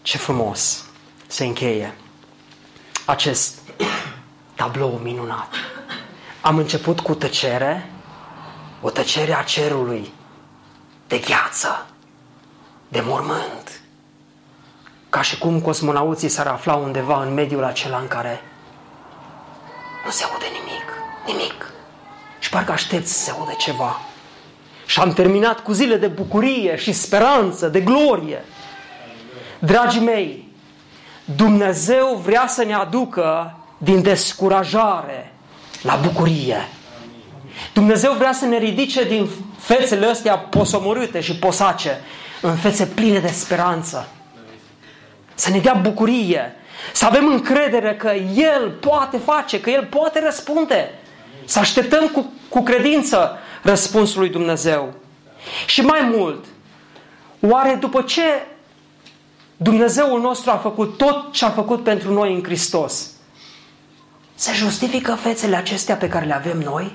Ce 0.02 0.18
frumos 0.18 0.84
se 1.26 1.44
încheie 1.44 1.94
acest 3.04 3.58
tablou 4.54 5.00
minunat. 5.02 5.54
Am 6.40 6.56
început 6.56 7.00
cu 7.00 7.14
tăcere, 7.14 7.90
o 8.80 8.90
tăcere 8.90 9.36
a 9.36 9.42
cerului, 9.42 10.12
de 11.06 11.18
gheață, 11.18 11.86
de 12.88 13.00
mormânt. 13.00 13.80
Ca 15.10 15.22
și 15.22 15.38
cum 15.38 15.60
cosmonauții 15.60 16.28
s-ar 16.28 16.46
afla 16.46 16.74
undeva 16.74 17.22
în 17.22 17.34
mediul 17.34 17.64
acela 17.64 17.98
în 17.98 18.08
care 18.08 18.40
nu 20.04 20.10
se 20.10 20.24
aude 20.24 20.46
nimic, 20.46 20.92
nimic. 21.26 21.72
Și 22.38 22.48
parcă 22.48 22.72
aștepți 22.72 23.12
să 23.12 23.18
se 23.18 23.30
aude 23.30 23.54
ceva. 23.58 24.00
Și 24.88 25.00
am 25.00 25.12
terminat 25.12 25.60
cu 25.60 25.72
zile 25.72 25.96
de 25.96 26.06
bucurie 26.06 26.76
și 26.76 26.92
speranță, 26.92 27.68
de 27.68 27.80
glorie. 27.80 28.44
Dragii 29.58 30.00
mei, 30.00 30.48
Dumnezeu 31.24 32.20
vrea 32.24 32.46
să 32.46 32.64
ne 32.64 32.74
aducă 32.74 33.56
din 33.78 34.02
descurajare 34.02 35.32
la 35.82 36.00
bucurie. 36.02 36.68
Dumnezeu 37.72 38.12
vrea 38.12 38.32
să 38.32 38.44
ne 38.44 38.58
ridice 38.58 39.04
din 39.04 39.28
fețele 39.58 40.06
astea 40.06 40.38
posomorâte 40.38 41.20
și 41.20 41.36
posace 41.36 42.00
în 42.40 42.56
fețe 42.56 42.86
pline 42.86 43.18
de 43.18 43.30
speranță. 43.32 44.08
Să 45.34 45.50
ne 45.50 45.58
dea 45.58 45.74
bucurie, 45.74 46.56
să 46.92 47.06
avem 47.06 47.26
încredere 47.26 47.96
că 47.96 48.12
El 48.34 48.70
poate 48.80 49.18
face, 49.18 49.60
că 49.60 49.70
El 49.70 49.86
poate 49.90 50.20
răspunde. 50.24 50.94
Să 51.44 51.58
așteptăm 51.58 52.06
cu, 52.06 52.32
cu 52.48 52.62
credință 52.62 53.38
răspunsul 53.62 54.20
lui 54.20 54.28
Dumnezeu. 54.28 54.94
Și 55.66 55.80
mai 55.80 56.12
mult, 56.14 56.44
oare 57.40 57.74
după 57.74 58.02
ce 58.02 58.22
Dumnezeul 59.56 60.20
nostru 60.20 60.50
a 60.50 60.56
făcut 60.56 60.96
tot 60.96 61.32
ce 61.32 61.44
a 61.44 61.50
făcut 61.50 61.82
pentru 61.82 62.12
noi 62.12 62.34
în 62.34 62.42
Hristos, 62.42 63.10
se 64.34 64.52
justifică 64.52 65.14
fețele 65.14 65.56
acestea 65.56 65.96
pe 65.96 66.08
care 66.08 66.26
le 66.26 66.34
avem 66.34 66.58
noi? 66.58 66.92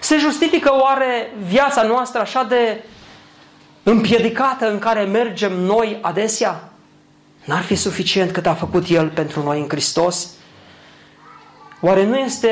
Se 0.00 0.18
justifică 0.18 0.72
oare 0.80 1.32
viața 1.46 1.82
noastră 1.82 2.20
așa 2.20 2.42
de 2.42 2.84
împiedicată 3.82 4.70
în 4.70 4.78
care 4.78 5.04
mergem 5.04 5.52
noi 5.52 5.98
adesea? 6.02 6.72
N-ar 7.44 7.62
fi 7.62 7.74
suficient 7.74 8.30
cât 8.30 8.46
a 8.46 8.54
făcut 8.54 8.88
El 8.88 9.08
pentru 9.08 9.42
noi 9.42 9.60
în 9.60 9.68
Hristos? 9.68 10.28
Oare 11.80 12.04
nu 12.04 12.18
este 12.18 12.50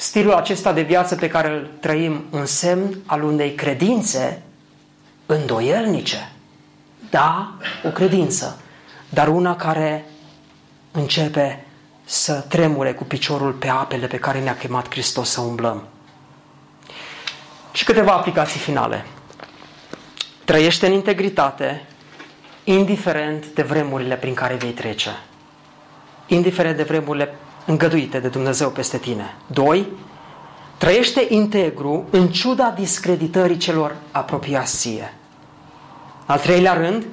stilul 0.00 0.32
acesta 0.32 0.72
de 0.72 0.82
viață 0.82 1.14
pe 1.14 1.28
care 1.28 1.48
îl 1.48 1.70
trăim 1.80 2.24
un 2.30 2.46
semn 2.46 2.98
al 3.06 3.22
unei 3.22 3.54
credințe 3.54 4.42
îndoielnice? 5.26 6.32
Da, 7.10 7.52
o 7.84 7.88
credință, 7.88 8.60
dar 9.08 9.28
una 9.28 9.56
care 9.56 10.04
începe 10.90 11.64
să 12.04 12.44
tremure 12.48 12.92
cu 12.92 13.04
piciorul 13.04 13.52
pe 13.52 13.68
apele 13.68 14.06
pe 14.06 14.16
care 14.16 14.40
ne-a 14.40 14.56
chemat 14.56 14.90
Hristos 14.90 15.30
să 15.30 15.40
umblăm. 15.40 15.86
Și 17.72 17.84
câteva 17.84 18.12
aplicații 18.12 18.60
finale. 18.60 19.04
Trăiește 20.44 20.86
în 20.86 20.92
integritate, 20.92 21.84
indiferent 22.64 23.46
de 23.46 23.62
vremurile 23.62 24.16
prin 24.16 24.34
care 24.34 24.54
vei 24.54 24.70
trece. 24.70 25.10
Indiferent 26.26 26.76
de 26.76 26.82
vremurile 26.82 27.34
îngăduite 27.68 28.18
de 28.18 28.28
Dumnezeu 28.28 28.70
peste 28.70 28.98
tine. 28.98 29.34
Doi, 29.46 29.86
trăiește 30.76 31.26
integru 31.28 32.06
în 32.10 32.28
ciuda 32.28 32.70
discreditării 32.70 33.56
celor 33.56 33.96
apropiați 34.10 34.76
ție. 34.76 35.14
Al 36.26 36.38
treilea 36.38 36.72
rând, 36.72 37.06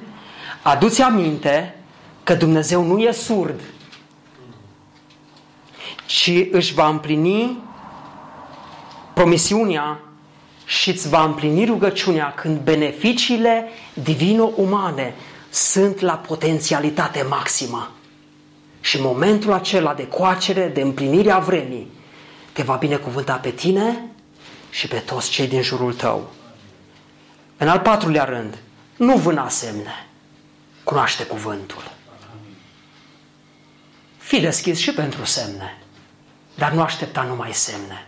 aduți 0.62 1.02
aminte 1.02 1.76
că 2.22 2.34
Dumnezeu 2.34 2.82
nu 2.84 2.98
e 2.98 3.10
surd, 3.12 3.60
ci 6.06 6.30
își 6.50 6.74
va 6.74 6.88
împlini 6.88 7.62
promisiunea 9.14 10.00
și 10.66 10.90
îți 10.90 11.08
va 11.08 11.24
împlini 11.24 11.64
rugăciunea 11.64 12.32
când 12.36 12.58
beneficiile 12.60 13.68
divino-umane 13.94 15.14
sunt 15.50 16.00
la 16.00 16.12
potențialitate 16.12 17.26
maximă. 17.28 17.90
Și 18.86 19.00
momentul 19.00 19.52
acela 19.52 19.94
de 19.94 20.08
coacere, 20.08 20.68
de 20.68 20.80
împlinire 20.80 21.30
a 21.30 21.38
vremii, 21.38 21.90
te 22.52 22.62
va 22.62 22.74
binecuvânta 22.74 23.34
pe 23.34 23.50
tine 23.50 24.10
și 24.70 24.88
pe 24.88 24.98
toți 24.98 25.30
cei 25.30 25.46
din 25.46 25.62
jurul 25.62 25.94
tău. 25.94 26.32
În 27.56 27.68
al 27.68 27.80
patrulea 27.80 28.24
rând, 28.24 28.58
nu 28.96 29.16
vâna 29.16 29.48
semne, 29.48 30.06
cunoaște 30.84 31.24
cuvântul. 31.24 31.90
Fii 34.16 34.40
deschis 34.40 34.78
și 34.78 34.92
pentru 34.92 35.24
semne, 35.24 35.78
dar 36.54 36.72
nu 36.72 36.82
aștepta 36.82 37.22
numai 37.22 37.52
semne. 37.52 38.06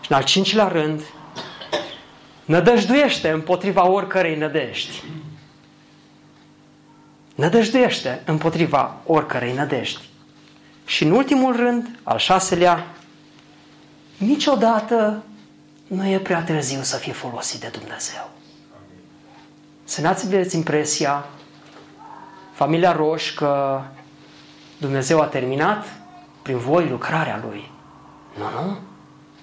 Și 0.00 0.10
în 0.10 0.16
al 0.16 0.24
cincilea 0.24 0.68
rând, 0.68 1.02
nădăjduiește 2.44 3.30
împotriva 3.30 3.88
oricărei 3.88 4.36
nădejdi. 4.36 5.02
Nădăjduiește 7.38 8.22
împotriva 8.24 8.94
oricărei 9.06 9.52
nădejdi. 9.52 10.08
Și 10.84 11.04
în 11.04 11.10
ultimul 11.10 11.56
rând, 11.56 11.98
al 12.02 12.18
șaselea, 12.18 12.86
niciodată 14.16 15.22
nu 15.86 16.06
e 16.06 16.18
prea 16.18 16.42
târziu 16.42 16.82
să 16.82 16.96
fie 16.96 17.12
folosit 17.12 17.60
de 17.60 17.68
Dumnezeu. 17.78 18.30
Să 19.84 20.00
n-ați 20.00 20.26
aveți 20.26 20.56
impresia, 20.56 21.26
familia 22.52 22.92
Roș, 22.92 23.34
că 23.34 23.82
Dumnezeu 24.78 25.20
a 25.20 25.26
terminat 25.26 25.86
prin 26.42 26.58
voi 26.58 26.88
lucrarea 26.88 27.44
Lui. 27.48 27.70
Nu, 28.38 28.62
nu, 28.62 28.78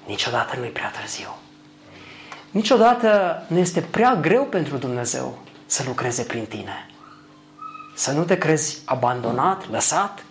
niciodată 0.08 0.58
nu 0.58 0.66
e 0.66 0.70
prea 0.70 0.92
târziu. 1.00 1.36
Niciodată 2.52 3.42
nu 3.48 3.58
este 3.58 3.82
prea 3.82 4.16
greu 4.16 4.44
pentru 4.44 4.78
Dumnezeu 4.78 5.38
să 5.66 5.84
lucreze 5.88 6.24
prin 6.24 6.46
tine. 6.46 6.90
Să 7.98 8.12
nu 8.12 8.24
te 8.24 8.38
crezi 8.38 8.82
abandonat, 8.86 9.70
lăsat 9.70 10.24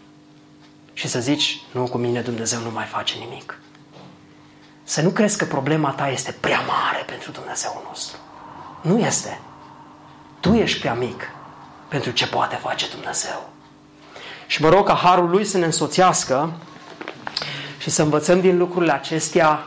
și 0.93 1.09
să 1.09 1.21
zici, 1.21 1.61
nu, 1.73 1.85
cu 1.85 1.99
mine 1.99 2.21
Dumnezeu 2.21 2.61
nu 2.61 2.71
mai 2.71 2.85
face 2.85 3.19
nimic. 3.19 3.59
Să 4.83 5.03
nu 5.03 5.11
crezi 5.11 5.39
că 5.39 5.45
problema 5.45 5.91
ta 5.91 6.09
este 6.09 6.33
prea 6.41 6.61
mare 6.61 7.03
pentru 7.07 7.31
Dumnezeu 7.31 7.83
nostru. 7.89 8.19
Nu 8.81 8.99
este. 8.99 9.41
Tu 10.41 10.53
ești 10.55 10.81
prea 10.81 10.95
mic 10.95 11.31
pentru 11.89 12.11
ce 12.11 12.27
poate 12.27 12.57
face 12.57 12.89
Dumnezeu. 12.89 13.51
Și 14.47 14.63
mă 14.63 14.69
rog 14.69 14.87
ca 14.87 14.95
Harul 14.95 15.29
Lui 15.29 15.45
să 15.45 15.59
ne 15.59 15.65
însoțească 15.65 16.53
și 17.79 17.91
să 17.91 18.03
învățăm 18.03 18.41
din 18.41 18.59
lucrurile 18.59 18.93
acestea 18.93 19.65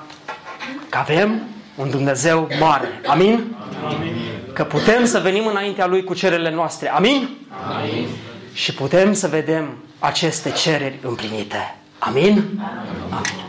că 0.89 0.97
avem 0.97 1.41
un 1.78 1.89
Dumnezeu 1.89 2.47
mare. 2.59 3.01
Amin? 3.05 3.55
Amin. 3.86 4.15
Că 4.53 4.63
putem 4.63 5.05
să 5.05 5.19
venim 5.19 5.47
înaintea 5.47 5.88
Lui 5.88 6.03
cu 6.03 6.13
cererile 6.13 6.51
noastre. 6.51 6.89
Amin? 6.89 7.38
Amin. 7.78 8.07
Și 8.53 8.73
putem 8.73 9.13
să 9.13 9.28
vedem 9.28 9.78
aceste 9.99 10.51
cereri 10.51 10.99
împlinite. 11.01 11.75
Amin? 11.99 12.32
Amin. 12.32 12.61
Amin. 13.09 13.46